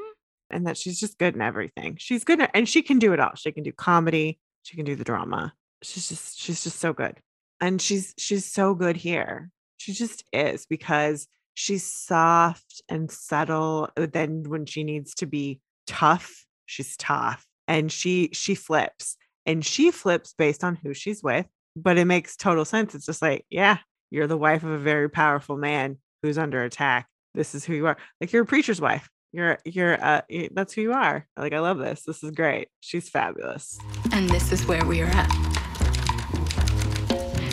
and 0.51 0.67
that 0.67 0.77
she's 0.77 0.99
just 0.99 1.19
good 1.19 1.35
in 1.35 1.41
everything. 1.41 1.97
She's 1.99 2.25
good, 2.25 2.41
at, 2.41 2.51
and 2.55 2.69
she 2.69 2.83
can 2.83 2.99
do 2.99 3.13
it 3.13 3.21
all. 3.21 3.35
She 3.37 3.53
can 3.53 3.63
do 3.63 3.73
comedy. 3.73 4.39
She 4.63 4.77
can 4.77 4.85
do 4.85 4.97
the 4.97 5.05
drama. 5.05 5.55
She's 5.83 6.09
just 6.09 6.39
she's 6.39 6.63
just 6.63 6.79
so 6.79 6.93
good, 6.93 7.19
and 7.61 7.81
she's 7.81 8.15
she's 8.19 8.45
so 8.45 8.75
good 8.75 8.97
here. 8.97 9.51
She 9.79 9.93
just 9.93 10.25
is 10.33 10.67
because 10.67 11.27
she's 11.55 11.85
soft 11.85 12.83
and 12.89 13.11
subtle. 13.11 13.89
Then 13.97 14.45
when 14.47 14.67
she 14.67 14.85
needs 14.85 15.15
to 15.17 15.27
be 15.27 15.61
tough, 15.87 16.45
she's 16.67 16.97
tough, 16.97 17.47
and 17.67 17.91
she 17.91 18.31
she 18.33 18.55
flips, 18.55 19.17
and 19.47 19.65
she 19.65 19.91
flips 19.91 20.35
based 20.35 20.63
on 20.65 20.77
who 20.77 20.93
she's 20.93 21.23
with. 21.23 21.47
But 21.77 21.97
it 21.99 22.05
makes 22.05 22.37
total 22.37 22.65
sense. 22.65 22.95
It's 22.95 23.07
just 23.07 23.23
like, 23.23 23.47
yeah, 23.49 23.79
you're 24.11 24.27
the 24.27 24.37
wife 24.37 24.65
of 24.65 24.71
a 24.71 24.79
very 24.79 25.09
powerful 25.09 25.57
man 25.57 25.97
who's 26.23 26.39
under 26.39 26.63
attack. 26.63 27.07
This 27.35 27.55
is 27.55 27.65
who 27.65 27.75
you 27.75 27.87
are. 27.87 27.97
Like 28.21 28.33
you're 28.33 28.43
a 28.43 28.47
preacher's 28.47 28.81
wife. 28.81 29.09
You're 29.33 29.59
you're 29.65 30.03
uh 30.03 30.23
that's 30.53 30.73
who 30.73 30.83
you 30.83 30.93
are. 30.93 31.27
Like 31.37 31.53
I 31.53 31.61
love 31.61 31.79
this. 31.79 32.03
This 32.03 32.23
is 32.23 32.31
great. 32.33 32.69
She's 32.81 33.09
fabulous. 33.09 33.79
And 34.13 34.29
this 34.29 34.53
is 34.53 34.67
where 34.67 34.85
we 34.85 35.03
are 35.03 35.07
at. 35.07 35.31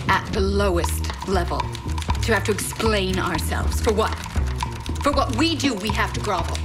At 0.08 0.28
the 0.34 0.42
lowest 0.42 1.28
level. 1.28 1.60
To 1.60 2.34
have 2.34 2.44
to 2.46 2.52
explain 2.52 3.20
ourselves. 3.20 3.80
For 3.82 3.94
what? 3.94 4.14
For 5.04 5.12
what 5.12 5.36
we 5.38 5.56
do, 5.56 5.74
we 5.76 5.90
have 5.90 6.12
to 6.14 6.20
grovel. 6.20 6.58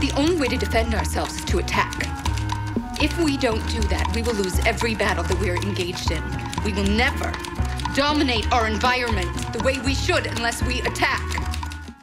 The 0.00 0.12
only 0.16 0.36
way 0.36 0.48
to 0.48 0.56
defend 0.56 0.94
ourselves 0.94 1.36
is 1.36 1.44
to 1.46 1.58
attack. 1.58 1.94
If 3.02 3.18
we 3.18 3.36
don't 3.36 3.66
do 3.70 3.80
that, 3.88 4.12
we 4.14 4.22
will 4.22 4.34
lose 4.34 4.58
every 4.60 4.94
battle 4.94 5.24
that 5.24 5.38
we 5.40 5.50
are 5.50 5.56
engaged 5.56 6.10
in. 6.10 6.22
We 6.64 6.72
will 6.72 6.84
never 6.84 7.32
dominate 7.94 8.50
our 8.52 8.66
environment 8.66 9.34
the 9.52 9.62
way 9.64 9.78
we 9.80 9.94
should 9.94 10.26
unless 10.26 10.62
we 10.64 10.80
attack. 10.80 11.22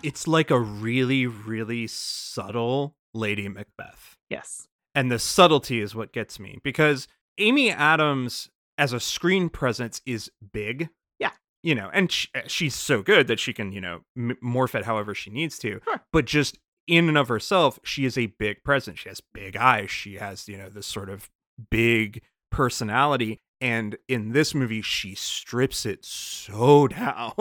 It's 0.04 0.28
like 0.28 0.50
a 0.50 0.60
really, 0.60 1.28
really 1.28 1.88
subtle 1.88 2.96
Lady 3.14 3.48
Macbeth. 3.48 4.18
Yes. 4.30 4.68
And 4.96 5.12
the 5.12 5.20
subtlety 5.20 5.80
is 5.82 5.94
what 5.94 6.14
gets 6.14 6.40
me 6.40 6.60
because 6.64 7.08
Amy 7.38 7.72
Adams 7.72 8.50
as 8.78 8.94
a 8.94 9.00
screen 9.00 9.50
presence 9.50 10.02
is 10.06 10.32
big. 10.54 10.90
Yeah. 11.20 11.32
You 11.62 11.76
know, 11.76 11.90
and 11.94 12.12
sh- 12.12 12.28
eh, 12.34 12.44
she's 12.48 12.74
so 12.74 13.02
good 13.02 13.28
that 13.28 13.40
she 13.40 13.54
can, 13.54 13.72
you 13.72 13.82
know, 13.82 14.02
m- 14.18 14.38
morph 14.44 14.74
it 14.76 14.86
however 14.86 15.14
she 15.14 15.30
needs 15.30 15.60
to. 15.60 15.82
Sure. 15.84 16.02
But 16.12 16.26
just 16.26 16.58
in 16.88 17.08
and 17.10 17.18
of 17.18 17.28
herself, 17.28 17.80
she 17.84 18.06
is 18.06 18.18
a 18.18 18.28
big 18.28 18.64
presence. 18.64 19.00
She 19.00 19.10
has 19.10 19.22
big 19.34 19.56
eyes. 19.56 19.92
She 19.92 20.16
has, 20.16 20.48
you 20.48 20.58
know, 20.58 20.70
this 20.70 20.88
sort 20.88 21.10
of 21.10 21.30
big 21.70 22.22
personality. 22.50 23.40
And 23.62 23.98
in 24.08 24.32
this 24.32 24.54
movie, 24.56 24.82
she 24.82 25.14
strips 25.16 25.86
it 25.86 26.04
so 26.04 26.88
down. 26.88 27.34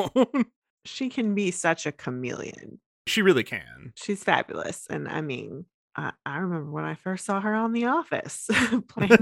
She 0.85 1.09
can 1.09 1.35
be 1.35 1.51
such 1.51 1.87
a 1.87 1.93
chameleon. 1.93 2.79
she 3.07 3.23
really 3.23 3.43
can. 3.45 3.93
She's 3.97 4.23
fabulous. 4.23 4.87
And 4.91 5.09
I 5.09 5.21
mean, 5.23 5.65
I, 5.97 6.13
I 6.27 6.39
remember 6.39 6.71
when 6.71 6.85
I 6.85 6.95
first 6.95 7.25
saw 7.25 7.41
her 7.41 7.55
on 7.55 7.73
The 7.73 7.87
Office 7.87 8.49
playing 8.89 9.19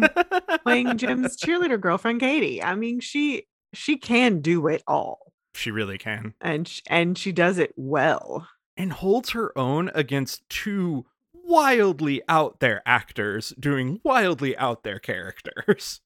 playing 0.65 0.99
Jim's 0.99 1.37
cheerleader 1.37 1.81
girlfriend 1.81 2.21
Katie. 2.21 2.63
I 2.63 2.75
mean, 2.75 3.01
she 3.01 3.45
she 3.73 3.97
can 3.97 4.41
do 4.41 4.67
it 4.67 4.83
all. 4.87 5.33
she 5.55 5.71
really 5.71 5.99
can. 5.99 6.35
And 6.41 6.67
sh- 6.69 6.83
and 6.89 7.17
she 7.17 7.33
does 7.33 7.59
it 7.59 7.73
well. 7.77 8.49
and 8.77 8.93
holds 8.93 9.31
her 9.31 9.57
own 9.59 9.91
against 9.95 10.49
two 10.49 11.07
wildly 11.33 12.23
out 12.29 12.61
there 12.61 12.83
actors 12.87 13.55
doing 13.59 14.01
wildly 14.05 14.57
out 14.59 14.83
there 14.83 14.99
characters. 14.99 16.01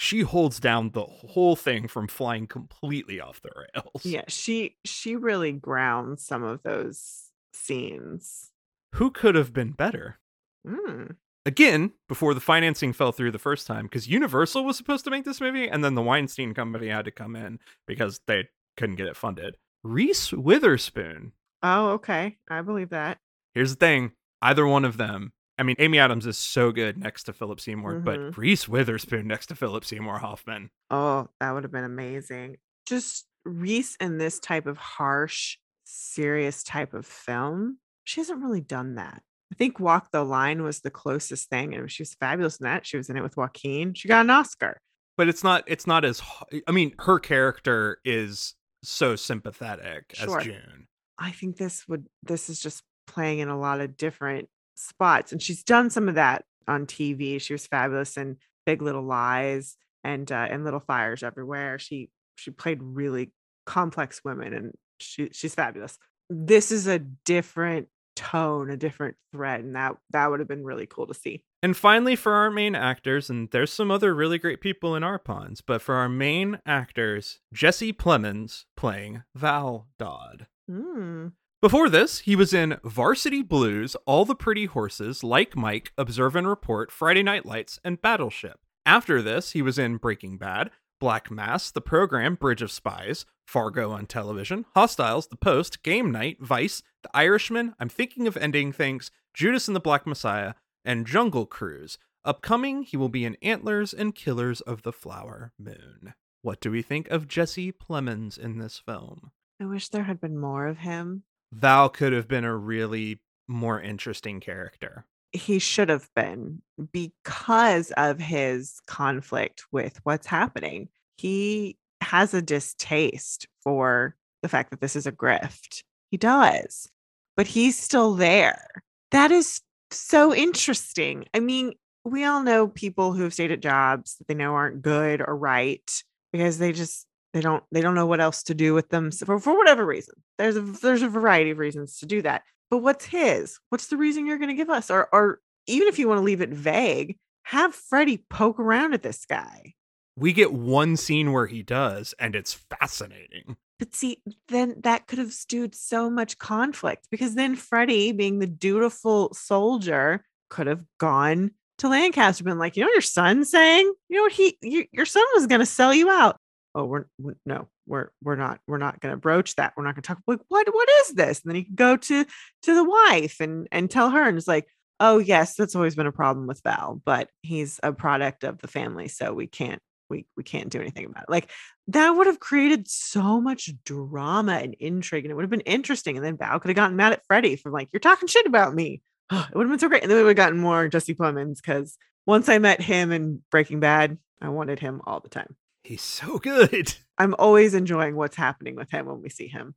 She 0.00 0.20
holds 0.20 0.60
down 0.60 0.90
the 0.90 1.02
whole 1.02 1.56
thing 1.56 1.88
from 1.88 2.06
flying 2.06 2.46
completely 2.46 3.20
off 3.20 3.42
the 3.42 3.50
rails. 3.56 4.04
Yeah, 4.04 4.22
she 4.28 4.76
she 4.84 5.16
really 5.16 5.50
grounds 5.50 6.22
some 6.22 6.44
of 6.44 6.62
those 6.62 7.32
scenes. 7.52 8.52
Who 8.94 9.10
could 9.10 9.34
have 9.34 9.52
been 9.52 9.72
better? 9.72 10.20
Mm. 10.64 11.16
Again, 11.44 11.94
before 12.08 12.32
the 12.32 12.40
financing 12.40 12.92
fell 12.92 13.10
through 13.10 13.32
the 13.32 13.40
first 13.40 13.66
time, 13.66 13.86
because 13.86 14.06
Universal 14.06 14.64
was 14.64 14.76
supposed 14.76 15.04
to 15.04 15.10
make 15.10 15.24
this 15.24 15.40
movie, 15.40 15.68
and 15.68 15.82
then 15.82 15.96
the 15.96 16.02
Weinstein 16.02 16.54
Company 16.54 16.86
had 16.86 17.06
to 17.06 17.10
come 17.10 17.34
in 17.34 17.58
because 17.88 18.20
they 18.28 18.44
couldn't 18.76 18.96
get 18.96 19.08
it 19.08 19.16
funded. 19.16 19.56
Reese 19.82 20.32
Witherspoon. 20.32 21.32
Oh, 21.64 21.88
okay. 21.94 22.36
I 22.48 22.62
believe 22.62 22.90
that. 22.90 23.18
Here's 23.52 23.70
the 23.74 23.84
thing 23.84 24.12
either 24.42 24.64
one 24.64 24.84
of 24.84 24.96
them. 24.96 25.32
I 25.58 25.62
mean, 25.64 25.76
Amy 25.78 25.98
Adams 25.98 26.26
is 26.26 26.38
so 26.38 26.70
good 26.72 26.96
next 26.98 27.24
to 27.24 27.32
Philip 27.32 27.60
Seymour, 27.60 27.94
Mhm. 27.94 28.04
but 28.04 28.38
Reese 28.38 28.68
Witherspoon 28.68 29.26
next 29.26 29.46
to 29.46 29.54
Philip 29.56 29.84
Seymour 29.84 30.18
Hoffman. 30.18 30.70
Oh, 30.90 31.28
that 31.40 31.52
would 31.52 31.64
have 31.64 31.72
been 31.72 31.84
amazing. 31.84 32.56
Just 32.86 33.26
Reese 33.44 33.96
in 33.96 34.18
this 34.18 34.38
type 34.38 34.66
of 34.66 34.76
harsh, 34.78 35.58
serious 35.84 36.62
type 36.62 36.94
of 36.94 37.06
film. 37.06 37.78
She 38.04 38.20
hasn't 38.20 38.42
really 38.42 38.60
done 38.60 38.94
that. 38.96 39.22
I 39.52 39.54
think 39.56 39.80
Walk 39.80 40.10
the 40.12 40.22
Line 40.24 40.62
was 40.62 40.80
the 40.80 40.90
closest 40.90 41.48
thing, 41.48 41.74
and 41.74 41.90
she 41.90 42.02
was 42.02 42.14
fabulous 42.14 42.58
in 42.58 42.64
that. 42.64 42.86
She 42.86 42.96
was 42.98 43.08
in 43.08 43.16
it 43.16 43.22
with 43.22 43.36
Joaquin. 43.36 43.94
She 43.94 44.06
got 44.08 44.20
an 44.20 44.30
Oscar. 44.30 44.80
But 45.16 45.28
it's 45.28 45.42
not. 45.42 45.64
It's 45.66 45.86
not 45.86 46.04
as. 46.04 46.22
I 46.68 46.70
mean, 46.72 46.94
her 47.00 47.18
character 47.18 47.98
is 48.04 48.54
so 48.84 49.16
sympathetic 49.16 50.12
Sure. 50.14 50.38
as 50.38 50.44
June. 50.44 50.86
I 51.18 51.32
think 51.32 51.56
this 51.56 51.88
would 51.88 52.06
this 52.22 52.48
is 52.48 52.60
just 52.60 52.84
playing 53.06 53.38
in 53.40 53.48
a 53.48 53.58
lot 53.58 53.80
of 53.80 53.96
different 53.96 54.48
spots 54.78 55.32
and 55.32 55.42
she's 55.42 55.62
done 55.62 55.90
some 55.90 56.08
of 56.08 56.14
that 56.14 56.44
on 56.66 56.86
TV. 56.86 57.40
She 57.40 57.54
was 57.54 57.66
fabulous 57.66 58.16
in 58.16 58.36
Big 58.66 58.82
Little 58.82 59.02
Lies 59.02 59.76
and 60.04 60.30
uh 60.30 60.46
and 60.50 60.64
Little 60.64 60.80
Fires 60.80 61.22
Everywhere. 61.22 61.78
She 61.78 62.10
she 62.36 62.50
played 62.50 62.78
really 62.82 63.32
complex 63.66 64.22
women 64.24 64.52
and 64.54 64.72
she 64.98 65.30
she's 65.32 65.54
fabulous. 65.54 65.98
This 66.30 66.70
is 66.70 66.86
a 66.86 66.98
different 66.98 67.88
tone, 68.18 68.68
a 68.68 68.76
different 68.76 69.16
thread, 69.32 69.60
and 69.60 69.76
that 69.76 69.96
that 70.10 70.30
would 70.30 70.40
have 70.40 70.48
been 70.48 70.64
really 70.64 70.86
cool 70.86 71.06
to 71.06 71.14
see. 71.14 71.44
And 71.62 71.76
finally, 71.76 72.16
for 72.16 72.32
our 72.32 72.50
main 72.50 72.74
actors, 72.74 73.30
and 73.30 73.50
there's 73.50 73.72
some 73.72 73.90
other 73.90 74.14
really 74.14 74.38
great 74.38 74.60
people 74.60 74.94
in 74.94 75.02
our 75.02 75.18
pawns, 75.18 75.60
but 75.60 75.80
for 75.82 75.94
our 75.94 76.08
main 76.08 76.60
actors, 76.66 77.40
Jesse 77.52 77.92
Plemons 77.92 78.64
playing 78.76 79.22
Val 79.34 79.88
Dodd. 79.98 80.46
Mm. 80.70 81.32
Before 81.60 81.88
this, 81.88 82.20
he 82.20 82.36
was 82.36 82.54
in 82.54 82.78
Varsity 82.84 83.42
Blues, 83.42 83.96
All 84.06 84.24
the 84.24 84.36
Pretty 84.36 84.66
Horses, 84.66 85.24
Like 85.24 85.56
Mike, 85.56 85.92
Observe 85.98 86.36
and 86.36 86.46
Report, 86.46 86.92
Friday 86.92 87.24
Night 87.24 87.44
Lights, 87.44 87.80
and 87.82 88.00
Battleship. 88.00 88.60
After 88.86 89.20
this, 89.20 89.50
he 89.50 89.60
was 89.60 89.76
in 89.76 89.96
Breaking 89.96 90.38
Bad, 90.38 90.70
Black 91.00 91.32
Mass, 91.32 91.72
The 91.72 91.80
Program, 91.80 92.36
Bridge 92.36 92.62
of 92.62 92.70
Spies, 92.70 93.26
Fargo 93.44 93.90
on 93.90 94.06
television, 94.06 94.66
Hostiles, 94.76 95.26
The 95.26 95.36
Post, 95.36 95.82
Game 95.82 96.12
Night, 96.12 96.36
Vice, 96.40 96.84
The 97.02 97.10
Irishman, 97.12 97.74
I'm 97.80 97.88
Thinking 97.88 98.28
of 98.28 98.36
Ending 98.36 98.70
Things, 98.70 99.10
Judas 99.34 99.66
and 99.66 99.74
the 99.74 99.80
Black 99.80 100.06
Messiah, 100.06 100.54
and 100.84 101.08
Jungle 101.08 101.44
Cruise. 101.44 101.98
Upcoming, 102.24 102.84
he 102.84 102.96
will 102.96 103.08
be 103.08 103.24
in 103.24 103.36
Antlers 103.42 103.92
and 103.92 104.14
Killers 104.14 104.60
of 104.60 104.82
the 104.82 104.92
Flower 104.92 105.52
Moon. 105.58 106.14
What 106.42 106.60
do 106.60 106.70
we 106.70 106.82
think 106.82 107.08
of 107.08 107.26
Jesse 107.26 107.72
Plemons 107.72 108.38
in 108.38 108.58
this 108.58 108.78
film? 108.78 109.32
I 109.60 109.64
wish 109.64 109.88
there 109.88 110.04
had 110.04 110.20
been 110.20 110.38
more 110.38 110.68
of 110.68 110.78
him. 110.78 111.24
Val 111.52 111.88
could 111.88 112.12
have 112.12 112.28
been 112.28 112.44
a 112.44 112.56
really 112.56 113.20
more 113.46 113.80
interesting 113.80 114.40
character. 114.40 115.06
He 115.32 115.58
should 115.58 115.88
have 115.88 116.08
been 116.14 116.62
because 116.92 117.90
of 117.92 118.18
his 118.18 118.80
conflict 118.86 119.64
with 119.72 120.00
what's 120.04 120.26
happening. 120.26 120.88
He 121.16 121.76
has 122.00 122.32
a 122.32 122.42
distaste 122.42 123.46
for 123.62 124.16
the 124.42 124.48
fact 124.48 124.70
that 124.70 124.80
this 124.80 124.96
is 124.96 125.06
a 125.06 125.12
grift. 125.12 125.82
He 126.10 126.16
does, 126.16 126.88
but 127.36 127.46
he's 127.46 127.78
still 127.78 128.14
there. 128.14 128.68
That 129.10 129.30
is 129.30 129.60
so 129.90 130.34
interesting. 130.34 131.26
I 131.34 131.40
mean, 131.40 131.74
we 132.04 132.24
all 132.24 132.42
know 132.42 132.68
people 132.68 133.12
who 133.12 133.22
have 133.22 133.34
stayed 133.34 133.52
at 133.52 133.60
jobs 133.60 134.16
that 134.16 134.28
they 134.28 134.34
know 134.34 134.54
aren't 134.54 134.82
good 134.82 135.20
or 135.20 135.36
right 135.36 135.90
because 136.32 136.58
they 136.58 136.72
just 136.72 137.06
they 137.32 137.40
don't 137.40 137.62
they 137.70 137.80
don't 137.80 137.94
know 137.94 138.06
what 138.06 138.20
else 138.20 138.42
to 138.44 138.54
do 138.54 138.74
with 138.74 138.88
them 138.88 139.10
for, 139.10 139.38
for 139.38 139.56
whatever 139.56 139.84
reason. 139.84 140.14
There's 140.38 140.56
a 140.56 140.60
there's 140.60 141.02
a 141.02 141.08
variety 141.08 141.50
of 141.50 141.58
reasons 141.58 141.98
to 141.98 142.06
do 142.06 142.22
that. 142.22 142.42
But 142.70 142.78
what's 142.78 143.04
his? 143.04 143.58
What's 143.70 143.86
the 143.86 143.96
reason 143.96 144.26
you're 144.26 144.38
going 144.38 144.48
to 144.48 144.54
give 144.54 144.70
us? 144.70 144.90
Or 144.90 145.08
or 145.12 145.40
even 145.66 145.88
if 145.88 145.98
you 145.98 146.08
want 146.08 146.18
to 146.18 146.24
leave 146.24 146.40
it 146.40 146.50
vague, 146.50 147.18
have 147.44 147.74
Freddie 147.74 148.24
poke 148.30 148.58
around 148.58 148.94
at 148.94 149.02
this 149.02 149.24
guy. 149.26 149.74
We 150.16 150.32
get 150.32 150.52
one 150.52 150.96
scene 150.96 151.32
where 151.32 151.46
he 151.46 151.62
does, 151.62 152.14
and 152.18 152.34
it's 152.34 152.54
fascinating. 152.54 153.56
But 153.78 153.94
see, 153.94 154.20
then 154.48 154.74
that 154.80 155.06
could 155.06 155.20
have 155.20 155.32
stewed 155.32 155.74
so 155.74 156.10
much 156.10 156.38
conflict 156.38 157.06
because 157.10 157.36
then 157.36 157.54
Freddie, 157.54 158.10
being 158.10 158.40
the 158.40 158.46
dutiful 158.46 159.32
soldier, 159.32 160.24
could 160.50 160.66
have 160.66 160.84
gone 160.98 161.52
to 161.78 161.88
Lancaster, 161.88 162.42
been 162.42 162.58
like, 162.58 162.76
you 162.76 162.82
know, 162.82 162.88
what 162.88 162.94
your 162.94 163.02
son 163.02 163.44
saying, 163.44 163.92
you 164.08 164.16
know, 164.16 164.22
what 164.22 164.32
he, 164.32 164.58
you, 164.60 164.86
your 164.90 165.06
son 165.06 165.22
was 165.34 165.46
going 165.46 165.60
to 165.60 165.66
sell 165.66 165.94
you 165.94 166.10
out. 166.10 166.40
Oh, 166.78 166.84
we're, 166.84 167.06
no, 167.44 167.66
we're 167.88 168.10
we're 168.22 168.36
not 168.36 168.60
we're 168.68 168.78
not 168.78 169.00
going 169.00 169.12
to 169.12 169.16
broach 169.16 169.56
that. 169.56 169.72
We're 169.76 169.82
not 169.82 169.96
going 169.96 170.02
to 170.02 170.06
talk 170.06 170.18
like 170.28 170.38
what 170.46 170.72
what 170.72 170.88
is 171.02 171.14
this? 171.14 171.42
And 171.42 171.50
then 171.50 171.56
he 171.56 171.64
can 171.64 171.74
go 171.74 171.96
to 171.96 172.24
to 172.24 172.74
the 172.74 172.84
wife 172.84 173.40
and 173.40 173.66
and 173.72 173.90
tell 173.90 174.10
her, 174.10 174.22
and 174.22 174.38
it's 174.38 174.46
like, 174.46 174.68
oh 175.00 175.18
yes, 175.18 175.56
that's 175.56 175.74
always 175.74 175.96
been 175.96 176.06
a 176.06 176.12
problem 176.12 176.46
with 176.46 176.62
Val, 176.62 177.02
but 177.04 177.30
he's 177.42 177.80
a 177.82 177.92
product 177.92 178.44
of 178.44 178.58
the 178.58 178.68
family, 178.68 179.08
so 179.08 179.32
we 179.32 179.48
can't 179.48 179.82
we 180.08 180.24
we 180.36 180.44
can't 180.44 180.70
do 180.70 180.80
anything 180.80 181.06
about 181.06 181.24
it. 181.24 181.30
Like 181.30 181.50
that 181.88 182.10
would 182.10 182.28
have 182.28 182.38
created 182.38 182.88
so 182.88 183.40
much 183.40 183.72
drama 183.84 184.52
and 184.52 184.74
intrigue, 184.78 185.24
and 185.24 185.32
it 185.32 185.34
would 185.34 185.42
have 185.42 185.50
been 185.50 185.60
interesting. 185.62 186.16
And 186.16 186.24
then 186.24 186.36
Val 186.36 186.60
could 186.60 186.68
have 186.68 186.76
gotten 186.76 186.94
mad 186.94 187.12
at 187.12 187.26
Freddie 187.26 187.56
for 187.56 187.72
like, 187.72 187.88
"You're 187.92 187.98
talking 187.98 188.28
shit 188.28 188.46
about 188.46 188.72
me." 188.72 189.02
it 189.32 189.52
would 189.52 189.66
have 189.66 189.72
been 189.72 189.80
so 189.80 189.88
great, 189.88 190.04
and 190.04 190.10
then 190.12 190.18
we 190.18 190.22
would 190.22 190.38
have 190.38 190.46
gotten 190.46 190.60
more 190.60 190.86
Jesse 190.86 191.16
Plemons 191.16 191.56
because 191.56 191.98
once 192.24 192.48
I 192.48 192.58
met 192.58 192.80
him 192.80 193.10
in 193.10 193.42
Breaking 193.50 193.80
Bad, 193.80 194.16
I 194.40 194.50
wanted 194.50 194.78
him 194.78 195.00
all 195.04 195.18
the 195.18 195.28
time. 195.28 195.56
He's 195.88 196.02
so 196.02 196.38
good. 196.38 196.94
I'm 197.18 197.34
always 197.38 197.72
enjoying 197.72 198.14
what's 198.14 198.36
happening 198.36 198.76
with 198.76 198.90
him 198.90 199.06
when 199.06 199.22
we 199.22 199.30
see 199.30 199.48
him. 199.48 199.74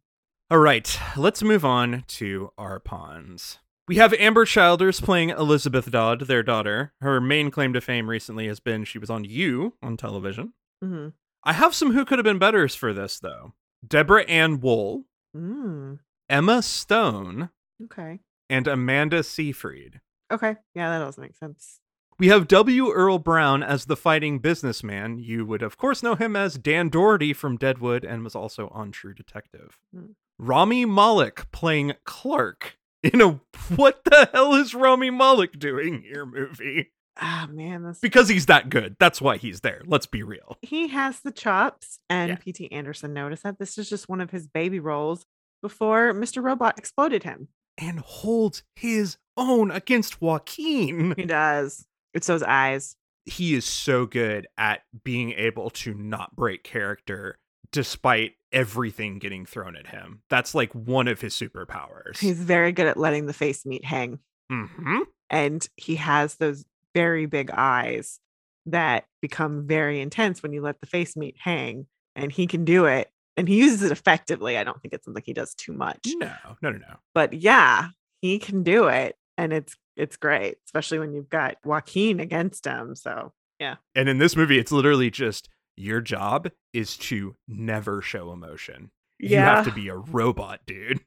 All 0.50 0.58
right, 0.58 1.00
let's 1.16 1.42
move 1.42 1.64
on 1.64 2.04
to 2.10 2.52
our 2.58 2.82
pawns. 2.82 3.60
We 3.88 3.96
have 3.96 4.14
Amber 4.16 4.44
Childers 4.46 5.00
playing 5.00 5.30
Elizabeth 5.30 5.90
Dodd, 5.90 6.22
their 6.28 6.44
daughter. 6.44 6.92
Her 7.00 7.22
main 7.22 7.50
claim 7.50 7.72
to 7.74 7.82
fame 7.82 8.10
recently 8.10 8.48
has 8.48 8.60
been 8.60 8.84
she 8.84 9.00
was 9.00 9.10
on 9.10 9.24
You 9.24 9.76
on 9.82 9.96
television. 9.98 10.54
Mm-hmm. 10.84 11.10
I 11.46 11.54
have 11.54 11.74
some 11.74 11.94
who 11.94 12.04
could 12.06 12.20
have 12.20 12.26
been 12.26 12.40
betters 12.40 12.76
for 12.76 12.94
this, 12.94 13.20
though. 13.20 13.54
Deborah 13.88 14.24
Ann 14.26 14.60
Woll, 14.60 15.06
Mm, 15.36 16.00
Emma 16.30 16.62
Stone, 16.62 17.50
okay. 17.86 18.20
and 18.50 18.68
Amanda 18.68 19.24
Seyfried. 19.24 20.02
Okay. 20.32 20.58
Yeah, 20.76 20.90
that 20.90 21.06
does 21.06 21.18
make 21.18 21.36
sense. 21.38 21.80
We 22.22 22.28
have 22.28 22.48
W. 22.50 22.92
Earl 22.92 23.18
Brown 23.18 23.64
as 23.64 23.86
the 23.86 23.96
fighting 23.96 24.38
businessman. 24.38 25.18
You 25.18 25.44
would, 25.44 25.64
of 25.64 25.80
course, 25.80 26.04
know 26.04 26.14
him 26.14 26.36
as 26.36 26.54
Dan 26.54 26.92
Dority 26.92 27.36
from 27.36 27.58
Deadwood 27.58 28.06
and 28.06 28.24
was 28.24 28.36
also 28.36 28.68
on 28.68 28.92
True 28.92 29.16
Detective. 29.16 29.80
Hmm. 29.92 30.12
Rami 30.38 30.86
Malek 30.86 31.50
playing 31.52 31.94
Clark 32.04 32.78
in 33.02 33.22
a 33.22 33.40
What 33.76 34.04
the 34.04 34.30
hell 34.32 34.54
is 34.54 34.76
Rami 34.76 35.10
Malek 35.10 35.58
doing 35.58 36.04
here 36.04 36.28
movie? 36.28 36.92
Ah, 37.20 37.48
man, 37.50 37.82
this 37.86 37.98
Because 37.98 38.30
he's 38.30 38.46
that 38.46 38.70
good. 38.70 38.98
That's 39.00 39.20
why 39.20 39.38
he's 39.38 39.62
there. 39.62 39.82
Let's 39.88 40.06
be 40.06 40.22
real. 40.22 40.60
he 40.62 40.90
has 40.90 41.22
the 41.22 41.32
chops, 41.32 41.98
and 42.08 42.30
Yeah. 42.30 42.36
P.T. 42.36 42.72
Anderson 42.72 43.14
noticed 43.16 43.42
that 43.42 43.58
this 43.58 43.80
is 43.80 43.90
just 43.90 44.08
one 44.08 44.22
of 44.22 44.30
his 44.30 44.46
baby 44.46 44.80
roles 44.80 45.26
before 45.64 46.14
Mr. 46.14 46.44
Robot 46.44 46.78
exploded 46.78 47.24
him. 47.24 47.48
And 47.80 47.98
holds 48.00 48.62
his 48.76 49.18
own 49.36 49.72
against 49.72 50.22
Joaquin. 50.22 51.16
He 51.18 51.26
does. 51.26 51.88
It's 52.14 52.28
those 52.28 52.44
eyes. 52.44 52.96
he 53.26 53.54
is 53.54 53.66
so 53.66 54.06
good 54.06 54.48
at 54.58 54.82
being 55.04 55.32
able 55.34 55.70
to 55.70 55.94
not 55.94 56.36
break 56.36 56.64
character 56.64 57.38
despite 57.72 58.34
everything 58.52 59.20
getting 59.20 59.46
thrown 59.46 59.76
at 59.76 59.88
him. 59.88 60.24
That's 60.30 60.54
like 60.56 60.74
one 60.74 61.08
of 61.08 61.22
his 61.22 61.34
superpowers. 61.36 62.18
He's 62.20 62.40
very 62.42 62.72
good 62.72 62.88
at 62.88 62.98
letting 62.98 63.28
the 63.28 63.34
face 63.34 63.66
meat 63.66 63.86
hang. 63.86 64.20
hmm 64.50 65.00
And 65.30 65.66
he 65.78 65.96
has 65.98 66.36
those 66.36 66.66
very 66.94 67.28
big 67.28 67.50
eyes 67.52 68.20
that 68.66 69.06
become 69.22 69.66
very 69.68 70.02
intense 70.02 70.44
when 70.44 70.52
you 70.52 70.62
let 70.62 70.82
the 70.82 70.88
face 70.88 71.16
meat 71.16 71.36
hang. 71.40 71.86
And 72.16 72.32
he 72.32 72.46
can 72.48 72.66
do 72.66 72.86
it. 72.86 73.10
And 73.38 73.48
he 73.48 73.58
uses 73.58 73.84
it 73.84 73.92
effectively. 73.94 74.58
I 74.58 74.64
don't 74.66 74.82
think 74.82 74.94
it's 74.94 75.06
something 75.06 75.24
he 75.26 75.32
does 75.34 75.56
too 75.56 75.72
much. 75.72 76.00
No, 76.16 76.32
no, 76.62 76.72
no, 76.72 76.78
no. 76.80 76.96
But 77.14 77.34
yeah, 77.34 77.88
he 78.22 78.38
can 78.40 78.64
do 78.64 78.88
it. 78.88 79.16
And 79.38 79.54
it's 79.54 79.78
it's 79.96 80.18
great, 80.18 80.58
especially 80.66 81.00
when 81.00 81.14
you've 81.14 81.30
got 81.30 81.58
Joaquin 81.64 82.20
against 82.20 82.66
him. 82.66 82.96
So 82.96 83.34
yeah. 83.60 83.76
And 83.96 84.10
in 84.10 84.18
this 84.18 84.36
movie, 84.36 84.58
it's 84.58 84.72
literally 84.72 85.12
just 85.12 85.48
your 85.78 86.02
job 86.02 86.50
is 86.74 86.98
to 86.98 87.36
never 87.48 88.02
show 88.02 88.32
emotion. 88.32 88.92
Yeah. 89.20 89.30
You 89.30 89.38
have 89.38 89.66
to 89.66 89.72
be 89.72 89.88
a 89.88 89.96
robot, 89.96 90.62
dude. 90.66 91.02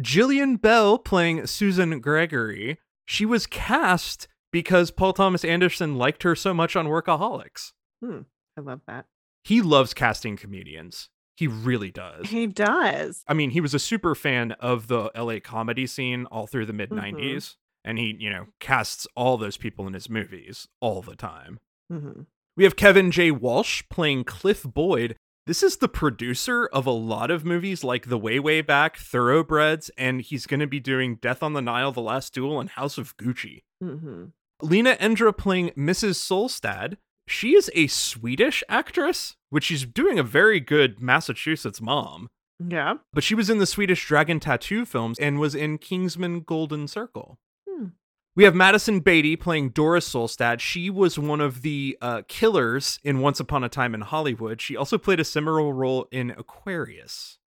Jillian 0.00 0.60
Bell 0.60 0.98
playing 0.98 1.46
Susan 1.46 2.00
Gregory. 2.00 2.78
She 3.04 3.24
was 3.24 3.46
cast 3.46 4.26
because 4.50 4.90
Paul 4.90 5.12
Thomas 5.12 5.44
Anderson 5.44 5.96
liked 5.96 6.22
her 6.24 6.34
so 6.34 6.52
much 6.52 6.76
on 6.76 6.86
Workaholics. 6.86 7.72
I 8.02 8.60
love 8.60 8.80
that. 8.86 9.06
He 9.44 9.62
loves 9.62 9.94
casting 9.94 10.36
comedians. 10.36 11.08
He 11.36 11.46
really 11.46 11.90
does. 11.90 12.28
He 12.28 12.46
does. 12.46 13.24
I 13.26 13.34
mean, 13.34 13.50
he 13.50 13.60
was 13.60 13.74
a 13.74 13.78
super 13.78 14.14
fan 14.14 14.52
of 14.52 14.88
the 14.88 15.10
LA 15.16 15.38
comedy 15.42 15.86
scene 15.86 16.26
all 16.26 16.46
through 16.46 16.66
the 16.66 16.72
mid 16.72 16.90
90s. 16.90 17.14
Mm-hmm. 17.14 17.61
And 17.84 17.98
he, 17.98 18.16
you 18.18 18.30
know, 18.30 18.46
casts 18.60 19.06
all 19.16 19.36
those 19.36 19.56
people 19.56 19.86
in 19.86 19.92
his 19.94 20.08
movies 20.08 20.68
all 20.80 21.02
the 21.02 21.16
time. 21.16 21.58
hmm 21.90 22.22
We 22.56 22.64
have 22.64 22.76
Kevin 22.76 23.10
J. 23.10 23.30
Walsh 23.30 23.82
playing 23.90 24.24
Cliff 24.24 24.62
Boyd. 24.62 25.16
This 25.46 25.64
is 25.64 25.78
the 25.78 25.88
producer 25.88 26.66
of 26.72 26.86
a 26.86 26.92
lot 26.92 27.30
of 27.32 27.44
movies 27.44 27.82
like 27.82 28.06
The 28.08 28.18
Way 28.18 28.38
Way 28.38 28.60
Back, 28.60 28.96
Thoroughbreds, 28.96 29.90
and 29.98 30.20
he's 30.20 30.46
going 30.46 30.60
to 30.60 30.68
be 30.68 30.78
doing 30.78 31.16
Death 31.16 31.42
on 31.42 31.52
the 31.54 31.60
Nile, 31.62 31.90
The 31.90 32.00
Last 32.00 32.32
Duel, 32.32 32.60
and 32.60 32.70
House 32.70 32.98
of 32.98 33.16
Gucci. 33.16 33.62
hmm 33.80 34.26
Lena 34.60 34.94
Endre 35.00 35.36
playing 35.36 35.70
Mrs. 35.70 36.14
Solstad. 36.14 36.96
She 37.26 37.56
is 37.56 37.68
a 37.74 37.88
Swedish 37.88 38.62
actress, 38.68 39.34
which 39.50 39.64
she's 39.64 39.84
doing 39.84 40.20
a 40.20 40.22
very 40.22 40.60
good 40.60 41.00
Massachusetts 41.00 41.80
mom. 41.80 42.28
Yeah. 42.64 42.94
But 43.12 43.24
she 43.24 43.34
was 43.34 43.50
in 43.50 43.58
the 43.58 43.66
Swedish 43.66 44.06
Dragon 44.06 44.38
Tattoo 44.38 44.84
films 44.84 45.18
and 45.18 45.40
was 45.40 45.56
in 45.56 45.78
Kingsman 45.78 46.40
Golden 46.42 46.86
Circle. 46.86 47.38
We 48.34 48.44
have 48.44 48.54
Madisen 48.54 49.00
Beaty 49.00 49.36
playing 49.36 49.70
Doris 49.70 50.10
Solstad. 50.10 50.60
She 50.60 50.88
was 50.88 51.18
one 51.18 51.42
of 51.42 51.60
the 51.60 51.98
uh, 52.00 52.22
killers 52.28 52.98
in 53.04 53.20
Once 53.20 53.40
Upon 53.40 53.62
a 53.62 53.68
Time 53.68 53.94
in 53.94 54.00
Hollywood. 54.00 54.60
She 54.62 54.74
also 54.74 54.96
played 54.96 55.20
a 55.20 55.24
similar 55.24 55.70
role 55.70 56.08
in 56.10 56.30
Aquarius. 56.30 57.38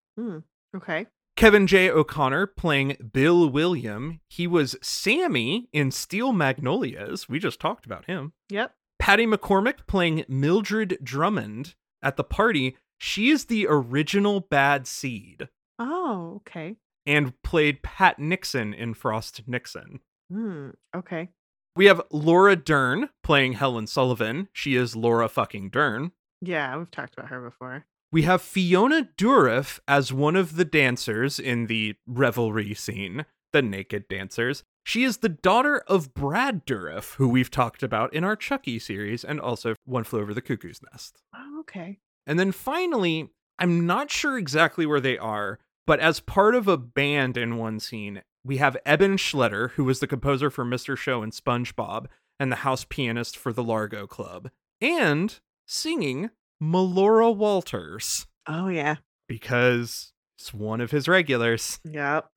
Okay. 0.77 1.07
Kevin 1.37 1.67
J. 1.67 1.91
O'Connor 1.91 2.49
playing 2.49 2.97
Bill 3.13 3.49
William. 3.49 4.21
He 4.29 4.47
was 4.47 4.77
Sammy 4.83 5.69
in 5.73 5.91
Steel 5.91 6.33
Magnolias. 6.35 7.29
We 7.31 7.39
just 7.39 7.61
talked 7.61 7.87
about 7.87 8.05
him. 8.05 8.35
Yep. 8.51 8.73
Patty 8.99 9.27
McCormack 9.27 9.87
playing 9.87 10.25
Mildred 10.29 10.99
Drummond 11.03 11.75
at 12.03 12.17
the 12.17 12.25
party. 12.25 12.77
She 12.99 13.31
is 13.31 13.47
the 13.47 13.67
original 13.69 14.41
bad 14.41 14.87
seed. 14.87 15.49
Oh, 15.79 16.35
okay. 16.47 16.77
and 17.07 17.33
played 17.43 17.83
Pat 17.83 18.19
Nixon 18.19 18.73
in 18.75 18.95
Frost 18.95 19.43
Nixon. 19.49 20.01
Hmm. 20.35 20.71
Okay. 20.95 21.29
We 21.77 21.87
have 21.87 22.03
Laura 22.11 22.57
Dern 22.57 23.11
playing 23.23 23.53
Helen 23.55 23.87
Sullivan. 23.87 24.49
She 24.53 24.75
is 24.75 24.97
Laura 24.97 25.29
fucking 25.29 25.71
Dern. 25.71 26.11
Yeah, 26.41 26.77
we've 26.77 26.91
talked 26.91 27.15
about 27.17 27.31
her 27.31 27.41
before. 27.41 27.87
We 28.11 28.23
have 28.23 28.43
Fiona 28.43 29.09
Dourif 29.17 29.79
as 29.87 30.13
one 30.13 30.35
of 30.35 30.57
the 30.57 30.65
dancers 30.65 31.39
in 31.39 31.67
the 31.67 31.95
revelry 32.07 32.75
scene, 32.75 33.27
the 33.53 33.63
naked 33.63 34.09
dancers. 34.09 34.65
She 34.85 35.05
is 35.05 35.19
the 35.19 35.29
daughter 35.29 35.83
of 35.87 36.15
Brad 36.15 36.67
Dourif, 36.67 37.15
who 37.15 37.29
we've 37.29 37.51
talked 37.51 37.83
about 37.83 38.13
in 38.13 38.25
our 38.25 38.37
Chucky 38.37 38.79
series 38.79 39.25
and 39.25 39.41
also 39.41 39.75
One 39.85 40.05
Flew 40.05 40.21
Over 40.21 40.35
the 40.35 40.43
Cuckoo's 40.43 40.81
Nest. 40.93 41.23
Oh, 41.35 41.61
okay. 41.61 41.99
And 42.27 42.39
then 42.41 42.53
finally, 42.53 43.31
I'm 43.59 43.87
not 43.87 44.11
sure 44.11 44.37
exactly 44.37 44.85
where 44.85 45.01
they 45.01 45.17
are, 45.17 45.59
but 45.87 46.01
as 46.01 46.19
part 46.21 46.55
of 46.55 46.67
a 46.67 46.77
band 46.77 47.37
in 47.37 47.57
one 47.57 47.79
scene, 47.81 48.23
we 48.45 48.59
have 48.59 48.77
Eben 48.85 49.17
Schletter, 49.17 49.71
who 49.73 49.85
was 49.85 50.01
the 50.01 50.07
composer 50.07 50.51
for 50.51 50.65
Mr. 50.65 50.97
Show 50.97 51.23
and 51.23 51.33
SpongeBob 51.33 52.07
and 52.39 52.51
the 52.53 52.57
house 52.57 52.85
pianist 52.85 53.37
for 53.37 53.53
the 53.53 53.63
Largo 53.63 54.07
Club, 54.07 54.51
and 54.81 55.39
singing 55.67 56.31
Melora 56.63 57.35
Walters 57.35 58.27
Oh, 58.47 58.69
yeah. 58.69 58.97
because 59.29 60.13
it's 60.39 60.53
one 60.53 60.81
of 60.81 60.91
his 60.91 61.09
regulars. 61.09 61.81
Yep. 61.85 62.29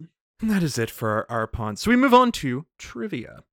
And 0.41 0.51
that 0.51 0.63
is 0.63 0.77
it 0.77 0.89
for 0.91 1.09
our, 1.09 1.25
our 1.41 1.47
pawns. 1.47 1.81
So 1.81 1.89
we 1.91 1.97
move 1.97 2.13
on 2.13 2.31
to 2.33 2.65
trivia. 2.77 3.43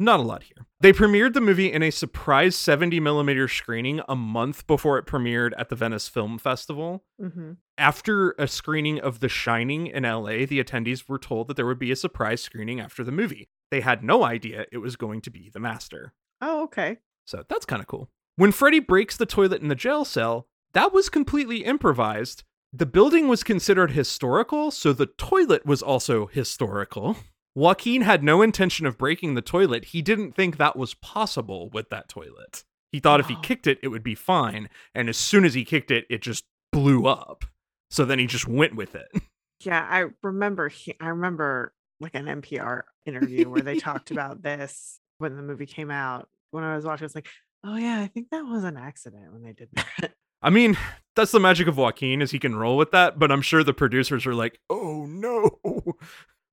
Not 0.00 0.20
a 0.20 0.22
lot 0.22 0.44
here. 0.44 0.66
They 0.80 0.92
premiered 0.92 1.34
the 1.34 1.40
movie 1.40 1.72
in 1.72 1.82
a 1.82 1.90
surprise 1.90 2.54
70 2.54 3.00
millimeter 3.00 3.48
screening 3.48 4.00
a 4.08 4.14
month 4.14 4.66
before 4.68 4.96
it 4.96 5.06
premiered 5.06 5.52
at 5.58 5.70
the 5.70 5.76
Venice 5.76 6.08
Film 6.08 6.38
Festival. 6.38 7.04
Mm-hmm. 7.20 7.52
After 7.76 8.30
a 8.38 8.46
screening 8.46 9.00
of 9.00 9.18
The 9.18 9.28
Shining 9.28 9.88
in 9.88 10.04
LA, 10.04 10.46
the 10.46 10.62
attendees 10.62 11.08
were 11.08 11.18
told 11.18 11.48
that 11.48 11.56
there 11.56 11.66
would 11.66 11.80
be 11.80 11.90
a 11.90 11.96
surprise 11.96 12.40
screening 12.40 12.78
after 12.80 13.02
the 13.02 13.10
movie. 13.10 13.48
They 13.72 13.80
had 13.80 14.04
no 14.04 14.22
idea 14.22 14.66
it 14.70 14.78
was 14.78 14.94
going 14.94 15.20
to 15.22 15.30
be 15.30 15.50
The 15.52 15.60
Master. 15.60 16.12
Oh, 16.40 16.62
okay. 16.64 16.98
So 17.24 17.44
that's 17.48 17.66
kind 17.66 17.80
of 17.80 17.88
cool. 17.88 18.08
When 18.36 18.52
Freddy 18.52 18.78
breaks 18.78 19.16
the 19.16 19.26
toilet 19.26 19.62
in 19.62 19.68
the 19.68 19.74
jail 19.74 20.04
cell, 20.04 20.46
that 20.74 20.92
was 20.92 21.08
completely 21.08 21.64
improvised. 21.64 22.44
The 22.72 22.86
building 22.86 23.26
was 23.26 23.42
considered 23.42 23.92
historical, 23.92 24.70
so 24.70 24.92
the 24.92 25.06
toilet 25.06 25.66
was 25.66 25.82
also 25.82 26.26
historical. 26.26 27.16
Joaquin 27.54 28.02
had 28.02 28.22
no 28.22 28.42
intention 28.42 28.86
of 28.86 28.98
breaking 28.98 29.34
the 29.34 29.42
toilet. 29.42 29.86
He 29.86 30.02
didn't 30.02 30.32
think 30.32 30.56
that 30.56 30.76
was 30.76 30.94
possible 30.94 31.70
with 31.72 31.90
that 31.90 32.08
toilet. 32.08 32.64
He 32.92 33.00
thought 33.00 33.20
if 33.20 33.26
he 33.26 33.36
kicked 33.42 33.66
it, 33.66 33.78
it 33.82 33.88
would 33.88 34.02
be 34.02 34.14
fine. 34.14 34.68
And 34.94 35.08
as 35.08 35.16
soon 35.16 35.44
as 35.44 35.54
he 35.54 35.64
kicked 35.64 35.90
it, 35.90 36.06
it 36.08 36.22
just 36.22 36.44
blew 36.72 37.06
up. 37.06 37.44
So 37.90 38.04
then 38.04 38.18
he 38.18 38.26
just 38.26 38.46
went 38.48 38.76
with 38.76 38.94
it. 38.94 39.08
Yeah, 39.64 39.84
I 39.90 40.04
remember. 40.22 40.68
He, 40.68 40.94
I 41.00 41.08
remember 41.08 41.74
like 41.98 42.14
an 42.14 42.26
NPR 42.26 42.82
interview 43.06 43.48
where 43.50 43.60
they 43.60 43.76
talked 43.76 44.10
about 44.12 44.40
this 44.40 45.00
when 45.18 45.34
the 45.34 45.42
movie 45.42 45.66
came 45.66 45.90
out. 45.90 46.28
When 46.52 46.62
I 46.62 46.76
was 46.76 46.84
watching, 46.84 47.06
it's 47.06 47.16
like, 47.16 47.26
oh 47.64 47.74
yeah, 47.74 48.00
I 48.00 48.06
think 48.06 48.30
that 48.30 48.44
was 48.44 48.62
an 48.62 48.76
accident 48.76 49.32
when 49.32 49.42
they 49.42 49.52
did 49.52 49.68
that. 49.72 50.12
I 50.42 50.50
mean, 50.50 50.78
that's 51.16 51.32
the 51.32 51.40
magic 51.40 51.66
of 51.66 51.76
Joaquin 51.76 52.22
is 52.22 52.30
he 52.30 52.38
can 52.38 52.54
roll 52.54 52.76
with 52.76 52.92
that, 52.92 53.18
but 53.18 53.32
I'm 53.32 53.42
sure 53.42 53.64
the 53.64 53.74
producers 53.74 54.24
are 54.26 54.34
like, 54.34 54.60
"Oh 54.70 55.04
no. 55.06 55.58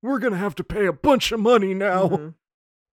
We're 0.02 0.18
going 0.18 0.32
to 0.32 0.38
have 0.38 0.54
to 0.56 0.64
pay 0.64 0.86
a 0.86 0.92
bunch 0.92 1.32
of 1.32 1.40
money 1.40 1.74
now." 1.74 2.08
Mhm. 2.08 2.34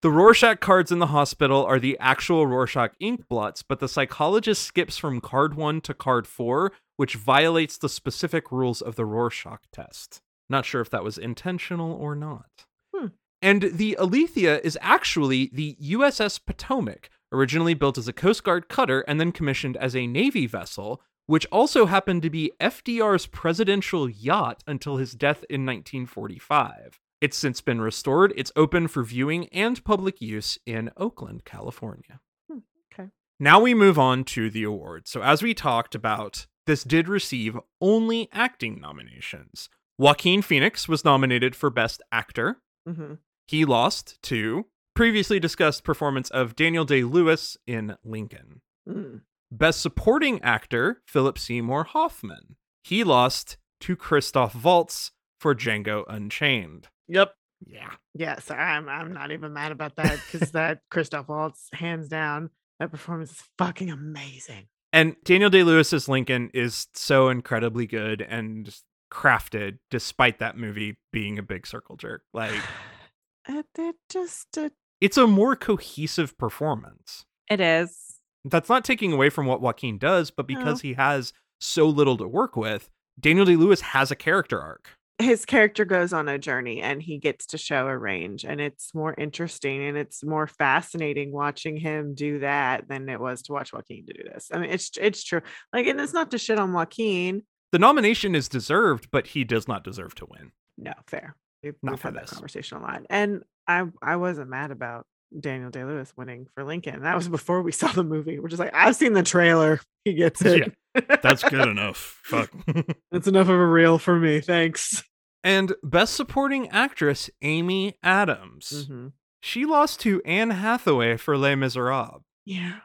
The 0.02 0.10
Rorschach 0.10 0.60
cards 0.60 0.92
in 0.92 0.98
the 0.98 1.06
hospital 1.06 1.64
are 1.64 1.78
the 1.78 1.98
actual 1.98 2.46
Rorschach 2.46 2.92
ink 3.00 3.26
blots, 3.26 3.62
but 3.62 3.80
the 3.80 3.88
psychologist 3.88 4.62
skips 4.62 4.98
from 4.98 5.20
card 5.20 5.54
1 5.54 5.80
to 5.80 5.94
card 5.94 6.26
4, 6.26 6.72
which 6.96 7.14
violates 7.14 7.78
the 7.78 7.88
specific 7.88 8.52
rules 8.52 8.82
of 8.82 8.96
the 8.96 9.06
Rorschach 9.06 9.62
test. 9.72 10.20
Not 10.50 10.66
sure 10.66 10.82
if 10.82 10.90
that 10.90 11.04
was 11.04 11.16
intentional 11.16 11.92
or 11.92 12.14
not. 12.14 12.66
Hmm. 12.94 13.06
And 13.40 13.62
the 13.62 13.96
Alethea 13.98 14.60
is 14.60 14.78
actually 14.82 15.50
the 15.52 15.76
USS 15.80 16.38
Potomac, 16.38 17.08
originally 17.32 17.72
built 17.72 17.96
as 17.96 18.06
a 18.06 18.12
Coast 18.12 18.44
Guard 18.44 18.68
cutter 18.68 19.00
and 19.08 19.18
then 19.18 19.32
commissioned 19.32 19.78
as 19.78 19.96
a 19.96 20.06
Navy 20.06 20.46
vessel, 20.46 21.00
which 21.26 21.46
also 21.52 21.86
happened 21.86 22.22
to 22.22 22.30
be 22.30 22.52
FDR's 22.60 23.26
presidential 23.26 24.08
yacht 24.08 24.62
until 24.66 24.96
his 24.96 25.12
death 25.14 25.44
in 25.48 25.64
1945. 25.66 27.00
It's 27.20 27.36
since 27.36 27.60
been 27.60 27.80
restored. 27.80 28.32
It's 28.36 28.52
open 28.54 28.88
for 28.88 29.02
viewing 29.02 29.48
and 29.48 29.82
public 29.84 30.20
use 30.20 30.58
in 30.66 30.90
Oakland, 30.96 31.44
California. 31.44 32.20
Hmm, 32.50 32.58
okay. 32.92 33.08
Now 33.40 33.60
we 33.60 33.72
move 33.72 33.98
on 33.98 34.24
to 34.24 34.50
the 34.50 34.64
awards. 34.64 35.10
So, 35.10 35.22
as 35.22 35.42
we 35.42 35.54
talked 35.54 35.94
about, 35.94 36.46
this 36.66 36.84
did 36.84 37.08
receive 37.08 37.58
only 37.80 38.28
acting 38.32 38.80
nominations. 38.80 39.68
Joaquin 39.96 40.42
Phoenix 40.42 40.88
was 40.88 41.04
nominated 41.04 41.54
for 41.56 41.70
Best 41.70 42.02
Actor. 42.12 42.58
hmm 42.86 43.14
He 43.46 43.64
lost 43.64 44.20
to 44.24 44.66
previously 44.94 45.40
discussed 45.40 45.84
performance 45.84 46.30
of 46.30 46.56
Daniel 46.56 46.84
Day 46.84 47.02
Lewis 47.04 47.56
in 47.66 47.96
Lincoln. 48.04 48.60
Mm. 48.88 49.22
Best 49.58 49.80
Supporting 49.80 50.40
Actor, 50.42 51.02
Philip 51.06 51.38
Seymour 51.38 51.84
Hoffman. 51.84 52.56
He 52.82 53.04
lost 53.04 53.56
to 53.80 53.96
Christoph 53.96 54.54
Waltz 54.62 55.12
for 55.38 55.54
Django 55.54 56.04
Unchained. 56.08 56.88
Yep. 57.08 57.34
Yeah. 57.66 57.90
Yeah. 58.14 58.38
So 58.40 58.54
I'm 58.54 58.88
I'm 58.88 59.12
not 59.12 59.30
even 59.30 59.52
mad 59.52 59.72
about 59.72 59.96
that 59.96 60.18
because 60.30 60.50
that 60.52 60.80
Christoph 60.90 61.28
Waltz, 61.28 61.68
hands 61.72 62.08
down, 62.08 62.50
that 62.80 62.90
performance 62.90 63.30
is 63.32 63.42
fucking 63.58 63.90
amazing. 63.90 64.66
And 64.92 65.16
Daniel 65.24 65.50
Day 65.50 65.62
Lewis's 65.62 66.08
Lincoln 66.08 66.50
is 66.54 66.88
so 66.94 67.28
incredibly 67.28 67.86
good 67.86 68.20
and 68.22 68.74
crafted, 69.12 69.78
despite 69.90 70.38
that 70.40 70.56
movie 70.56 70.98
being 71.12 71.38
a 71.38 71.42
big 71.42 71.66
circle 71.66 71.96
jerk. 71.96 72.22
Like, 72.32 72.54
It, 73.48 73.66
it 73.76 73.96
just 74.08 74.56
it, 74.56 74.72
it's 75.02 75.18
a 75.18 75.26
more 75.26 75.54
cohesive 75.54 76.38
performance. 76.38 77.26
it 77.50 77.60
is. 77.60 78.13
That's 78.44 78.68
not 78.68 78.84
taking 78.84 79.12
away 79.12 79.30
from 79.30 79.46
what 79.46 79.60
Joaquin 79.60 79.98
does, 79.98 80.30
but 80.30 80.46
because 80.46 80.82
No. 80.82 80.88
he 80.88 80.94
has 80.94 81.32
so 81.60 81.88
little 81.88 82.16
to 82.18 82.28
work 82.28 82.56
with, 82.56 82.90
Daniel 83.18 83.46
Day 83.46 83.56
Lewis 83.56 83.80
has 83.80 84.10
a 84.10 84.16
character 84.16 84.60
arc. 84.60 84.90
his 85.20 85.44
character 85.46 85.84
goes 85.84 86.12
on 86.12 86.28
a 86.28 86.36
journey 86.38 86.82
and 86.82 87.00
he 87.00 87.18
gets 87.18 87.46
to 87.46 87.56
show 87.56 87.86
a 87.86 87.96
range 87.96 88.44
and 88.44 88.60
it's 88.60 88.92
more 88.92 89.14
interesting 89.16 89.80
and 89.84 89.96
it's 89.96 90.24
more 90.24 90.48
fascinating 90.48 91.30
watching 91.30 91.76
him 91.76 92.14
do 92.16 92.40
that 92.40 92.88
than 92.88 93.08
it 93.08 93.20
was 93.20 93.40
to 93.42 93.52
watch 93.52 93.72
Joaquin 93.72 94.04
to 94.06 94.12
do 94.12 94.24
this. 94.24 94.48
I 94.52 94.58
mean 94.58 94.70
it's 94.70 94.90
it's 95.00 95.22
true. 95.22 95.40
Like 95.72 95.86
and 95.86 96.00
it's 96.00 96.12
not 96.12 96.32
to 96.32 96.38
shit 96.38 96.58
on 96.58 96.72
Joaquin. 96.72 97.44
The 97.70 97.78
nomination 97.78 98.34
is 98.34 98.48
deserved, 98.48 99.08
but 99.12 99.28
he 99.28 99.44
does 99.44 99.68
not 99.68 99.84
deserve 99.84 100.16
to 100.16 100.26
win. 100.28 100.50
No, 100.76 100.92
fair. 101.06 101.36
We've, 101.62 101.74
Not 101.80 101.92
we've 101.92 102.00
for 102.00 102.08
had 102.08 102.14
that 102.16 102.20
this. 102.22 102.30
conversation 102.32 102.78
a 102.78 102.82
lot. 102.82 103.02
And 103.08 103.44
I 103.68 103.84
I 104.02 104.16
wasn't 104.16 104.50
mad 104.50 104.72
about 104.72 105.06
Daniel 105.38 105.70
Day 105.70 105.84
Lewis 105.84 106.12
winning 106.16 106.46
for 106.54 106.64
Lincoln. 106.64 107.02
That 107.02 107.16
was 107.16 107.28
before 107.28 107.62
we 107.62 107.72
saw 107.72 107.88
the 107.88 108.04
movie. 108.04 108.38
We're 108.38 108.48
just 108.48 108.60
like, 108.60 108.74
I've 108.74 108.96
seen 108.96 109.12
the 109.14 109.22
trailer. 109.22 109.80
He 110.04 110.14
gets 110.14 110.42
it. 110.44 110.72
Yeah, 110.96 111.16
That's 111.22 111.42
good 111.42 111.68
enough. 111.68 112.20
Fuck. 112.24 112.50
That's 113.10 113.26
enough 113.26 113.48
of 113.48 113.54
a 113.58 113.66
reel 113.66 113.98
for 113.98 114.18
me. 114.18 114.40
Thanks. 114.40 115.02
and 115.42 115.74
Best 115.82 116.14
Supporting 116.14 116.68
Actress, 116.68 117.30
Amy 117.42 117.94
Adams. 118.02 118.86
Mhm. 118.88 119.12
She 119.42 119.64
lost 119.66 120.00
to 120.00 120.22
Anne 120.24 120.50
Hathaway 120.50 121.16
for 121.18 121.36
Les 121.36 121.54
Miserables. 121.54 122.22
Yeah, 122.46 122.76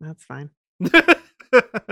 that's 0.00 0.24
fine. 0.24 0.50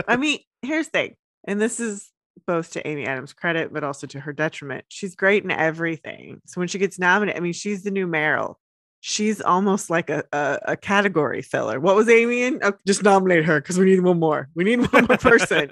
I 0.09 0.16
mean, 0.18 0.40
here's 0.62 0.86
the 0.88 0.90
thing, 0.92 1.14
and 1.47 1.61
this 1.61 1.80
is 1.80 2.11
both 2.47 2.72
to 2.72 2.86
Amy 2.86 3.07
Adams' 3.07 3.32
credit, 3.32 3.72
but 3.72 3.84
also 3.84 4.07
to 4.09 4.20
her 4.20 4.32
detriment. 4.32 4.84
She's 4.88 5.14
great 5.14 5.45
in 5.45 5.51
everything. 5.51 6.40
So 6.47 6.61
when 6.61 6.68
she 6.68 6.78
gets 6.78 6.99
nominated, 6.99 7.38
I 7.38 7.40
mean, 7.42 7.53
she's 7.55 7.82
the 7.82 7.90
new 7.90 8.07
Meryl. 8.07 8.57
She's 9.07 9.43
almost 9.43 9.91
like 9.91 10.09
a, 10.09 10.25
a, 10.33 10.59
a 10.69 10.77
category 10.79 11.43
filler. 11.43 11.79
What 11.79 11.95
was 11.95 12.09
Amy 12.09 12.43
in? 12.43 12.59
Oh, 12.63 12.73
just 12.87 13.03
nominate 13.03 13.45
her 13.45 13.61
because 13.61 13.79
we 13.79 13.85
need 13.85 14.01
one 14.01 14.19
more. 14.19 14.49
We 14.55 14.65
need 14.65 14.77
one 14.91 15.05
more 15.05 15.19
person. 15.19 15.71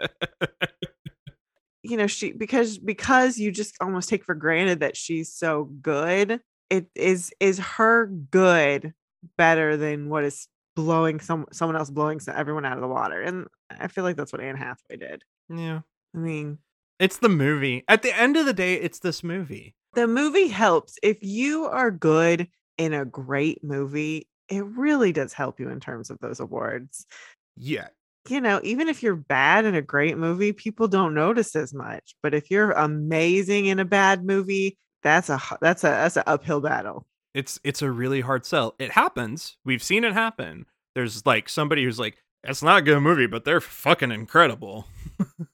you 1.83 1.97
know, 1.97 2.07
she 2.07 2.33
because 2.33 2.77
because 2.79 3.39
you 3.39 3.51
just 3.51 3.75
almost 3.81 4.11
take 4.11 4.23
for 4.25 4.35
granted 4.35 4.81
that 4.81 4.99
she's 4.99 5.33
so 5.33 5.65
good. 5.81 6.41
It 6.69 6.87
is 6.95 7.33
is 7.41 7.59
her 7.59 8.07
good 8.07 8.93
better 9.39 9.79
than 9.79 10.11
what 10.11 10.25
is 10.25 10.47
blowing 10.77 11.19
some 11.21 11.47
someone 11.53 11.77
else 11.77 11.89
blowing 11.89 12.21
so- 12.21 12.33
everyone 12.33 12.67
out 12.67 12.77
of 12.77 12.83
the 12.83 12.89
water. 12.89 13.23
And 13.23 13.47
I 13.71 13.89
feel 13.89 14.05
like 14.05 14.17
that's 14.17 14.33
what 14.33 14.43
Anne 14.43 14.57
Hathaway 14.57 14.97
did. 14.99 15.23
yeah. 15.49 15.81
I 16.15 16.19
mean, 16.19 16.59
It's 17.01 17.17
the 17.17 17.31
movie. 17.31 17.85
At 17.89 18.03
the 18.03 18.15
end 18.15 18.37
of 18.37 18.45
the 18.45 18.53
day, 18.53 18.75
it's 18.75 18.99
this 18.99 19.25
movie. 19.25 19.75
the 19.95 20.07
movie 20.07 20.49
helps. 20.49 20.99
If 21.03 21.17
you 21.23 21.65
are 21.65 21.91
good 21.91 22.49
in 22.79 22.93
a 22.93 23.05
great 23.05 23.63
movie, 23.63 24.29
it 24.49 24.65
really 24.65 25.13
does 25.13 25.33
help 25.33 25.61
you 25.61 25.69
in 25.69 25.81
terms 25.81 26.11
of 26.11 26.19
those 26.21 26.41
awards. 26.41 27.07
Yeah. 27.57 27.89
You 28.29 28.41
know, 28.41 28.61
even 28.63 28.89
if 28.89 29.03
you're 29.03 29.17
bad 29.17 29.65
in 29.65 29.75
a 29.75 29.83
great 29.83 30.17
movie, 30.17 30.53
people 30.53 30.87
don't 30.89 31.15
notice 31.15 31.57
as 31.57 31.75
much. 31.75 32.15
But 32.23 32.35
if 32.35 32.51
you're 32.51 32.71
amazing 32.73 33.67
in 33.67 33.81
a 33.81 33.85
bad 33.85 34.25
movie, 34.25 34.79
that's 35.03 35.29
a 35.29 35.41
that's 35.61 35.83
a 35.83 35.89
that's 35.89 36.17
an 36.17 36.23
uphill 36.27 36.61
battle. 36.61 37.07
It's 37.35 37.59
it's 37.65 37.83
a 37.83 37.91
really 37.91 38.21
hard 38.21 38.47
sell. 38.47 38.75
It 38.79 38.93
happens. 38.93 39.57
We've 39.65 39.83
seen 39.83 40.05
it 40.05 40.13
happen. 40.13 40.67
There's 40.95 41.27
like 41.27 41.49
somebody 41.49 41.83
who's 41.83 41.99
like, 41.99 42.17
it's 42.45 42.63
not 42.63 42.79
a 42.79 42.83
good 42.83 43.01
movie, 43.01 43.27
but 43.27 43.45
they're 43.45 43.61
fucking 43.61 44.13
incredible. 44.13 44.87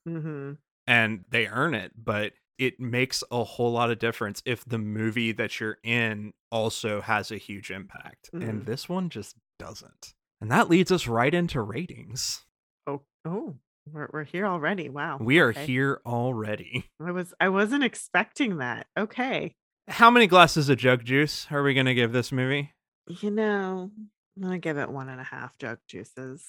hmm 0.05 0.53
and 0.89 1.25
they 1.31 1.47
earn 1.47 1.75
it. 1.75 1.93
But 2.03 2.33
it 2.59 2.81
makes 2.81 3.23
a 3.31 3.45
whole 3.45 3.73
lot 3.73 3.91
of 3.91 3.99
difference 3.99 4.43
if 4.45 4.65
the 4.65 4.79
movie 4.79 5.33
that 5.33 5.61
you're 5.61 5.79
in 5.83 6.33
also 6.51 7.01
has 7.01 7.31
a 7.31 7.37
huge 7.37 7.71
impact. 7.71 8.31
Mhm. 8.35 8.49
And 8.49 8.67
this 8.67 8.89
one 8.89 9.09
just 9.11 9.37
doesn't. 9.59 10.15
And 10.41 10.51
that 10.51 10.69
leads 10.69 10.93
us 10.93 11.07
right 11.07 11.33
into 11.33 11.61
ratings. 11.61 12.45
Oh, 12.87 13.03
oh, 13.25 13.57
we're 13.93 14.09
we're 14.13 14.25
here 14.25 14.47
already. 14.47 14.89
Wow. 14.89 15.19
We 15.21 15.39
are 15.39 15.51
okay. 15.51 15.67
here 15.67 16.01
already. 16.05 16.91
I 17.01 17.11
was 17.11 17.33
I 17.41 17.49
wasn't 17.49 17.85
expecting 17.85 18.59
that. 18.59 18.87
Okay. 18.97 19.55
How 19.89 20.11
many 20.11 20.27
glasses 20.27 20.69
of 20.69 20.79
jug 20.79 21.05
juice 21.05 21.47
are 21.51 21.63
we 21.63 21.75
going 21.75 21.87
to 21.87 21.95
give 21.95 22.13
this 22.13 22.31
movie? 22.31 22.75
You 23.09 23.31
know, 23.31 23.91
I'm 24.37 24.43
gonna 24.43 24.59
give 24.59 24.77
it 24.77 24.91
one 24.91 25.09
and 25.09 25.21
a 25.21 25.25
half 25.25 25.57
jug 25.59 25.79
juices. 25.89 26.45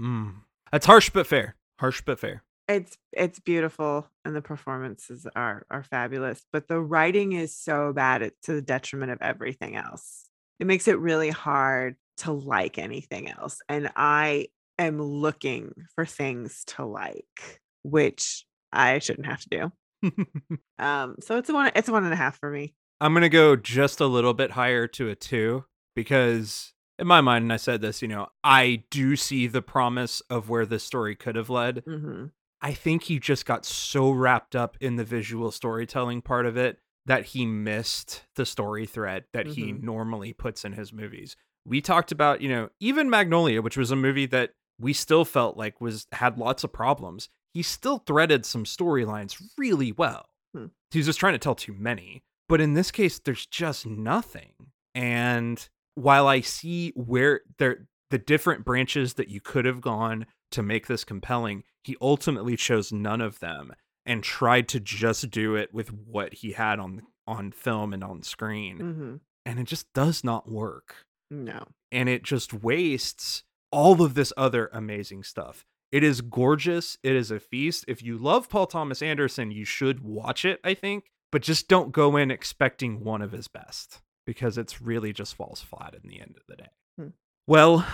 Mm. 0.00 0.34
That's 0.70 0.86
harsh 0.86 1.10
but 1.10 1.26
fair. 1.26 1.56
Harsh 1.80 2.02
but 2.06 2.18
fair. 2.20 2.44
It's 2.68 2.96
it's 3.12 3.40
beautiful 3.40 4.08
and 4.24 4.34
the 4.34 4.40
performances 4.40 5.26
are 5.36 5.66
are 5.70 5.82
fabulous, 5.82 6.44
but 6.52 6.66
the 6.68 6.80
writing 6.80 7.32
is 7.32 7.54
so 7.54 7.92
bad 7.92 8.22
it's 8.22 8.40
to 8.46 8.54
the 8.54 8.62
detriment 8.62 9.12
of 9.12 9.18
everything 9.20 9.76
else. 9.76 10.28
It 10.60 10.66
makes 10.66 10.88
it 10.88 10.98
really 10.98 11.30
hard 11.30 11.96
to 12.18 12.32
like 12.32 12.78
anything 12.78 13.30
else. 13.30 13.58
And 13.68 13.90
I 13.96 14.48
am 14.78 15.00
looking 15.00 15.72
for 15.94 16.06
things 16.06 16.64
to 16.68 16.84
like, 16.84 17.60
which 17.82 18.46
I 18.72 18.98
shouldn't 18.98 19.26
have 19.26 19.40
to 19.42 19.48
do. 19.48 19.72
Um, 20.76 21.16
so 21.20 21.38
it's 21.38 21.48
a 21.48 21.54
one 21.54 21.70
it's 21.76 21.88
a 21.88 21.92
one 21.92 22.04
and 22.04 22.12
a 22.12 22.16
half 22.16 22.38
for 22.38 22.50
me. 22.50 22.74
I'm 23.00 23.12
going 23.12 23.22
to 23.22 23.28
go 23.28 23.54
just 23.54 24.00
a 24.00 24.06
little 24.06 24.34
bit 24.34 24.50
higher 24.50 24.86
to 24.88 25.08
a 25.08 25.14
two 25.14 25.64
because, 25.94 26.72
in 26.98 27.06
my 27.06 27.20
mind, 27.20 27.44
and 27.44 27.52
I 27.52 27.58
said 27.58 27.80
this, 27.80 28.02
you 28.02 28.08
know, 28.08 28.26
I 28.42 28.82
do 28.90 29.14
see 29.14 29.46
the 29.46 29.62
promise 29.62 30.20
of 30.28 30.48
where 30.48 30.66
this 30.66 30.82
story 30.82 31.14
could 31.14 31.36
have 31.36 31.48
led. 31.48 31.84
hmm 31.86 32.26
I 32.64 32.72
think 32.72 33.04
he 33.04 33.18
just 33.18 33.44
got 33.44 33.64
so 33.66 34.10
wrapped 34.10 34.56
up 34.56 34.76
in 34.80 34.96
the 34.96 35.04
visual 35.04 35.50
storytelling 35.50 36.22
part 36.22 36.46
of 36.46 36.56
it 36.56 36.78
that 37.06 37.26
he 37.26 37.44
missed 37.44 38.24
the 38.36 38.46
story 38.46 38.86
thread 38.86 39.24
that 39.34 39.46
he 39.48 39.72
Mhm. 39.74 39.82
normally 39.82 40.32
puts 40.32 40.64
in 40.64 40.72
his 40.72 40.90
movies. 40.90 41.36
We 41.66 41.82
talked 41.82 42.10
about, 42.10 42.40
you 42.40 42.48
know, 42.48 42.70
even 42.80 43.10
Magnolia, 43.10 43.60
which 43.60 43.76
was 43.76 43.90
a 43.90 43.96
movie 43.96 44.24
that 44.26 44.52
we 44.80 44.94
still 44.94 45.26
felt 45.26 45.56
like 45.58 45.80
was 45.80 46.06
had 46.12 46.38
lots 46.38 46.64
of 46.64 46.72
problems. 46.72 47.28
He 47.52 47.62
still 47.62 47.98
threaded 47.98 48.46
some 48.46 48.64
storylines 48.64 49.40
really 49.58 49.92
well. 49.92 50.30
Hmm. 50.54 50.66
He 50.90 50.98
was 50.98 51.06
just 51.06 51.20
trying 51.20 51.34
to 51.34 51.38
tell 51.38 51.54
too 51.54 51.74
many. 51.74 52.22
But 52.48 52.60
in 52.62 52.72
this 52.72 52.90
case, 52.90 53.18
there's 53.18 53.46
just 53.46 53.84
nothing. 53.86 54.54
And 54.94 55.68
while 55.96 56.26
I 56.26 56.40
see 56.40 56.92
where 56.96 57.42
there 57.58 57.86
the 58.10 58.18
different 58.18 58.64
branches 58.64 59.14
that 59.14 59.28
you 59.28 59.40
could 59.40 59.64
have 59.64 59.80
gone 59.80 60.26
to 60.54 60.62
make 60.62 60.86
this 60.86 61.04
compelling, 61.04 61.64
he 61.82 61.96
ultimately 62.00 62.56
chose 62.56 62.92
none 62.92 63.20
of 63.20 63.40
them 63.40 63.72
and 64.06 64.22
tried 64.22 64.68
to 64.68 64.80
just 64.80 65.30
do 65.30 65.54
it 65.54 65.72
with 65.72 65.92
what 65.92 66.34
he 66.34 66.52
had 66.52 66.78
on 66.78 67.02
on 67.26 67.52
film 67.52 67.92
and 67.94 68.04
on 68.04 68.22
screen. 68.22 68.78
hmm 68.78 69.14
And 69.46 69.58
it 69.58 69.64
just 69.64 69.92
does 69.94 70.22
not 70.24 70.50
work. 70.50 71.06
No. 71.30 71.64
And 71.90 72.08
it 72.08 72.22
just 72.22 72.52
wastes 72.52 73.44
all 73.72 74.02
of 74.02 74.14
this 74.14 74.32
other 74.36 74.68
amazing 74.72 75.24
stuff. 75.24 75.64
It 75.90 76.02
is 76.04 76.20
gorgeous. 76.20 76.98
It 77.02 77.14
is 77.16 77.30
a 77.30 77.40
feast. 77.40 77.84
If 77.88 78.02
you 78.02 78.18
love 78.18 78.48
Paul 78.50 78.66
Thomas 78.66 79.00
Anderson, 79.00 79.50
you 79.50 79.64
should 79.64 80.00
watch 80.00 80.44
it, 80.44 80.60
I 80.64 80.74
think, 80.74 81.04
but 81.32 81.40
just 81.42 81.68
don't 81.68 81.92
go 81.92 82.16
in 82.16 82.30
expecting 82.30 83.04
one 83.04 83.22
of 83.22 83.32
his 83.32 83.48
best 83.48 84.02
because 84.26 84.58
it's 84.58 84.82
really 84.82 85.12
just 85.12 85.34
falls 85.34 85.60
flat 85.60 85.94
in 85.94 86.08
the 86.08 86.20
end 86.20 86.34
of 86.36 86.42
the 86.46 86.56
day. 86.56 86.70
Hmm. 86.98 87.08
Well, 87.46 87.86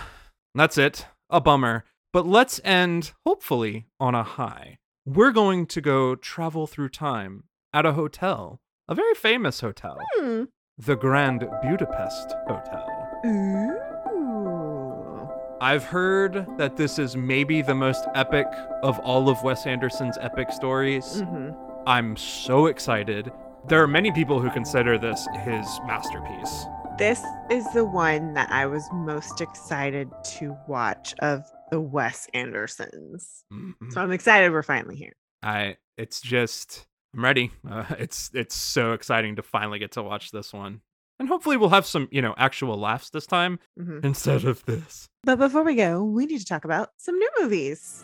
that's 0.55 0.77
it. 0.77 1.05
A 1.29 1.39
bummer. 1.39 1.85
But 2.13 2.27
let's 2.27 2.59
end, 2.65 3.13
hopefully, 3.25 3.85
on 3.99 4.15
a 4.15 4.23
high. 4.23 4.77
We're 5.05 5.31
going 5.31 5.65
to 5.67 5.81
go 5.81 6.15
travel 6.15 6.67
through 6.67 6.89
time 6.89 7.45
at 7.73 7.85
a 7.85 7.93
hotel, 7.93 8.59
a 8.89 8.95
very 8.95 9.15
famous 9.15 9.61
hotel, 9.61 9.97
Hmm. 10.19 10.43
the 10.77 10.95
Grand 10.95 11.47
Budapest 11.63 12.33
Hotel. 12.47 13.21
Ooh. 13.25 13.77
I've 15.61 15.83
heard 15.85 16.45
that 16.57 16.75
this 16.75 16.99
is 16.99 17.15
maybe 17.15 17.61
the 17.61 17.75
most 17.75 18.05
epic 18.15 18.47
of 18.83 18.99
all 18.99 19.29
of 19.29 19.41
Wes 19.43 19.65
Anderson's 19.65 20.17
epic 20.19 20.51
stories. 20.51 21.21
Mhm. 21.21 21.55
I'm 21.87 22.17
so 22.17 22.65
excited. 22.65 23.31
There 23.67 23.81
are 23.81 23.87
many 23.87 24.11
people 24.11 24.39
who 24.39 24.49
consider 24.49 24.97
this 24.97 25.25
his 25.43 25.79
masterpiece. 25.85 26.65
This 26.97 27.23
is 27.49 27.65
the 27.73 27.85
one 27.85 28.33
that 28.33 28.51
I 28.51 28.65
was 28.65 28.87
most 28.91 29.39
excited 29.39 30.09
to 30.39 30.57
watch 30.67 31.13
of 31.19 31.43
the 31.71 31.79
Wes 31.81 32.27
Andersons. 32.33 33.43
Mhm. 33.51 33.73
So 33.91 34.01
I'm 34.01 34.11
excited 34.11 34.51
we're 34.51 34.61
finally 34.61 34.95
here. 34.95 35.13
I 35.41 35.77
it's 35.97 36.21
just 36.21 36.85
I'm 37.15 37.23
ready. 37.23 37.51
Uh, 37.67 37.85
it's 37.97 38.29
it's 38.33 38.55
so 38.55 38.93
exciting 38.93 39.37
to 39.37 39.41
finally 39.43 39.79
get 39.79 39.91
to 39.93 40.03
watch 40.03 40.31
this 40.31 40.53
one. 40.53 40.81
And 41.19 41.27
hopefully 41.29 41.55
we'll 41.57 41.69
have 41.69 41.85
some, 41.85 42.07
you 42.11 42.21
know, 42.21 42.33
actual 42.37 42.77
laughs 42.77 43.09
this 43.11 43.25
time 43.27 43.59
Mhm. 43.79 44.03
instead 44.03 44.43
of 44.43 44.65
this. 44.65 45.07
But 45.23 45.37
before 45.37 45.63
we 45.63 45.75
go, 45.75 46.03
we 46.03 46.25
need 46.25 46.39
to 46.39 46.45
talk 46.45 46.65
about 46.65 46.89
some 46.97 47.17
new 47.17 47.29
movies. 47.41 48.03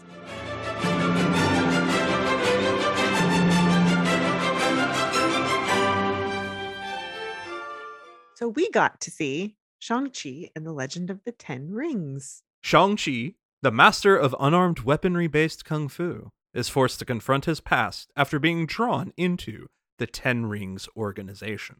So 8.35 8.47
we 8.49 8.69
got 8.69 9.01
to 9.01 9.11
see 9.11 9.55
Shang-Chi 9.79 10.51
and 10.55 10.65
the 10.65 10.71
Legend 10.71 11.09
of 11.09 11.23
the 11.23 11.31
Ten 11.31 11.71
Rings. 11.71 12.43
Shang-Chi, 12.61 13.33
the 13.61 13.71
master 13.71 14.15
of 14.15 14.35
unarmed 14.39 14.79
weaponry-based 14.81 15.65
kung 15.65 15.87
fu, 15.87 16.31
is 16.53 16.69
forced 16.69 16.99
to 16.99 17.05
confront 17.05 17.45
his 17.45 17.59
past 17.59 18.11
after 18.15 18.39
being 18.39 18.65
drawn 18.65 19.13
into 19.17 19.67
the 19.97 20.07
Ten 20.07 20.45
Rings 20.45 20.87
organization. 20.95 21.77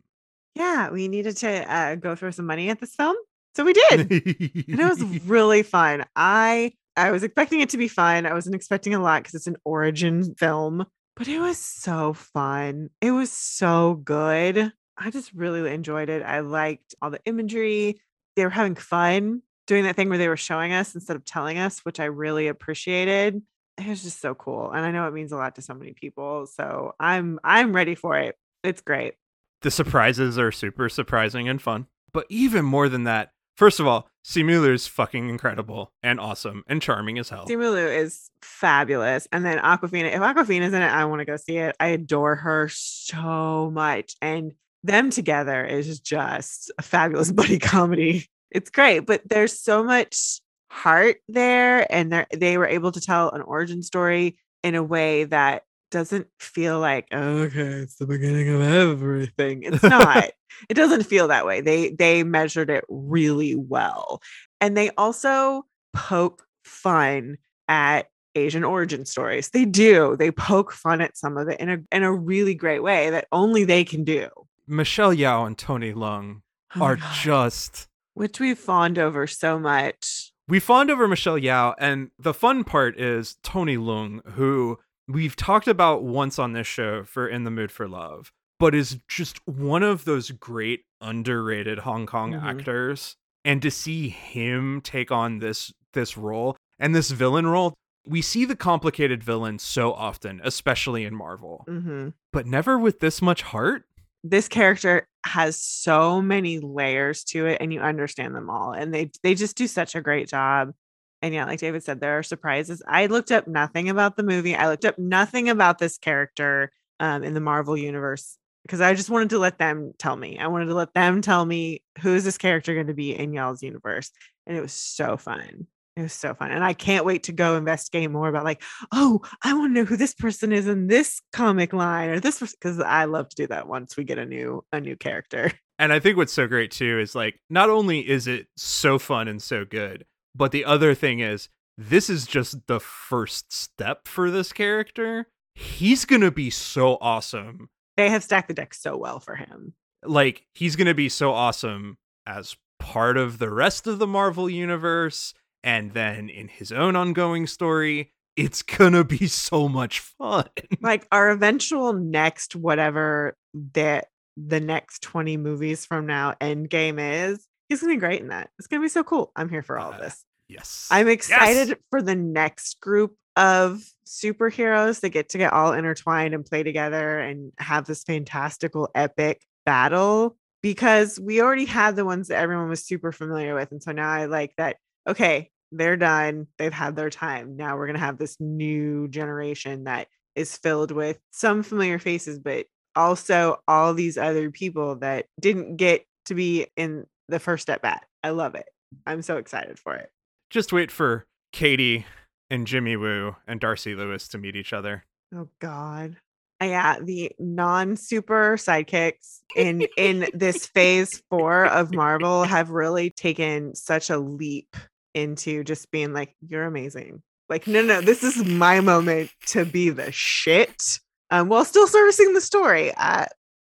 Yeah, 0.55 0.89
we 0.89 1.07
needed 1.07 1.37
to 1.37 1.71
uh, 1.71 1.95
go 1.95 2.15
throw 2.15 2.31
some 2.31 2.45
money 2.45 2.69
at 2.69 2.79
this 2.79 2.95
film. 2.95 3.15
So 3.55 3.63
we 3.63 3.73
did. 3.73 3.99
and 4.11 4.79
it 4.79 4.89
was 4.89 5.01
really 5.25 5.63
fun. 5.63 6.05
I 6.15 6.73
I 6.95 7.11
was 7.11 7.23
expecting 7.23 7.61
it 7.61 7.69
to 7.69 7.77
be 7.77 7.87
fun. 7.87 8.25
I 8.25 8.33
wasn't 8.33 8.55
expecting 8.55 8.95
a 8.95 8.99
lot 8.99 9.21
because 9.21 9.35
it's 9.35 9.47
an 9.47 9.57
origin 9.63 10.35
film, 10.35 10.85
but 11.15 11.27
it 11.27 11.39
was 11.39 11.57
so 11.59 12.13
fun. 12.13 12.89
It 13.01 13.11
was 13.11 13.31
so 13.31 14.01
good. 14.03 14.71
I 14.97 15.11
just 15.11 15.31
really 15.33 15.71
enjoyed 15.71 16.09
it. 16.09 16.23
I 16.23 16.39
liked 16.39 16.95
all 17.01 17.11
the 17.11 17.21
imagery. 17.25 18.01
They 18.35 18.43
were 18.43 18.49
having 18.49 18.75
fun 18.75 19.41
doing 19.67 19.83
that 19.83 19.95
thing 19.95 20.09
where 20.09 20.17
they 20.17 20.27
were 20.29 20.37
showing 20.37 20.73
us 20.73 20.95
instead 20.95 21.15
of 21.15 21.23
telling 21.25 21.57
us, 21.59 21.79
which 21.79 21.99
I 21.99 22.05
really 22.05 22.47
appreciated. 22.47 23.41
It 23.77 23.87
was 23.87 24.01
just 24.01 24.19
so 24.21 24.33
cool. 24.33 24.71
And 24.71 24.83
I 24.85 24.91
know 24.91 25.07
it 25.07 25.13
means 25.13 25.31
a 25.31 25.37
lot 25.37 25.53
to 25.55 25.61
so 25.61 25.75
many 25.75 25.93
people. 25.93 26.47
So 26.47 26.95
I'm 26.99 27.39
I'm 27.43 27.73
ready 27.75 27.93
for 27.93 28.17
it. 28.17 28.35
It's 28.63 28.81
great. 28.81 29.13
the 29.61 29.69
surprises 29.71 30.39
are 30.39 30.51
super 30.51 30.89
surprising 30.89 31.47
and 31.47 31.61
fun. 31.61 31.85
But 32.11 32.25
even 32.29 32.65
more 32.65 32.89
than 32.89 33.03
that, 33.03 33.31
first 33.55 33.79
of 33.79 33.85
all, 33.85 34.09
Simu 34.25 34.73
is 34.73 34.87
fucking 34.87 35.29
incredible 35.29 35.91
and 36.01 36.19
awesome 36.19 36.63
and 36.67 36.81
charming 36.81 37.17
as 37.19 37.29
hell. 37.29 37.45
Simu 37.47 37.95
is 37.97 38.29
fabulous. 38.41 39.27
And 39.31 39.45
then 39.45 39.59
Awkwafina, 39.59 40.13
if 40.13 40.19
Awkwafina's 40.21 40.73
in 40.73 40.81
it, 40.81 40.87
I 40.87 41.05
want 41.05 41.19
to 41.19 41.25
go 41.25 41.37
see 41.37 41.57
it. 41.57 41.75
I 41.79 41.87
adore 41.87 42.35
her 42.35 42.69
so 42.71 43.69
much. 43.71 44.15
And 44.21 44.53
them 44.83 45.09
together 45.11 45.63
is 45.65 45.99
just 45.99 46.71
a 46.77 46.81
fabulous 46.81 47.31
buddy 47.39 47.59
comedy. 47.59 48.27
It's 48.51 48.69
great, 48.69 48.99
but 48.99 49.21
there's 49.27 49.59
so 49.59 49.83
much 49.83 50.39
heart 50.69 51.17
there. 51.27 51.91
And 51.91 52.11
they 52.11 52.25
they 52.33 52.57
were 52.57 52.67
able 52.67 52.91
to 52.91 53.01
tell 53.01 53.31
an 53.31 53.41
origin 53.41 53.83
story 53.83 54.37
in 54.63 54.75
a 54.75 54.83
way 54.83 55.25
that 55.25 55.63
doesn't 55.89 56.27
feel 56.39 56.81
like 56.81 57.07
oh, 57.13 57.37
okay 57.43 57.61
it's 57.61 57.95
the 57.95 58.05
beginning 58.07 58.49
of 58.49 58.61
everything. 58.61 59.63
It's 59.63 59.83
not. 59.83 60.31
It 60.69 60.73
doesn't 60.73 61.03
feel 61.05 61.27
that 61.29 61.45
way. 61.45 61.61
They 61.61 61.89
they 61.91 62.23
measured 62.23 62.69
it 62.69 62.83
really 62.89 63.55
well. 63.55 64.21
And 64.59 64.75
they 64.75 64.89
also 64.97 65.65
poke 65.93 66.43
fun 66.63 67.37
at 67.67 68.07
asian 68.35 68.63
origin 68.63 69.05
stories. 69.05 69.49
They 69.49 69.65
do. 69.65 70.15
They 70.17 70.31
poke 70.31 70.71
fun 70.73 71.01
at 71.01 71.17
some 71.17 71.37
of 71.37 71.47
it 71.47 71.59
in 71.59 71.69
a 71.69 71.77
in 71.91 72.03
a 72.03 72.13
really 72.13 72.53
great 72.55 72.83
way 72.83 73.09
that 73.09 73.27
only 73.31 73.63
they 73.63 73.83
can 73.83 74.03
do. 74.03 74.29
Michelle 74.67 75.13
Yeoh 75.13 75.47
and 75.47 75.57
Tony 75.57 75.93
Leung 75.93 76.41
Oh 76.75 76.81
are 76.81 76.95
God. 76.97 77.13
just 77.23 77.87
which 78.17 78.39
we 78.39 78.53
fawned 78.55 78.97
over 78.99 79.27
so 79.27 79.57
much 79.59 80.31
we 80.49 80.59
fawned 80.61 80.89
over 80.89 81.09
Michelle 81.09 81.37
Yeoh, 81.37 81.75
and 81.77 82.09
the 82.17 82.33
fun 82.33 82.63
part 82.63 82.97
is 82.97 83.35
Tony 83.43 83.75
Leung, 83.75 84.25
who 84.31 84.79
we've 85.05 85.35
talked 85.35 85.67
about 85.67 86.03
once 86.03 86.39
on 86.39 86.53
this 86.53 86.65
show 86.67 87.03
for 87.03 87.27
In 87.27 87.43
the 87.43 87.51
Mood 87.51 87.69
for 87.69 87.85
Love, 87.85 88.31
but 88.57 88.73
is 88.73 88.97
just 89.09 89.45
one 89.45 89.83
of 89.83 90.05
those 90.05 90.31
great 90.31 90.85
underrated 91.01 91.79
Hong 91.79 92.05
Kong 92.05 92.31
Mhm. 92.31 92.43
actors. 92.43 93.17
And 93.43 93.61
to 93.61 93.69
see 93.69 94.07
him 94.07 94.79
take 94.81 95.11
on 95.11 95.39
this 95.39 95.73
this 95.93 96.15
role 96.17 96.55
and 96.79 96.95
this 96.95 97.11
villain 97.11 97.45
role, 97.47 97.73
we 98.05 98.21
see 98.21 98.45
the 98.45 98.55
complicated 98.55 99.21
villain 99.23 99.59
so 99.59 99.91
often, 99.93 100.39
especially 100.45 101.03
in 101.03 101.13
Marvel, 101.13 101.63
hmm 101.67 102.09
but 102.31 102.45
never 102.45 102.79
with 102.79 102.99
this 103.01 103.21
much 103.21 103.41
heart. 103.41 103.83
this 104.23 104.47
character 104.47 105.05
has 105.27 105.61
so 105.61 106.21
many 106.21 106.59
layers 106.59 107.23
to 107.23 107.45
it 107.45 107.57
and 107.61 107.73
you 107.73 107.79
understand 107.79 108.35
them 108.35 108.49
all 108.49 108.71
and 108.71 108.93
they 108.93 109.11
they 109.23 109.35
just 109.35 109.57
do 109.57 109.67
such 109.67 109.95
a 109.95 110.01
great 110.01 110.27
job 110.27 110.73
and 111.21 111.33
yeah 111.33 111.45
like 111.45 111.59
david 111.59 111.83
said 111.83 111.99
there 111.99 112.17
are 112.17 112.23
surprises 112.23 112.81
i 112.87 113.05
looked 113.05 113.31
up 113.31 113.47
nothing 113.47 113.89
about 113.89 114.15
the 114.15 114.23
movie 114.23 114.55
i 114.55 114.67
looked 114.67 114.85
up 114.85 114.97
nothing 114.97 115.49
about 115.49 115.77
this 115.79 115.97
character 115.97 116.71
um, 116.99 117.23
in 117.23 117.33
the 117.33 117.39
Marvel 117.39 117.77
universe 117.77 118.37
because 118.63 118.81
I 118.81 118.93
just 118.93 119.09
wanted 119.09 119.29
to 119.31 119.39
let 119.39 119.57
them 119.57 119.93
tell 119.97 120.15
me. 120.15 120.37
I 120.37 120.47
wanted 120.47 120.65
to 120.65 120.73
let 120.73 120.93
them 120.93 121.21
tell 121.21 121.45
me 121.45 121.83
who 122.01 122.13
is 122.13 122.23
this 122.23 122.37
character 122.37 122.73
going 122.73 122.87
to 122.87 122.93
be 122.93 123.17
in 123.17 123.33
y'all's 123.33 123.63
universe, 123.63 124.11
and 124.45 124.57
it 124.57 124.61
was 124.61 124.73
so 124.73 125.17
fun. 125.17 125.67
It 125.97 126.03
was 126.03 126.13
so 126.13 126.35
fun, 126.35 126.51
and 126.51 126.63
I 126.63 126.73
can't 126.73 127.05
wait 127.05 127.23
to 127.23 127.31
go 127.31 127.55
investigate 127.55 128.11
more 128.11 128.29
about 128.29 128.43
like, 128.43 128.61
oh, 128.91 129.19
I 129.41 129.55
want 129.55 129.73
to 129.73 129.79
know 129.79 129.83
who 129.85 129.97
this 129.97 130.13
person 130.13 130.53
is 130.53 130.67
in 130.67 130.85
this 130.85 131.23
comic 131.33 131.73
line 131.73 132.09
or 132.09 132.19
this 132.19 132.39
because 132.39 132.79
I 132.79 133.05
love 133.05 133.29
to 133.29 133.35
do 133.35 133.47
that 133.47 133.67
once 133.67 133.97
we 133.97 134.03
get 134.03 134.19
a 134.19 134.25
new 134.25 134.63
a 134.71 134.79
new 134.79 134.95
character. 134.95 135.51
And 135.79 135.93
I 135.93 135.99
think 135.99 136.17
what's 136.17 136.33
so 136.33 136.47
great 136.47 136.71
too 136.71 136.97
is 136.97 137.13
like 137.13 137.39
not 137.51 137.69
only 137.69 137.99
is 137.99 138.25
it 138.25 138.47
so 138.57 138.97
fun 138.97 139.27
and 139.27 139.39
so 139.39 139.63
good, 139.63 140.05
but 140.33 140.51
the 140.51 140.65
other 140.65 140.95
thing 140.95 141.19
is 141.19 141.49
this 141.77 142.09
is 142.09 142.25
just 142.25 142.65
the 142.65 142.79
first 142.79 143.53
step 143.53 144.07
for 144.07 144.31
this 144.31 144.51
character. 144.51 145.27
He's 145.53 146.03
going 146.03 146.23
to 146.23 146.31
be 146.31 146.49
so 146.49 146.97
awesome. 146.99 147.69
They 147.95 148.09
have 148.09 148.23
stacked 148.23 148.47
the 148.47 148.55
deck 148.55 148.73
so 148.73 148.97
well 148.97 149.19
for 149.19 149.35
him. 149.35 149.75
Like 150.03 150.47
he's 150.55 150.75
going 150.75 150.87
to 150.87 150.95
be 150.95 151.09
so 151.09 151.31
awesome 151.31 151.99
as 152.25 152.55
part 152.79 153.15
of 153.15 153.37
the 153.37 153.51
rest 153.51 153.85
of 153.85 153.99
the 153.99 154.07
Marvel 154.07 154.49
universe 154.49 155.35
and 155.67 155.91
then 155.93 156.29
in 156.29 156.47
his 156.47 156.71
own 156.71 156.95
ongoing 156.95 157.45
story. 157.45 158.13
It's 158.37 158.61
to 158.93 159.03
be 159.03 159.27
so 159.27 159.67
much 159.67 159.99
fun. 159.99 160.45
Like 160.81 161.07
our 161.11 161.29
eventual 161.31 161.91
next 161.93 162.55
whatever 162.55 163.35
that 163.73 164.07
the 164.37 164.59
next 164.59 165.01
20 165.01 165.37
movies 165.37 165.85
from 165.85 166.05
now 166.05 166.35
Endgame 166.39 166.99
is, 166.99 167.45
he's 167.67 167.81
gonna 167.81 167.93
be 167.93 167.97
great 167.99 168.21
in 168.21 168.27
that. 168.29 168.49
It's 168.59 168.67
gonna 168.67 168.83
be 168.83 168.87
so 168.89 169.03
cool. 169.03 169.31
I'm 169.35 169.49
here 169.49 169.63
for 169.63 169.77
all 169.79 169.89
of 169.89 169.95
Uh, 169.95 170.03
this. 170.03 170.23
Yes. 170.47 170.87
I'm 170.91 171.07
excited 171.07 171.69
Yes! 171.69 171.77
for 171.89 172.01
the 172.03 172.15
next 172.15 172.79
group 172.79 173.15
of 173.35 173.83
superheroes 174.07 174.99
that 175.01 175.09
get 175.09 175.29
to 175.29 175.37
get 175.39 175.51
all 175.51 175.73
intertwined 175.73 176.33
and 176.33 176.45
play 176.45 176.61
together 176.63 177.19
and 177.19 177.51
have 177.57 177.85
this 177.85 178.03
fantastical 178.03 178.89
epic 178.95 179.41
battle 179.65 180.37
because 180.61 181.19
we 181.19 181.41
already 181.41 181.65
had 181.65 181.95
the 181.95 182.05
ones 182.05 182.27
that 182.29 182.37
everyone 182.39 182.69
was 182.69 182.85
super 182.85 183.11
familiar 183.11 183.55
with. 183.55 183.71
And 183.71 183.81
so 183.81 183.91
now 183.91 184.09
I 184.09 184.25
like 184.25 184.53
that, 184.57 184.77
okay, 185.07 185.49
they're 185.71 185.97
done. 185.97 186.47
They've 186.57 186.73
had 186.73 186.95
their 186.95 187.09
time. 187.09 187.57
Now 187.57 187.77
we're 187.77 187.87
going 187.87 187.99
to 187.99 188.05
have 188.05 188.17
this 188.17 188.37
new 188.39 189.07
generation 189.07 189.85
that 189.85 190.07
is 190.35 190.55
filled 190.55 190.91
with 190.91 191.19
some 191.31 191.63
familiar 191.63 191.99
faces, 191.99 192.39
but 192.39 192.67
also 192.95 193.57
all 193.67 193.93
these 193.93 194.17
other 194.17 194.51
people 194.51 194.95
that 194.97 195.25
didn't 195.39 195.77
get 195.77 196.05
to 196.25 196.35
be 196.35 196.67
in 196.75 197.05
the 197.27 197.39
first 197.39 197.69
at 197.69 197.81
bat. 197.81 198.05
I 198.23 198.29
love 198.29 198.55
it. 198.55 198.65
I'm 199.05 199.21
so 199.21 199.37
excited 199.37 199.79
for 199.79 199.95
it. 199.95 200.09
Just 200.49 200.71
wait 200.71 200.91
for 200.91 201.25
Katie 201.51 202.05
and 202.49 202.67
Jimmy 202.67 202.95
Woo 202.95 203.35
and 203.47 203.59
Darcy 203.59 203.95
Lewis 203.95 204.27
to 204.29 204.37
meet 204.37 204.55
each 204.55 204.73
other. 204.73 205.05
Oh 205.33 205.49
God. 205.59 206.17
Yeah, 206.61 206.99
the 206.99 207.31
non-super 207.37 208.55
sidekicks 208.57 209.41
in 209.55 209.85
in 209.95 210.27
this 210.33 210.65
phase 210.73 211.21
four 211.29 211.65
of 211.65 211.93
Marvel 211.93 212.43
have 212.43 212.71
really 212.71 213.11
taken 213.11 213.75
such 213.75 214.09
a 214.09 214.17
leap 214.17 214.75
into 215.13 215.63
just 215.63 215.91
being 215.91 216.13
like, 216.13 216.35
you're 216.41 216.65
amazing. 216.65 217.21
Like, 217.49 217.67
no, 217.67 217.81
no, 217.81 218.01
this 218.01 218.23
is 218.23 218.45
my 218.45 218.81
moment 218.81 219.31
to 219.47 219.65
be 219.65 219.89
the 219.89 220.11
shit. 220.11 220.99
Um, 221.29 221.49
while 221.49 221.65
still 221.65 221.87
servicing 221.87 222.33
the 222.33 222.41
story. 222.41 222.93
Uh 222.95 223.25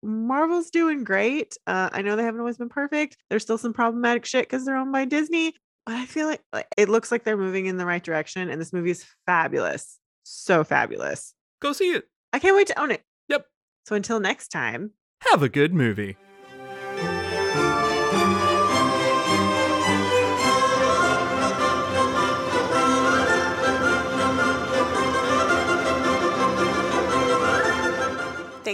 Marvel's 0.05 0.69
doing 0.69 1.03
great. 1.03 1.57
Uh, 1.67 1.89
I 1.91 2.03
know 2.03 2.15
they 2.15 2.25
haven't 2.25 2.41
always 2.41 2.59
been 2.59 2.69
perfect. 2.69 3.17
There's 3.31 3.43
still 3.43 3.57
some 3.57 3.73
problematic 3.73 4.27
shit 4.27 4.47
because 4.47 4.67
they're 4.67 4.77
owned 4.77 4.93
by 4.93 5.07
Disney, 5.07 5.55
but 5.87 5.95
I 5.95 6.05
feel 6.05 6.27
like, 6.27 6.43
like 6.53 6.67
it 6.77 6.91
looks 6.91 7.11
like 7.11 7.25
they're 7.25 7.39
moving 7.39 7.67
in 7.67 7.79
the 7.79 7.87
right 7.87 8.05
direction, 8.05 8.51
and 8.51 8.61
this 8.61 8.73
movie 8.73 8.91
is 8.91 9.07
fabulous. 9.25 9.99
So 10.25 10.63
fabulous. 10.63 11.35
Go 11.61 11.73
see 11.73 11.93
it. 11.93 12.05
I 12.35 12.39
can't 12.39 12.55
wait 12.55 12.67
to 12.67 12.79
own 12.79 12.91
it. 12.91 13.03
Yep. 13.29 13.47
So 13.87 13.97
until 13.97 14.21
next 14.21 14.49
time, 14.49 14.91
Have 15.31 15.43
a 15.43 15.49
good 15.49 15.73
movie. 15.73 16.19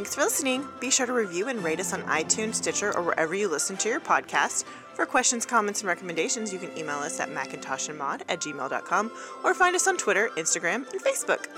Thanks 0.01 0.15
for 0.15 0.23
listening. 0.23 0.67
Be 0.81 0.91
sure 0.91 1.05
to 1.05 1.13
review 1.13 1.49
and 1.49 1.63
rate 1.63 1.79
us 1.79 1.93
on 1.93 2.01
iTunes, 2.05 2.55
Stitcher, 2.55 2.97
or 2.97 3.03
wherever 3.03 3.35
you 3.35 3.49
listen 3.49 3.77
to 3.77 3.89
your 3.91 4.01
podcast. 4.01 4.65
For 4.95 5.05
questions, 5.05 5.45
comments, 5.45 5.83
and 5.83 5.89
recommendations, 5.89 6.55
you 6.55 6.59
can 6.59 6.75
email 6.75 7.01
us 7.01 7.21
at 7.21 7.29
macintoshandmod 7.29 8.23
at 8.27 8.41
gmail.com 8.41 9.11
or 9.45 9.53
find 9.53 9.77
us 9.77 9.87
on 9.87 9.99
Twitter, 9.99 10.31
Instagram, 10.39 10.91
and 10.91 11.03
Facebook. 11.03 11.49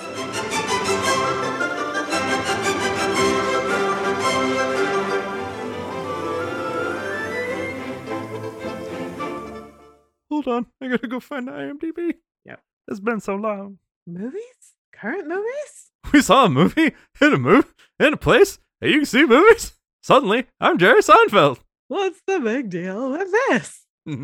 Hold 10.28 10.49
on. 10.49 10.66
I 10.80 10.88
gotta 10.88 11.07
go 11.07 11.20
find 11.20 11.47
the 11.47 11.53
IMDb. 11.53 12.14
Yep. 12.45 12.61
It's 12.88 12.99
been 12.99 13.20
so 13.20 13.36
long. 13.36 13.78
Movies? 14.05 14.74
Current 14.93 15.28
movies? 15.28 15.93
We 16.12 16.20
saw 16.20 16.45
a 16.45 16.49
movie 16.51 16.93
in 17.20 17.32
a 17.32 17.38
move 17.38 17.72
in 18.03 18.13
a 18.13 18.17
place 18.17 18.59
that 18.81 18.91
you 18.91 18.97
can 18.97 19.07
see 19.07 19.25
movies. 19.25 19.75
Suddenly, 20.03 20.47
I'm 20.61 20.79
Jerry 20.79 21.01
Seinfeld. 21.01 21.61
What's 21.89 22.21
the 22.27 22.41
big 22.41 22.71
deal 22.71 23.13
with 23.13 23.31
this? 23.31 23.87
All 24.09 24.19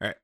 right. 0.00 0.16